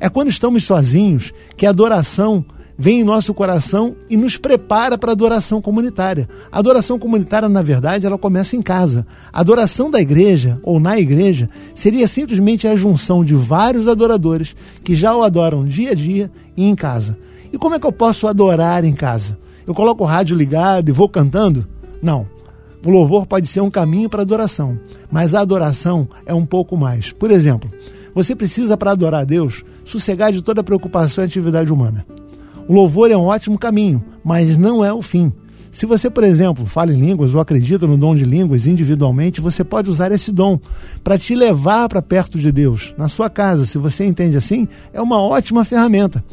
É 0.00 0.08
quando 0.08 0.28
estamos 0.28 0.64
sozinhos 0.64 1.32
que 1.56 1.66
a 1.66 1.70
adoração 1.70 2.44
vem 2.78 3.00
em 3.00 3.04
nosso 3.04 3.32
coração 3.32 3.96
e 4.08 4.16
nos 4.16 4.36
prepara 4.36 4.98
para 4.98 5.10
a 5.10 5.12
adoração 5.12 5.62
comunitária. 5.62 6.28
A 6.52 6.58
adoração 6.58 6.98
comunitária, 6.98 7.48
na 7.48 7.62
verdade, 7.62 8.06
ela 8.06 8.18
começa 8.18 8.56
em 8.56 8.62
casa. 8.62 9.06
A 9.32 9.40
adoração 9.40 9.90
da 9.90 10.00
igreja 10.00 10.58
ou 10.62 10.78
na 10.78 10.98
igreja 10.98 11.48
seria 11.74 12.06
simplesmente 12.06 12.68
a 12.68 12.76
junção 12.76 13.24
de 13.24 13.34
vários 13.34 13.88
adoradores 13.88 14.54
que 14.84 14.94
já 14.94 15.16
o 15.16 15.22
adoram 15.22 15.64
dia 15.64 15.92
a 15.92 15.94
dia 15.94 16.30
e 16.56 16.64
em 16.64 16.74
casa. 16.74 17.18
E 17.52 17.58
como 17.58 17.74
é 17.74 17.78
que 17.78 17.86
eu 17.86 17.92
posso 17.92 18.26
adorar 18.26 18.84
em 18.84 18.94
casa? 18.94 19.38
Eu 19.66 19.74
coloco 19.74 20.04
o 20.04 20.06
rádio 20.06 20.36
ligado 20.36 20.88
e 20.88 20.92
vou 20.92 21.08
cantando? 21.08 21.66
Não. 22.02 22.26
O 22.84 22.90
louvor 22.90 23.26
pode 23.26 23.48
ser 23.48 23.60
um 23.62 23.70
caminho 23.70 24.08
para 24.08 24.22
adoração, 24.22 24.78
mas 25.10 25.34
a 25.34 25.40
adoração 25.40 26.08
é 26.24 26.32
um 26.32 26.46
pouco 26.46 26.76
mais. 26.76 27.10
Por 27.10 27.32
exemplo, 27.32 27.68
você 28.16 28.34
precisa, 28.34 28.78
para 28.78 28.92
adorar 28.92 29.20
a 29.20 29.24
Deus, 29.24 29.62
sossegar 29.84 30.32
de 30.32 30.40
toda 30.40 30.64
preocupação 30.64 31.22
e 31.22 31.26
atividade 31.26 31.70
humana. 31.70 32.06
O 32.66 32.72
louvor 32.72 33.10
é 33.10 33.16
um 33.16 33.26
ótimo 33.26 33.58
caminho, 33.58 34.02
mas 34.24 34.56
não 34.56 34.82
é 34.82 34.90
o 34.90 35.02
fim. 35.02 35.30
Se 35.70 35.84
você, 35.84 36.08
por 36.08 36.24
exemplo, 36.24 36.64
fala 36.64 36.94
em 36.94 36.98
línguas 36.98 37.34
ou 37.34 37.40
acredita 37.42 37.86
no 37.86 37.98
dom 37.98 38.16
de 38.16 38.24
línguas 38.24 38.66
individualmente, 38.66 39.42
você 39.42 39.62
pode 39.62 39.90
usar 39.90 40.10
esse 40.12 40.32
dom 40.32 40.58
para 41.04 41.18
te 41.18 41.34
levar 41.34 41.90
para 41.90 42.00
perto 42.00 42.38
de 42.38 42.50
Deus. 42.50 42.94
Na 42.96 43.06
sua 43.06 43.28
casa, 43.28 43.66
se 43.66 43.76
você 43.76 44.06
entende 44.06 44.38
assim, 44.38 44.66
é 44.94 45.02
uma 45.02 45.20
ótima 45.20 45.62
ferramenta. 45.62 46.24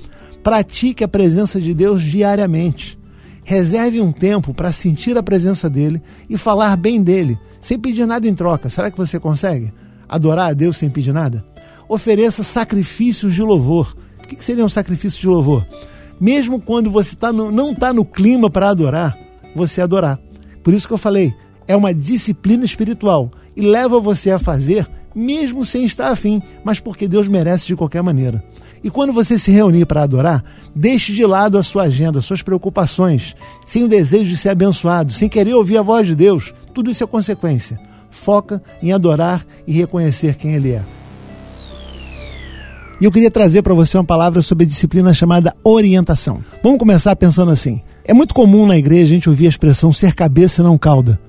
Pratique 0.42 1.04
a 1.04 1.08
presença 1.10 1.60
de 1.60 1.74
Deus 1.74 2.02
diariamente. 2.02 2.98
Reserve 3.44 4.00
um 4.00 4.14
tempo 4.14 4.54
para 4.54 4.72
sentir 4.72 5.18
a 5.18 5.24
presença 5.24 5.70
dele 5.70 6.02
e 6.30 6.38
falar 6.38 6.78
bem 6.78 7.04
dele, 7.04 7.38
sem 7.60 7.78
pedir 7.78 8.06
nada 8.06 8.26
em 8.26 8.34
troca. 8.34 8.70
Será 8.70 8.90
que 8.90 8.98
você 8.98 9.20
consegue? 9.20 9.74
Adorar 10.08 10.52
a 10.52 10.54
Deus 10.54 10.78
sem 10.78 10.90
pedir 10.90 11.12
nada? 11.12 11.44
Ofereça 11.88 12.44
sacrifícios 12.44 13.34
de 13.34 13.42
louvor. 13.42 13.96
O 14.24 14.28
que 14.28 14.44
seria 14.44 14.66
um 14.66 14.70
sacrifício 14.70 15.20
de 15.20 15.28
louvor? 15.28 15.66
Mesmo 16.20 16.60
quando 16.60 16.90
você 16.90 17.16
tá 17.16 17.34
no, 17.34 17.52
não 17.52 17.72
está 17.72 17.94
no 17.94 18.06
clima 18.06 18.50
para 18.50 18.70
adorar, 18.70 19.18
você 19.56 19.82
adorar. 19.82 20.20
Por 20.64 20.74
isso 20.74 20.88
que 20.88 20.94
eu 20.94 20.98
falei, 20.98 21.34
é 21.68 21.76
uma 21.76 21.94
disciplina 21.94 22.64
espiritual 22.64 23.32
e 23.56 23.62
leva 23.62 24.00
você 24.00 24.32
a 24.32 24.40
fazer 24.40 24.88
mesmo 25.16 25.64
sem 25.64 25.84
estar 25.84 26.10
afim, 26.10 26.42
mas 26.64 26.80
porque 26.80 27.08
Deus 27.08 27.28
merece 27.28 27.68
de 27.68 27.76
qualquer 27.76 28.02
maneira. 28.02 28.44
E 28.84 28.90
quando 28.90 29.14
você 29.14 29.38
se 29.38 29.52
reunir 29.52 29.86
para 29.86 30.04
adorar, 30.04 30.44
deixe 30.76 31.14
de 31.14 31.26
lado 31.26 31.58
a 31.58 31.64
sua 31.64 31.84
agenda, 31.84 32.22
suas 32.22 32.42
preocupações, 32.42 33.36
sem 33.66 33.84
o 33.84 33.88
desejo 33.88 34.26
de 34.26 34.38
ser 34.38 34.50
abençoado, 34.50 35.14
sem 35.14 35.30
querer 35.30 35.54
ouvir 35.54 35.78
a 35.78 35.82
voz 35.82 36.08
de 36.08 36.16
Deus. 36.16 36.54
Tudo 36.74 36.92
isso 36.92 37.04
é 37.04 37.08
consequência. 37.08 37.80
Foca 38.10 38.62
em 38.82 38.92
adorar 38.92 39.46
e 39.66 39.72
reconhecer 39.72 40.36
quem 40.36 40.56
Ele 40.56 40.72
é. 40.72 40.84
E 43.04 43.06
eu 43.06 43.12
queria 43.12 43.30
trazer 43.30 43.62
para 43.62 43.74
você 43.74 43.98
uma 43.98 44.04
palavra 44.06 44.42
sobre 44.42 44.64
a 44.64 44.68
disciplina 44.68 45.14
chamada 45.14 45.54
orientação. 45.62 46.40
Vamos 46.64 46.80
começar 46.80 47.14
pensando 47.18 47.52
assim. 47.52 47.82
É 48.06 48.14
muito 48.14 48.34
comum 48.34 48.66
na 48.66 48.78
igreja 48.78 49.04
a 49.04 49.16
gente 49.16 49.28
ouvir 49.28 49.46
a 49.46 49.50
expressão 49.50 49.92
ser 49.92 50.16
cabeça 50.16 50.62
e 50.62 50.64
não 50.64 50.78
cauda. 50.78 51.20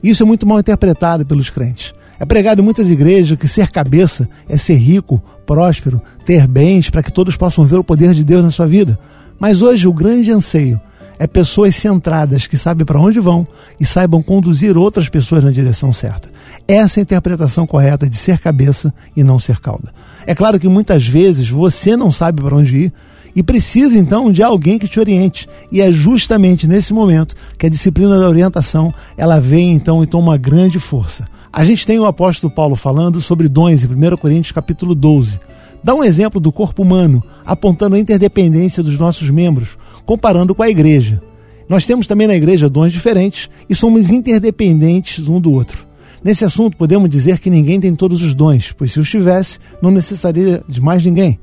Isso 0.00 0.22
é 0.22 0.26
muito 0.26 0.46
mal 0.46 0.60
interpretado 0.60 1.26
pelos 1.26 1.50
crentes. 1.50 1.92
É 2.20 2.24
pregado 2.24 2.60
em 2.60 2.64
muitas 2.64 2.88
igrejas 2.88 3.36
que 3.36 3.48
ser 3.48 3.72
cabeça 3.72 4.28
é 4.48 4.56
ser 4.56 4.76
rico, 4.76 5.20
próspero, 5.44 6.00
ter 6.24 6.46
bens 6.46 6.88
para 6.88 7.02
que 7.02 7.12
todos 7.12 7.36
possam 7.36 7.66
ver 7.66 7.78
o 7.78 7.84
poder 7.84 8.14
de 8.14 8.22
Deus 8.22 8.44
na 8.44 8.52
sua 8.52 8.68
vida. 8.68 8.96
Mas 9.36 9.60
hoje 9.60 9.88
o 9.88 9.92
grande 9.92 10.30
anseio 10.30 10.80
é 11.18 11.26
pessoas 11.26 11.74
centradas 11.74 12.46
que 12.46 12.56
sabem 12.56 12.86
para 12.86 13.00
onde 13.00 13.18
vão 13.18 13.44
e 13.80 13.84
saibam 13.84 14.22
conduzir 14.22 14.76
outras 14.76 15.08
pessoas 15.08 15.42
na 15.42 15.50
direção 15.50 15.92
certa. 15.92 16.30
Essa 16.68 17.00
é 17.00 17.02
a 17.02 17.02
interpretação 17.02 17.66
correta 17.66 18.08
de 18.08 18.16
ser 18.16 18.38
cabeça 18.38 18.94
e 19.16 19.24
não 19.24 19.40
ser 19.40 19.58
cauda. 19.58 19.92
É 20.26 20.34
claro 20.34 20.58
que 20.58 20.68
muitas 20.68 21.06
vezes 21.06 21.48
você 21.48 21.96
não 21.96 22.10
sabe 22.10 22.42
para 22.42 22.56
onde 22.56 22.76
ir 22.76 22.92
e 23.34 23.42
precisa 23.42 23.98
então 23.98 24.30
de 24.30 24.42
alguém 24.42 24.78
que 24.78 24.88
te 24.88 25.00
oriente. 25.00 25.48
E 25.70 25.80
é 25.80 25.90
justamente 25.90 26.66
nesse 26.66 26.94
momento 26.94 27.34
que 27.58 27.66
a 27.66 27.70
disciplina 27.70 28.18
da 28.18 28.28
orientação 28.28 28.94
ela 29.16 29.40
vem 29.40 29.72
então 29.72 30.02
e 30.02 30.06
toma 30.06 30.36
grande 30.36 30.78
força. 30.78 31.26
A 31.52 31.64
gente 31.64 31.86
tem 31.86 31.98
o 31.98 32.06
apóstolo 32.06 32.52
Paulo 32.52 32.76
falando 32.76 33.20
sobre 33.20 33.48
dons 33.48 33.84
em 33.84 33.86
1 33.86 34.16
Coríntios 34.16 34.52
capítulo 34.52 34.94
12. 34.94 35.40
Dá 35.82 35.94
um 35.94 36.02
exemplo 36.02 36.40
do 36.40 36.50
corpo 36.50 36.82
humano, 36.82 37.22
apontando 37.44 37.96
a 37.96 37.98
interdependência 37.98 38.82
dos 38.82 38.98
nossos 38.98 39.28
membros, 39.28 39.76
comparando 40.06 40.54
com 40.54 40.62
a 40.62 40.70
igreja. 40.70 41.22
Nós 41.68 41.86
temos 41.86 42.06
também 42.06 42.26
na 42.26 42.34
igreja 42.34 42.68
dons 42.68 42.92
diferentes 42.92 43.48
e 43.68 43.74
somos 43.74 44.10
interdependentes 44.10 45.28
um 45.28 45.40
do 45.40 45.52
outro. 45.52 45.86
Nesse 46.24 46.42
assunto, 46.42 46.74
podemos 46.78 47.10
dizer 47.10 47.38
que 47.38 47.50
ninguém 47.50 47.78
tem 47.78 47.94
todos 47.94 48.22
os 48.22 48.34
dons, 48.34 48.72
pois 48.72 48.90
se 48.90 48.98
os 48.98 49.10
tivesse, 49.10 49.58
não 49.82 49.90
necessitaria 49.90 50.64
de 50.66 50.80
mais 50.80 51.04
ninguém. 51.04 51.38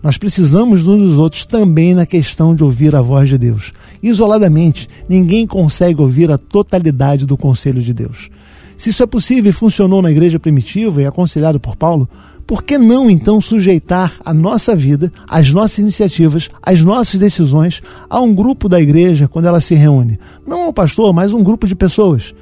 Nós 0.00 0.16
precisamos 0.16 0.86
uns 0.86 1.08
dos 1.10 1.18
outros 1.18 1.44
também 1.44 1.94
na 1.94 2.06
questão 2.06 2.54
de 2.54 2.62
ouvir 2.62 2.94
a 2.94 3.02
voz 3.02 3.28
de 3.28 3.36
Deus. 3.36 3.72
Isoladamente, 4.00 4.88
ninguém 5.08 5.48
consegue 5.48 6.00
ouvir 6.00 6.30
a 6.30 6.38
totalidade 6.38 7.26
do 7.26 7.36
conselho 7.36 7.82
de 7.82 7.92
Deus. 7.92 8.30
Se 8.78 8.90
isso 8.90 9.02
é 9.02 9.06
possível 9.06 9.50
e 9.50 9.52
funcionou 9.52 10.00
na 10.00 10.12
igreja 10.12 10.38
primitiva 10.38 11.02
e 11.02 11.06
aconselhado 11.06 11.58
por 11.58 11.74
Paulo, 11.74 12.08
por 12.46 12.62
que 12.62 12.78
não 12.78 13.10
então 13.10 13.40
sujeitar 13.40 14.14
a 14.24 14.32
nossa 14.32 14.76
vida, 14.76 15.12
as 15.28 15.52
nossas 15.52 15.78
iniciativas, 15.78 16.48
as 16.62 16.82
nossas 16.82 17.18
decisões 17.18 17.82
a 18.08 18.20
um 18.20 18.32
grupo 18.32 18.68
da 18.68 18.80
igreja 18.80 19.28
quando 19.28 19.46
ela 19.46 19.60
se 19.60 19.74
reúne? 19.74 20.18
Não 20.46 20.62
ao 20.62 20.72
pastor, 20.72 21.12
mas 21.12 21.32
um 21.32 21.42
grupo 21.42 21.66
de 21.66 21.74
pessoas. 21.74 22.32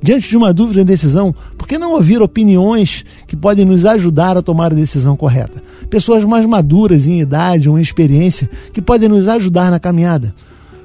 Diante 0.00 0.28
de 0.28 0.36
uma 0.36 0.52
dúvida 0.52 0.80
e 0.80 0.84
decisão, 0.84 1.34
por 1.56 1.66
que 1.66 1.76
não 1.76 1.92
ouvir 1.92 2.22
opiniões 2.22 3.04
que 3.26 3.36
podem 3.36 3.64
nos 3.64 3.84
ajudar 3.84 4.36
a 4.36 4.42
tomar 4.42 4.72
a 4.72 4.76
decisão 4.76 5.16
correta? 5.16 5.60
Pessoas 5.90 6.24
mais 6.24 6.46
maduras 6.46 7.06
em 7.06 7.20
idade 7.20 7.68
ou 7.68 7.78
em 7.78 7.82
experiência 7.82 8.48
que 8.72 8.80
podem 8.80 9.08
nos 9.08 9.26
ajudar 9.26 9.70
na 9.70 9.80
caminhada. 9.80 10.34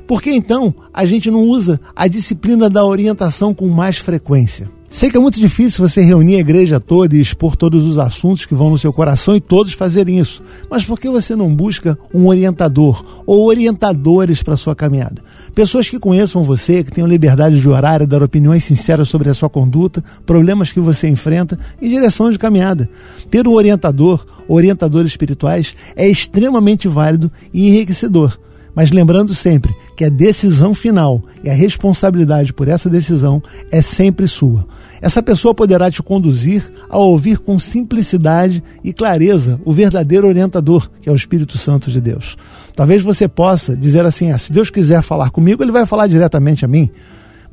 Por 0.08 0.22
que 0.22 0.32
então 0.32 0.74
a 0.94 1.06
gente 1.06 1.30
não 1.30 1.42
usa 1.42 1.80
a 1.96 2.08
disciplina 2.08 2.70
da 2.70 2.84
orientação 2.84 3.54
com 3.54 3.68
mais 3.70 3.98
frequência? 3.98 4.70
Sei 4.96 5.10
que 5.10 5.18
é 5.18 5.20
muito 5.20 5.40
difícil 5.40 5.90
você 5.90 6.04
reunir 6.04 6.36
a 6.36 6.42
igreja 6.42 6.80
toda 6.80 7.16
e 7.16 7.20
expor 7.20 7.56
todos 7.56 7.88
os 7.88 7.98
assuntos 7.98 8.46
que 8.46 8.54
vão 8.54 8.70
no 8.70 8.78
seu 8.78 8.94
coração 8.94 9.36
e 9.36 9.42
todos 9.42 9.74
fazerem 9.74 10.20
isso. 10.20 10.44
Mas 10.70 10.86
por 10.86 11.00
que 11.00 11.10
você 11.10 11.36
não 11.36 11.54
busca 11.54 11.98
um 12.14 12.28
orientador 12.28 13.04
ou 13.26 13.48
orientadores 13.48 14.44
para 14.44 14.56
sua 14.56 14.76
caminhada? 14.76 15.24
Pessoas 15.56 15.90
que 15.90 15.98
conheçam 15.98 16.44
você, 16.44 16.84
que 16.84 16.92
tenham 16.92 17.08
liberdade 17.08 17.60
de 17.60 17.68
orar 17.68 18.04
e 18.04 18.06
dar 18.06 18.22
opiniões 18.22 18.66
sinceras 18.66 19.10
sobre 19.10 19.32
a 19.32 19.34
sua 19.34 19.50
conduta, 19.50 20.04
problemas 20.28 20.72
que 20.72 20.80
você 20.80 21.08
enfrenta 21.08 21.58
e 21.82 21.90
direção 21.90 22.30
de 22.30 22.38
caminhada. 22.38 22.88
Ter 23.32 23.48
um 23.48 23.54
orientador, 23.54 24.24
orientadores 24.48 25.14
espirituais, 25.14 25.76
é 25.96 26.08
extremamente 26.08 26.88
válido 26.88 27.32
e 27.52 27.68
enriquecedor. 27.68 28.38
Mas 28.76 28.92
lembrando 28.92 29.36
sempre 29.36 29.76
que 29.96 30.06
a 30.06 30.10
decisão 30.10 30.74
final 30.74 31.22
e 31.44 31.50
a 31.50 31.54
responsabilidade 31.54 32.54
por 32.54 32.68
essa 32.68 32.90
decisão 32.90 33.42
é 33.72 33.82
sempre 33.82 34.28
sua. 34.28 34.66
Essa 35.02 35.22
pessoa 35.22 35.54
poderá 35.54 35.92
te 35.92 36.02
conduzir 36.02 36.72
a 36.90 36.98
ouvir 36.98 37.38
com 37.38 37.60
simplicidade 37.60 38.64
e 38.84 38.92
clareza 38.92 39.60
o 39.64 39.72
verdadeiro 39.72 40.28
orientador, 40.28 40.90
que 41.02 41.10
é 41.10 41.12
o 41.12 41.16
Espírito 41.16 41.58
Santo 41.58 41.92
de 41.92 42.02
Deus. 42.02 42.38
Talvez 42.76 43.04
você 43.04 43.28
possa 43.28 43.76
dizer 43.78 44.06
assim: 44.06 44.32
ah, 44.32 44.38
se 44.38 44.52
Deus 44.52 44.70
quiser 44.70 45.02
falar 45.04 45.30
comigo, 45.30 45.64
ele 45.64 45.72
vai 45.72 45.86
falar 45.86 46.08
diretamente 46.08 46.66
a 46.66 46.68
mim. 46.68 46.90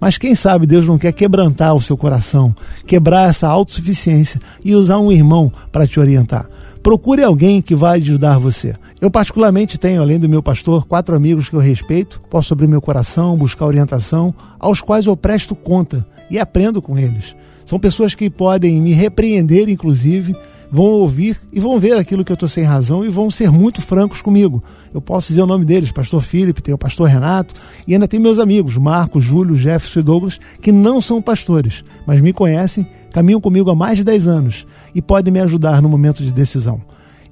Mas 0.00 0.16
quem 0.16 0.34
sabe 0.34 0.66
Deus 0.66 0.86
não 0.86 0.96
quer 0.96 1.12
quebrantar 1.12 1.74
o 1.74 1.80
seu 1.80 1.94
coração, 1.96 2.54
quebrar 2.86 3.28
essa 3.28 3.46
autossuficiência 3.46 4.40
e 4.64 4.74
usar 4.74 4.98
um 4.98 5.12
irmão 5.12 5.52
para 5.70 5.86
te 5.86 6.00
orientar. 6.00 6.48
Procure 6.82 7.22
alguém 7.22 7.60
que 7.60 7.74
vai 7.74 7.98
ajudar 7.98 8.38
você. 8.38 8.74
Eu, 9.00 9.10
particularmente, 9.10 9.78
tenho, 9.78 10.00
além 10.00 10.18
do 10.18 10.28
meu 10.28 10.42
pastor, 10.42 10.86
quatro 10.86 11.14
amigos 11.14 11.48
que 11.48 11.54
eu 11.54 11.60
respeito, 11.60 12.22
posso 12.30 12.54
abrir 12.54 12.66
meu 12.66 12.80
coração, 12.80 13.36
buscar 13.36 13.66
orientação, 13.66 14.34
aos 14.58 14.80
quais 14.80 15.04
eu 15.04 15.14
presto 15.14 15.54
conta 15.54 16.06
e 16.30 16.38
aprendo 16.38 16.80
com 16.80 16.98
eles. 16.98 17.36
São 17.66 17.78
pessoas 17.78 18.14
que 18.14 18.30
podem 18.30 18.80
me 18.80 18.92
repreender, 18.92 19.68
inclusive, 19.68 20.34
vão 20.70 20.84
ouvir 20.84 21.38
e 21.52 21.58
vão 21.58 21.78
ver 21.80 21.96
aquilo 21.96 22.24
que 22.24 22.30
eu 22.30 22.34
estou 22.34 22.48
sem 22.48 22.64
razão 22.64 23.04
e 23.04 23.08
vão 23.08 23.30
ser 23.30 23.50
muito 23.50 23.82
francos 23.82 24.22
comigo. 24.22 24.62
Eu 24.94 25.00
posso 25.00 25.28
dizer 25.28 25.42
o 25.42 25.46
nome 25.46 25.64
deles, 25.64 25.90
pastor 25.90 26.22
Felipe, 26.22 26.62
tem 26.62 26.72
o 26.72 26.78
pastor 26.78 27.08
Renato, 27.08 27.54
e 27.86 27.92
ainda 27.92 28.06
tem 28.06 28.20
meus 28.20 28.38
amigos, 28.38 28.76
Marcos, 28.76 29.24
Júlio, 29.24 29.56
Jefferson 29.56 30.00
e 30.00 30.02
Douglas, 30.02 30.40
que 30.60 30.70
não 30.70 31.00
são 31.00 31.20
pastores, 31.20 31.84
mas 32.06 32.20
me 32.20 32.32
conhecem, 32.32 32.86
caminham 33.12 33.40
comigo 33.40 33.70
há 33.70 33.74
mais 33.74 33.98
de 33.98 34.04
10 34.04 34.26
anos 34.26 34.66
e 34.94 35.02
podem 35.02 35.32
me 35.32 35.40
ajudar 35.40 35.82
no 35.82 35.88
momento 35.88 36.22
de 36.22 36.32
decisão. 36.32 36.80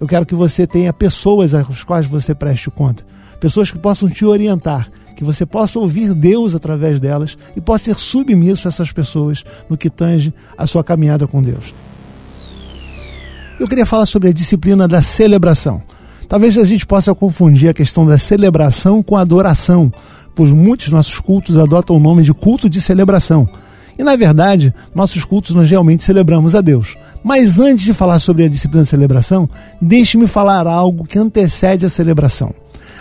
Eu 0.01 0.07
quero 0.07 0.27
que 0.27 0.35
você 0.35 0.67
tenha 0.67 0.93
pessoas 0.93 1.55
às 1.55 1.83
quais 1.85 2.07
você 2.07 2.35
preste 2.35 2.71
conta, 2.71 3.05
pessoas 3.41 3.71
que 3.71 3.79
possam 3.79 4.09
te 4.09 4.25
orientar, 4.25 4.91
que 5.17 5.25
você 5.25 5.45
possa 5.45 5.81
ouvir 5.81 6.15
Deus 6.15 6.55
através 6.55 7.01
delas 7.01 7.37
e 7.57 7.61
possa 7.61 7.87
ser 7.87 7.97
submisso 7.97 8.69
a 8.69 8.71
essas 8.71 8.93
pessoas 8.93 9.45
no 9.69 9.77
que 9.77 9.91
tange 9.91 10.33
a 10.57 10.65
sua 10.65 10.85
caminhada 10.85 11.27
com 11.27 11.43
Deus. 11.43 11.75
Eu 13.59 13.67
queria 13.67 13.85
falar 13.85 14.07
sobre 14.07 14.29
a 14.29 14.33
disciplina 14.33 14.87
da 14.87 15.03
celebração. 15.03 15.83
Talvez 16.29 16.57
a 16.57 16.65
gente 16.65 16.87
possa 16.87 17.13
confundir 17.13 17.69
a 17.69 17.75
questão 17.75 18.07
da 18.07 18.17
celebração 18.17 19.03
com 19.03 19.17
adoração, 19.17 19.93
pois 20.33 20.53
muitos 20.53 20.89
nossos 20.89 21.19
cultos 21.19 21.57
adotam 21.57 21.97
o 21.97 22.01
nome 22.01 22.23
de 22.23 22.33
culto 22.33 22.71
de 22.71 22.81
celebração. 22.81 23.49
E 23.99 24.05
na 24.05 24.15
verdade, 24.15 24.73
nossos 24.95 25.25
cultos 25.25 25.57
nós 25.57 25.69
realmente 25.69 26.05
celebramos 26.05 26.55
a 26.55 26.61
Deus. 26.61 26.97
Mas 27.25 27.59
antes 27.59 27.85
de 27.85 27.93
falar 27.93 28.21
sobre 28.21 28.45
a 28.45 28.49
disciplina 28.49 28.85
de 28.85 28.91
celebração, 28.91 29.51
deixe-me 29.83 30.29
falar 30.29 30.69
algo 30.69 31.05
que 31.05 31.19
antecede 31.19 31.85
a 31.85 31.89
celebração. 31.89 32.55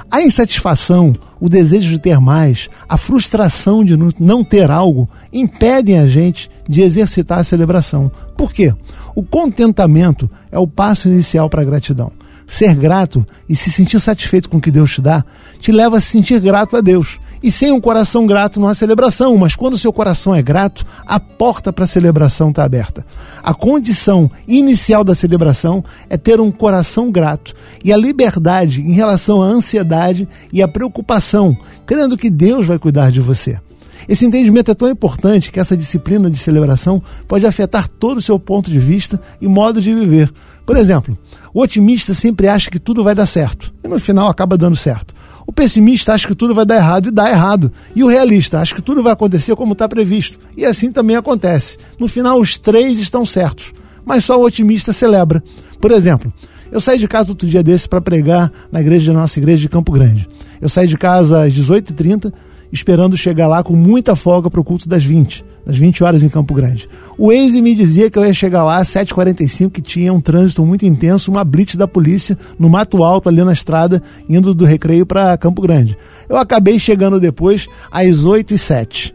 A 0.10 0.22
insatisfação, 0.22 1.14
o 1.39 1.47
desejo 1.49 1.89
de 1.89 1.99
ter 1.99 2.20
mais, 2.20 2.68
a 2.89 2.97
frustração 2.97 3.86
de 3.86 3.95
não 4.20 4.43
ter 4.43 4.72
algo 4.72 5.08
impedem 5.32 5.99
a 5.99 6.08
gente 6.08 6.49
de 6.68 6.82
exercitar 6.82 7.39
a 7.39 7.43
celebração. 7.43 8.12
Por 8.36 8.51
quê? 8.51 8.74
O 9.18 9.24
contentamento 9.24 10.30
é 10.51 10.59
o 10.59 10.68
passo 10.68 11.07
inicial 11.07 11.49
para 11.49 11.63
a 11.63 11.65
gratidão. 11.65 12.11
Ser 12.45 12.76
grato 12.76 13.26
e 13.49 13.55
se 13.55 13.72
sentir 13.72 13.99
satisfeito 13.99 14.47
com 14.47 14.57
o 14.57 14.61
que 14.61 14.70
Deus 14.70 14.93
te 14.93 15.01
dá 15.01 15.26
te 15.59 15.72
leva 15.72 15.97
a 15.97 15.99
se 15.99 16.09
sentir 16.09 16.39
grato 16.39 16.78
a 16.78 16.82
Deus. 16.82 17.18
E 17.41 17.49
sem 17.49 17.72
um 17.72 17.82
coração 17.82 18.28
grato 18.28 18.59
não 18.59 18.68
há 18.68 18.76
celebração, 18.76 19.36
mas 19.36 19.55
quando 19.55 19.74
o 19.74 19.78
seu 19.78 19.91
coração 19.91 20.36
é 20.36 20.41
grato, 20.43 20.86
a 21.03 21.20
porta 21.20 21.74
para 21.74 21.86
a 21.86 21.88
celebração 21.88 22.49
está 22.49 22.63
aberta. 22.63 23.03
A 23.41 23.55
condição 23.55 24.30
inicial 24.47 25.03
da 25.03 25.15
celebração 25.15 25.84
é 26.11 26.15
ter 26.15 26.39
um 26.39 26.51
coração 26.51 27.09
grato 27.09 27.55
e 27.84 27.91
a 27.91 27.97
liberdade 27.97 28.82
em 28.82 28.91
relação 28.91 29.41
à 29.41 29.47
ansiedade 29.47 30.30
e 30.53 30.61
à 30.61 30.68
preocupação, 30.68 31.57
crendo 31.88 32.15
que 32.15 32.30
Deus 32.30 32.68
vai 32.68 32.78
cuidar 32.78 33.11
de 33.11 33.20
você. 33.20 33.59
Esse 34.08 34.26
entendimento 34.26 34.72
é 34.72 34.76
tão 34.76 34.89
importante 34.89 35.51
que 35.51 35.60
essa 35.60 35.76
disciplina 35.76 36.30
de 36.30 36.38
celebração 36.38 37.01
pode 37.28 37.45
afetar 37.45 37.88
todo 37.88 38.18
o 38.18 38.22
seu 38.22 38.39
ponto 38.39 38.72
de 38.72 38.80
vista 38.80 39.20
e 39.41 39.47
modo 39.47 39.82
de 39.82 39.93
viver. 39.93 40.32
Por 40.66 40.78
exemplo, 40.78 41.18
o 41.53 41.62
otimista 41.62 42.14
sempre 42.14 42.47
acha 42.47 42.70
que 42.70 42.80
tudo 42.80 43.03
vai 43.03 43.14
dar 43.14 43.26
certo 43.26 43.74
e 43.84 43.88
no 43.88 43.99
final 43.99 44.30
acaba 44.30 44.58
dando 44.58 44.76
certo. 44.76 45.14
O 45.45 45.53
pessimista 45.53 46.14
acha 46.14 46.28
que 46.28 46.36
tudo 46.36 46.53
vai 46.53 46.66
dar 46.66 46.76
errado 46.76 47.08
e 47.08 47.12
dá 47.12 47.30
errado. 47.30 47.72
E 47.95 48.03
o 48.03 48.08
realista 48.08 48.60
acha 48.60 48.76
que 48.76 48.82
tudo 48.82 49.01
vai 49.01 49.14
acontecer 49.14 49.55
como 49.55 49.72
está 49.72 49.88
previsto. 49.88 50.38
E 50.58 50.66
assim 50.66 50.91
também 50.91 51.16
acontece. 51.16 51.78
No 51.97 52.10
final, 52.10 52.38
os 52.38 52.60
três 52.60 52.99
estão 52.99 53.26
certos. 53.26 53.74
Mas 54.05 54.26
só 54.26 54.38
o 54.38 54.43
otimista 54.43 54.91
celebra. 54.91 55.41
Por 55.80 55.91
exemplo, 55.91 56.34
Eu 56.70 56.82
saí 56.82 56.99
de 56.99 57.08
casa 57.08 57.30
outro 57.30 57.47
dia 57.47 57.64
desse 57.64 57.88
para 57.88 58.01
pregar 58.01 58.51
na 58.70 58.82
igreja 58.82 59.14
da 59.14 59.20
nossa 59.20 59.39
igreja 59.39 59.62
de 59.62 59.70
Campo 59.70 59.91
Grande. 59.91 60.28
Eu 60.60 60.68
saí 60.68 60.88
de 60.88 60.97
casa 60.97 61.45
às 61.45 61.53
18h30, 61.53 62.34
esperando 62.72 63.18
chegar 63.18 63.47
lá 63.47 63.63
com 63.63 63.76
muita 63.76 64.15
folga 64.15 64.49
para 64.49 64.59
o 64.59 64.63
culto 64.63 64.88
das 64.88 65.03
20, 65.03 65.45
das 65.65 65.78
20 65.78 66.03
horas 66.03 66.24
em 66.24 66.30
Campo 66.30 66.53
Grande. 66.53 66.89
O 67.18 67.28
Waze 67.28 67.61
me 67.61 67.74
dizia 67.76 68.09
que 68.09 68.18
eu 68.18 68.26
ia 68.26 68.34
chegar 68.34 68.63
lá 68.63 68.78
às 68.78 68.89
7h45, 68.89 69.72
que 69.72 69.82
tinha 69.82 70.13
um 70.13 70.22
trânsito 70.22 70.65
muito 70.65 70.86
intenso, 70.86 71.32
uma 71.32 71.43
blitz 71.43 71.76
da 71.76 71.88
polícia 71.88 72.38
no 72.57 72.70
Mato 72.70 73.03
Alto, 73.03 73.30
ali 73.30 73.43
na 73.43 73.53
estrada, 73.53 74.01
indo 74.30 74.53
do 74.53 74.65
Recreio 74.65 75.05
para 75.05 75.38
Campo 75.38 75.61
Grande. 75.61 75.97
Eu 76.30 76.38
acabei 76.38 76.78
chegando 76.80 77.20
depois 77.20 77.68
às 77.91 78.26
8h07. 78.26 79.13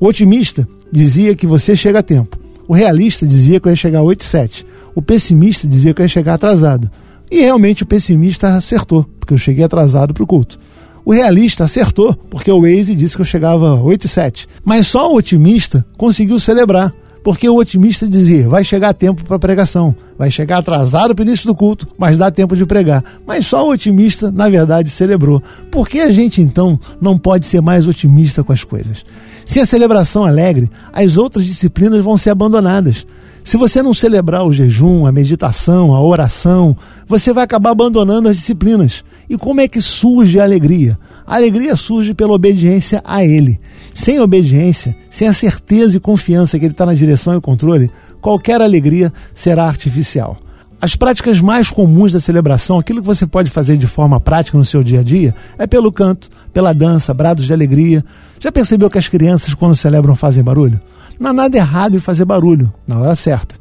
O 0.00 0.06
otimista 0.06 0.68
dizia 0.90 1.34
que 1.34 1.46
você 1.46 1.74
chega 1.74 2.00
a 2.00 2.02
tempo. 2.02 2.38
O 2.66 2.74
realista 2.74 3.26
dizia 3.26 3.60
que 3.60 3.68
eu 3.68 3.70
ia 3.72 3.76
chegar 3.76 4.00
às 4.00 4.06
8h07. 4.06 4.64
O 4.94 5.02
pessimista 5.02 5.66
dizia 5.66 5.92
que 5.92 6.00
eu 6.00 6.04
ia 6.04 6.08
chegar 6.08 6.34
atrasado. 6.34 6.90
E 7.30 7.40
realmente 7.40 7.82
o 7.82 7.86
pessimista 7.86 8.48
acertou, 8.48 9.04
porque 9.18 9.34
eu 9.34 9.38
cheguei 9.38 9.64
atrasado 9.64 10.14
para 10.14 10.22
o 10.22 10.26
culto. 10.26 10.58
O 11.04 11.12
realista 11.12 11.64
acertou, 11.64 12.14
porque 12.30 12.50
o 12.50 12.62
Waze 12.62 12.94
disse 12.94 13.14
que 13.14 13.20
eu 13.20 13.26
chegava 13.26 13.74
8 13.74 14.04
e 14.04 14.08
7. 14.08 14.48
Mas 14.64 14.86
só 14.86 15.12
o 15.12 15.16
otimista 15.16 15.84
conseguiu 15.98 16.40
celebrar, 16.40 16.94
porque 17.22 17.48
o 17.48 17.56
otimista 17.56 18.08
dizia: 18.08 18.48
vai 18.48 18.64
chegar 18.64 18.94
tempo 18.94 19.22
para 19.24 19.38
pregação, 19.38 19.94
vai 20.18 20.30
chegar 20.30 20.58
atrasado 20.58 21.14
para 21.14 21.22
o 21.22 21.26
início 21.26 21.46
do 21.46 21.54
culto, 21.54 21.86
mas 21.98 22.16
dá 22.16 22.30
tempo 22.30 22.56
de 22.56 22.64
pregar. 22.64 23.04
Mas 23.26 23.46
só 23.46 23.66
o 23.66 23.72
otimista, 23.72 24.30
na 24.30 24.48
verdade, 24.48 24.88
celebrou. 24.88 25.42
Por 25.70 25.88
que 25.88 26.00
a 26.00 26.10
gente 26.10 26.40
então 26.40 26.80
não 27.00 27.18
pode 27.18 27.46
ser 27.46 27.60
mais 27.60 27.86
otimista 27.86 28.42
com 28.42 28.52
as 28.52 28.64
coisas? 28.64 29.04
Se 29.44 29.60
a 29.60 29.66
celebração 29.66 30.24
alegre, 30.24 30.70
as 30.90 31.18
outras 31.18 31.44
disciplinas 31.44 32.02
vão 32.02 32.16
ser 32.16 32.30
abandonadas. 32.30 33.06
Se 33.42 33.58
você 33.58 33.82
não 33.82 33.92
celebrar 33.92 34.42
o 34.46 34.54
jejum, 34.54 35.06
a 35.06 35.12
meditação, 35.12 35.94
a 35.94 36.00
oração, 36.00 36.74
você 37.06 37.30
vai 37.30 37.44
acabar 37.44 37.72
abandonando 37.72 38.30
as 38.30 38.36
disciplinas. 38.36 39.04
E 39.28 39.36
como 39.36 39.60
é 39.60 39.68
que 39.68 39.80
surge 39.80 40.38
a 40.38 40.44
alegria? 40.44 40.98
A 41.26 41.36
alegria 41.36 41.76
surge 41.76 42.12
pela 42.12 42.34
obediência 42.34 43.02
a 43.04 43.24
Ele. 43.24 43.58
Sem 43.92 44.20
obediência, 44.20 44.96
sem 45.08 45.26
a 45.28 45.32
certeza 45.32 45.96
e 45.96 46.00
confiança 46.00 46.58
que 46.58 46.64
Ele 46.64 46.72
está 46.72 46.84
na 46.84 46.94
direção 46.94 47.36
e 47.36 47.40
controle, 47.40 47.90
qualquer 48.20 48.60
alegria 48.60 49.12
será 49.32 49.66
artificial. 49.66 50.38
As 50.80 50.96
práticas 50.96 51.40
mais 51.40 51.70
comuns 51.70 52.12
da 52.12 52.20
celebração, 52.20 52.78
aquilo 52.78 53.00
que 53.00 53.06
você 53.06 53.26
pode 53.26 53.50
fazer 53.50 53.78
de 53.78 53.86
forma 53.86 54.20
prática 54.20 54.58
no 54.58 54.64
seu 54.66 54.82
dia 54.82 55.00
a 55.00 55.02
dia, 55.02 55.34
é 55.56 55.66
pelo 55.66 55.90
canto, 55.90 56.28
pela 56.52 56.74
dança, 56.74 57.14
brados 57.14 57.46
de 57.46 57.52
alegria. 57.54 58.04
Já 58.38 58.52
percebeu 58.52 58.90
que 58.90 58.98
as 58.98 59.08
crianças, 59.08 59.54
quando 59.54 59.74
celebram, 59.74 60.14
fazem 60.14 60.44
barulho? 60.44 60.78
Não 61.18 61.30
há 61.30 61.32
nada 61.32 61.56
errado 61.56 61.96
em 61.96 62.00
fazer 62.00 62.26
barulho, 62.26 62.70
na 62.86 62.98
hora 62.98 63.14
certa. 63.14 63.54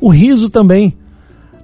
O 0.00 0.08
riso 0.08 0.48
também. 0.48 0.94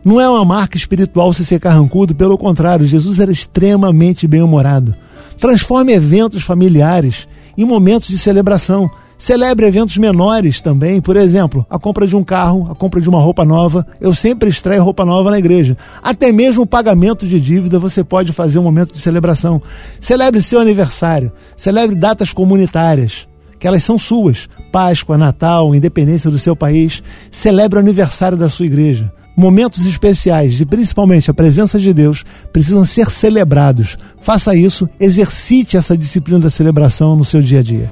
Não 0.04 0.20
é 0.20 0.28
uma 0.28 0.44
marca 0.44 0.76
espiritual 0.76 1.32
se 1.32 1.44
ser 1.44 1.58
carrancudo, 1.58 2.14
pelo 2.14 2.36
contrário, 2.36 2.86
Jesus 2.86 3.18
era 3.18 3.32
extremamente 3.32 4.26
bem-humorado. 4.26 4.94
Transforme 5.38 5.94
eventos 5.94 6.42
familiares 6.42 7.26
em 7.56 7.64
momentos 7.64 8.08
de 8.08 8.18
celebração. 8.18 8.90
Celebre 9.16 9.64
eventos 9.64 9.96
menores 9.96 10.60
também, 10.60 11.00
por 11.00 11.16
exemplo, 11.16 11.64
a 11.70 11.78
compra 11.78 12.06
de 12.06 12.16
um 12.16 12.24
carro, 12.24 12.68
a 12.70 12.74
compra 12.74 13.00
de 13.00 13.08
uma 13.08 13.20
roupa 13.20 13.44
nova. 13.44 13.86
Eu 14.00 14.12
sempre 14.12 14.50
estreio 14.50 14.82
roupa 14.82 15.06
nova 15.06 15.30
na 15.30 15.38
igreja. 15.38 15.76
Até 16.02 16.32
mesmo 16.32 16.64
o 16.64 16.66
pagamento 16.66 17.26
de 17.26 17.40
dívida 17.40 17.78
você 17.78 18.04
pode 18.04 18.32
fazer 18.32 18.58
um 18.58 18.64
momento 18.64 18.92
de 18.92 18.98
celebração. 18.98 19.62
Celebre 20.00 20.42
seu 20.42 20.60
aniversário, 20.60 21.32
celebre 21.56 21.96
datas 21.96 22.32
comunitárias 22.32 23.26
que 23.58 23.66
elas 23.66 23.82
são 23.82 23.98
suas. 23.98 24.46
Páscoa, 24.70 25.16
Natal, 25.16 25.74
independência 25.74 26.30
do 26.30 26.38
seu 26.38 26.54
país. 26.54 27.02
Celebre 27.30 27.78
o 27.78 27.80
aniversário 27.80 28.36
da 28.36 28.50
sua 28.50 28.66
igreja. 28.66 29.10
Momentos 29.36 29.84
especiais 29.84 30.60
e 30.60 30.64
principalmente 30.64 31.30
a 31.30 31.34
presença 31.34 31.78
de 31.78 31.92
Deus 31.92 32.24
precisam 32.52 32.84
ser 32.84 33.10
celebrados. 33.10 33.96
Faça 34.20 34.54
isso, 34.54 34.88
exercite 34.98 35.76
essa 35.76 35.96
disciplina 35.96 36.38
da 36.38 36.50
celebração 36.50 37.16
no 37.16 37.24
seu 37.24 37.42
dia 37.42 37.58
a 37.58 37.62
dia. 37.62 37.90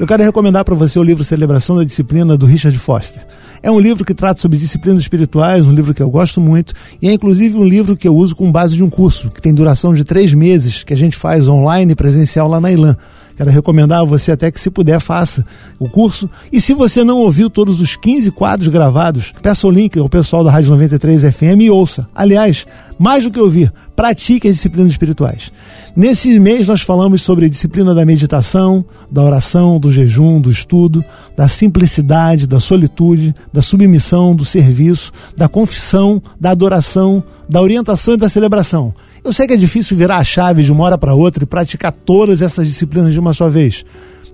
Eu 0.00 0.06
quero 0.06 0.22
recomendar 0.22 0.64
para 0.64 0.74
você 0.74 0.98
o 0.98 1.02
livro 1.02 1.22
Celebração 1.22 1.76
da 1.76 1.84
Disciplina 1.84 2.34
do 2.34 2.46
Richard 2.46 2.78
Foster. 2.78 3.26
É 3.62 3.70
um 3.70 3.78
livro 3.78 4.02
que 4.02 4.14
trata 4.14 4.40
sobre 4.40 4.56
disciplinas 4.56 5.02
espirituais, 5.02 5.66
um 5.66 5.72
livro 5.72 5.92
que 5.92 6.02
eu 6.02 6.08
gosto 6.08 6.40
muito, 6.40 6.72
e 7.02 7.08
é 7.08 7.12
inclusive 7.12 7.58
um 7.58 7.64
livro 7.64 7.94
que 7.94 8.08
eu 8.08 8.16
uso 8.16 8.34
com 8.34 8.50
base 8.50 8.74
de 8.74 8.82
um 8.82 8.88
curso, 8.88 9.28
que 9.28 9.42
tem 9.42 9.52
duração 9.52 9.92
de 9.92 10.02
três 10.02 10.32
meses, 10.32 10.82
que 10.82 10.94
a 10.94 10.96
gente 10.96 11.16
faz 11.16 11.48
online 11.48 11.92
e 11.92 11.94
presencial 11.94 12.48
lá 12.48 12.58
na 12.58 12.72
ILAN. 12.72 12.96
Quero 13.40 13.50
recomendar 13.50 14.00
a 14.00 14.04
você 14.04 14.32
até 14.32 14.50
que, 14.50 14.60
se 14.60 14.70
puder, 14.70 15.00
faça 15.00 15.42
o 15.78 15.88
curso. 15.88 16.28
E 16.52 16.60
se 16.60 16.74
você 16.74 17.02
não 17.02 17.16
ouviu 17.16 17.48
todos 17.48 17.80
os 17.80 17.96
15 17.96 18.30
quadros 18.32 18.68
gravados, 18.68 19.32
peça 19.40 19.66
o 19.66 19.70
link 19.70 19.98
ao 19.98 20.10
pessoal 20.10 20.44
da 20.44 20.50
Rádio 20.50 20.68
93 20.72 21.22
FM 21.34 21.62
e 21.62 21.70
ouça. 21.70 22.06
Aliás, 22.14 22.66
mais 22.98 23.24
do 23.24 23.30
que 23.30 23.40
ouvir, 23.40 23.72
pratique 23.96 24.46
as 24.46 24.56
disciplinas 24.56 24.90
espirituais. 24.90 25.50
Nesse 25.96 26.38
mês 26.38 26.68
nós 26.68 26.82
falamos 26.82 27.22
sobre 27.22 27.46
a 27.46 27.48
disciplina 27.48 27.94
da 27.94 28.04
meditação, 28.04 28.84
da 29.10 29.22
oração, 29.22 29.80
do 29.80 29.90
jejum, 29.90 30.38
do 30.38 30.50
estudo, 30.50 31.02
da 31.34 31.48
simplicidade, 31.48 32.46
da 32.46 32.60
solitude, 32.60 33.34
da 33.50 33.62
submissão, 33.62 34.36
do 34.36 34.44
serviço, 34.44 35.12
da 35.34 35.48
confissão, 35.48 36.22
da 36.38 36.50
adoração, 36.50 37.24
da 37.48 37.62
orientação 37.62 38.12
e 38.12 38.18
da 38.18 38.28
celebração. 38.28 38.92
Eu 39.22 39.32
sei 39.32 39.46
que 39.46 39.52
é 39.52 39.56
difícil 39.56 39.96
virar 39.96 40.16
a 40.16 40.24
chave 40.24 40.62
de 40.62 40.72
uma 40.72 40.84
hora 40.84 40.96
para 40.96 41.14
outra 41.14 41.44
e 41.44 41.46
praticar 41.46 41.92
todas 41.92 42.40
essas 42.40 42.66
disciplinas 42.66 43.12
de 43.12 43.20
uma 43.20 43.34
só 43.34 43.50
vez, 43.50 43.84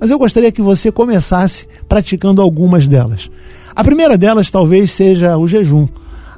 mas 0.00 0.10
eu 0.10 0.18
gostaria 0.18 0.52
que 0.52 0.62
você 0.62 0.92
começasse 0.92 1.66
praticando 1.88 2.40
algumas 2.40 2.86
delas. 2.86 3.30
A 3.74 3.82
primeira 3.82 4.16
delas 4.16 4.50
talvez 4.50 4.92
seja 4.92 5.36
o 5.36 5.48
jejum. 5.48 5.88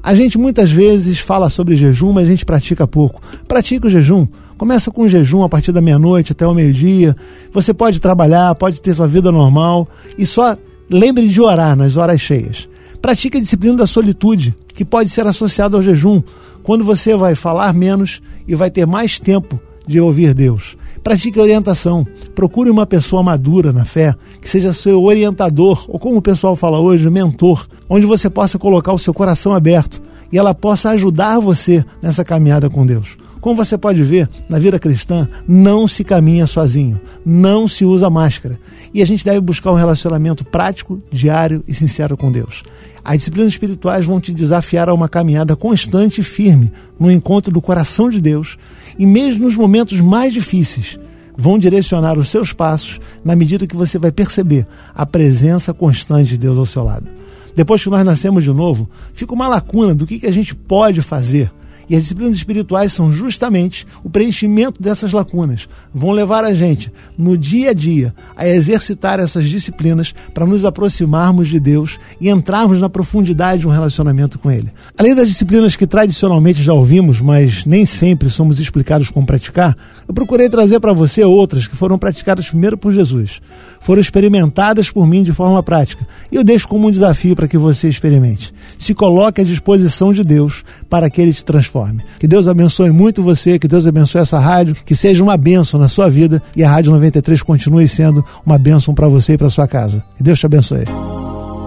A 0.02 0.14
gente 0.14 0.38
muitas 0.38 0.70
vezes 0.70 1.18
fala 1.18 1.50
sobre 1.50 1.76
jejum, 1.76 2.12
mas 2.12 2.26
a 2.26 2.30
gente 2.30 2.44
pratica 2.44 2.86
pouco. 2.86 3.20
Pratique 3.46 3.86
o 3.86 3.90
jejum. 3.90 4.26
Começa 4.56 4.90
com 4.90 5.02
o 5.02 5.08
jejum 5.08 5.42
a 5.42 5.48
partir 5.48 5.70
da 5.70 5.80
meia-noite 5.80 6.32
até 6.32 6.46
o 6.46 6.54
meio-dia. 6.54 7.14
Você 7.52 7.74
pode 7.74 8.00
trabalhar, 8.00 8.54
pode 8.54 8.80
ter 8.80 8.94
sua 8.94 9.06
vida 9.06 9.30
normal 9.30 9.88
e 10.16 10.24
só 10.24 10.56
lembre 10.90 11.28
de 11.28 11.40
orar 11.40 11.76
nas 11.76 11.96
horas 11.96 12.20
cheias. 12.20 12.68
Pratique 13.02 13.38
a 13.38 13.40
disciplina 13.40 13.76
da 13.76 13.86
solitude, 13.86 14.54
que 14.72 14.84
pode 14.84 15.10
ser 15.10 15.26
associada 15.26 15.76
ao 15.76 15.82
jejum 15.82 16.22
quando 16.68 16.84
você 16.84 17.16
vai 17.16 17.34
falar 17.34 17.72
menos 17.72 18.20
e 18.46 18.54
vai 18.54 18.70
ter 18.70 18.86
mais 18.86 19.18
tempo 19.18 19.58
de 19.86 19.98
ouvir 19.98 20.34
Deus. 20.34 20.76
Pratique 21.02 21.40
orientação. 21.40 22.06
Procure 22.34 22.68
uma 22.68 22.84
pessoa 22.84 23.22
madura 23.22 23.72
na 23.72 23.86
fé, 23.86 24.14
que 24.38 24.50
seja 24.50 24.74
seu 24.74 25.02
orientador, 25.02 25.86
ou 25.88 25.98
como 25.98 26.18
o 26.18 26.22
pessoal 26.22 26.54
fala 26.54 26.78
hoje, 26.78 27.08
mentor, 27.08 27.66
onde 27.88 28.04
você 28.04 28.28
possa 28.28 28.58
colocar 28.58 28.92
o 28.92 28.98
seu 28.98 29.14
coração 29.14 29.54
aberto 29.54 30.02
e 30.30 30.36
ela 30.36 30.54
possa 30.54 30.90
ajudar 30.90 31.38
você 31.38 31.82
nessa 32.02 32.22
caminhada 32.22 32.68
com 32.68 32.84
Deus. 32.84 33.16
Como 33.40 33.56
você 33.56 33.78
pode 33.78 34.02
ver, 34.02 34.28
na 34.48 34.58
vida 34.58 34.78
cristã 34.78 35.28
não 35.46 35.86
se 35.86 36.02
caminha 36.02 36.46
sozinho, 36.46 37.00
não 37.24 37.68
se 37.68 37.84
usa 37.84 38.10
máscara. 38.10 38.58
E 38.92 39.02
a 39.02 39.06
gente 39.06 39.24
deve 39.24 39.40
buscar 39.40 39.72
um 39.72 39.76
relacionamento 39.76 40.44
prático, 40.44 41.00
diário 41.10 41.62
e 41.68 41.74
sincero 41.74 42.16
com 42.16 42.32
Deus. 42.32 42.62
As 43.04 43.18
disciplinas 43.18 43.52
espirituais 43.52 44.04
vão 44.04 44.20
te 44.20 44.32
desafiar 44.32 44.88
a 44.88 44.94
uma 44.94 45.08
caminhada 45.08 45.54
constante 45.54 46.20
e 46.20 46.24
firme 46.24 46.72
no 46.98 47.10
encontro 47.10 47.52
do 47.52 47.60
coração 47.60 48.10
de 48.10 48.20
Deus, 48.20 48.58
e 48.98 49.06
mesmo 49.06 49.44
nos 49.44 49.56
momentos 49.56 50.00
mais 50.00 50.32
difíceis, 50.32 50.98
vão 51.36 51.58
direcionar 51.58 52.18
os 52.18 52.28
seus 52.28 52.52
passos 52.52 53.00
na 53.24 53.36
medida 53.36 53.66
que 53.66 53.76
você 53.76 53.98
vai 53.98 54.10
perceber 54.10 54.66
a 54.94 55.06
presença 55.06 55.72
constante 55.72 56.30
de 56.30 56.38
Deus 56.38 56.58
ao 56.58 56.66
seu 56.66 56.82
lado. 56.82 57.06
Depois 57.54 57.82
que 57.82 57.88
nós 57.88 58.04
nascemos 58.04 58.42
de 58.42 58.52
novo, 58.52 58.90
fica 59.14 59.32
uma 59.32 59.48
lacuna 59.48 59.94
do 59.94 60.06
que 60.06 60.26
a 60.26 60.30
gente 60.30 60.54
pode 60.54 61.00
fazer 61.00 61.50
e 61.88 61.96
as 61.96 62.02
disciplinas 62.02 62.36
espirituais 62.36 62.92
são 62.92 63.12
justamente 63.12 63.86
o 64.04 64.10
preenchimento 64.10 64.82
dessas 64.82 65.12
lacunas. 65.12 65.68
Vão 65.92 66.10
levar 66.10 66.44
a 66.44 66.52
gente, 66.52 66.92
no 67.16 67.36
dia 67.36 67.70
a 67.70 67.72
dia, 67.72 68.14
a 68.36 68.46
exercitar 68.46 69.20
essas 69.20 69.48
disciplinas 69.48 70.14
para 70.34 70.46
nos 70.46 70.64
aproximarmos 70.64 71.48
de 71.48 71.58
Deus 71.58 71.98
e 72.20 72.28
entrarmos 72.28 72.80
na 72.80 72.88
profundidade 72.88 73.60
de 73.60 73.68
um 73.68 73.70
relacionamento 73.70 74.38
com 74.38 74.50
Ele. 74.50 74.72
Além 74.98 75.14
das 75.14 75.28
disciplinas 75.28 75.76
que 75.76 75.86
tradicionalmente 75.86 76.62
já 76.62 76.72
ouvimos, 76.72 77.20
mas 77.20 77.64
nem 77.64 77.86
sempre 77.86 78.28
somos 78.30 78.60
explicados 78.60 79.10
como 79.10 79.26
praticar, 79.26 79.76
eu 80.08 80.14
procurei 80.14 80.48
trazer 80.48 80.80
para 80.80 80.94
você 80.94 81.22
outras 81.22 81.66
que 81.66 81.76
foram 81.76 81.98
praticadas 81.98 82.48
primeiro 82.48 82.78
por 82.78 82.90
Jesus, 82.90 83.42
foram 83.78 84.00
experimentadas 84.00 84.90
por 84.90 85.06
mim 85.06 85.22
de 85.22 85.34
forma 85.34 85.62
prática. 85.62 86.08
E 86.32 86.36
eu 86.36 86.42
deixo 86.42 86.66
como 86.66 86.88
um 86.88 86.90
desafio 86.90 87.36
para 87.36 87.46
que 87.46 87.58
você 87.58 87.88
experimente. 87.88 88.54
Se 88.78 88.94
coloque 88.94 89.42
à 89.42 89.44
disposição 89.44 90.10
de 90.10 90.24
Deus 90.24 90.64
para 90.88 91.10
que 91.10 91.20
Ele 91.20 91.34
te 91.34 91.44
transforme. 91.44 92.02
Que 92.18 92.26
Deus 92.26 92.48
abençoe 92.48 92.90
muito 92.90 93.22
você, 93.22 93.58
que 93.58 93.68
Deus 93.68 93.86
abençoe 93.86 94.22
essa 94.22 94.38
rádio, 94.38 94.74
que 94.82 94.94
seja 94.94 95.22
uma 95.22 95.36
bênção 95.36 95.78
na 95.78 95.88
sua 95.88 96.08
vida 96.08 96.42
e 96.56 96.64
a 96.64 96.70
Rádio 96.70 96.90
93 96.92 97.42
continue 97.42 97.86
sendo 97.86 98.24
uma 98.46 98.56
bênção 98.56 98.94
para 98.94 99.08
você 99.08 99.34
e 99.34 99.38
para 99.38 99.50
sua 99.50 99.68
casa. 99.68 100.02
Que 100.16 100.22
Deus 100.22 100.38
te 100.38 100.46
abençoe. 100.46 100.84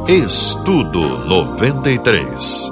Estudo 0.08 1.28
93. 1.28 2.72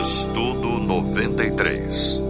Estudo 0.00 0.80
93. 0.80 2.27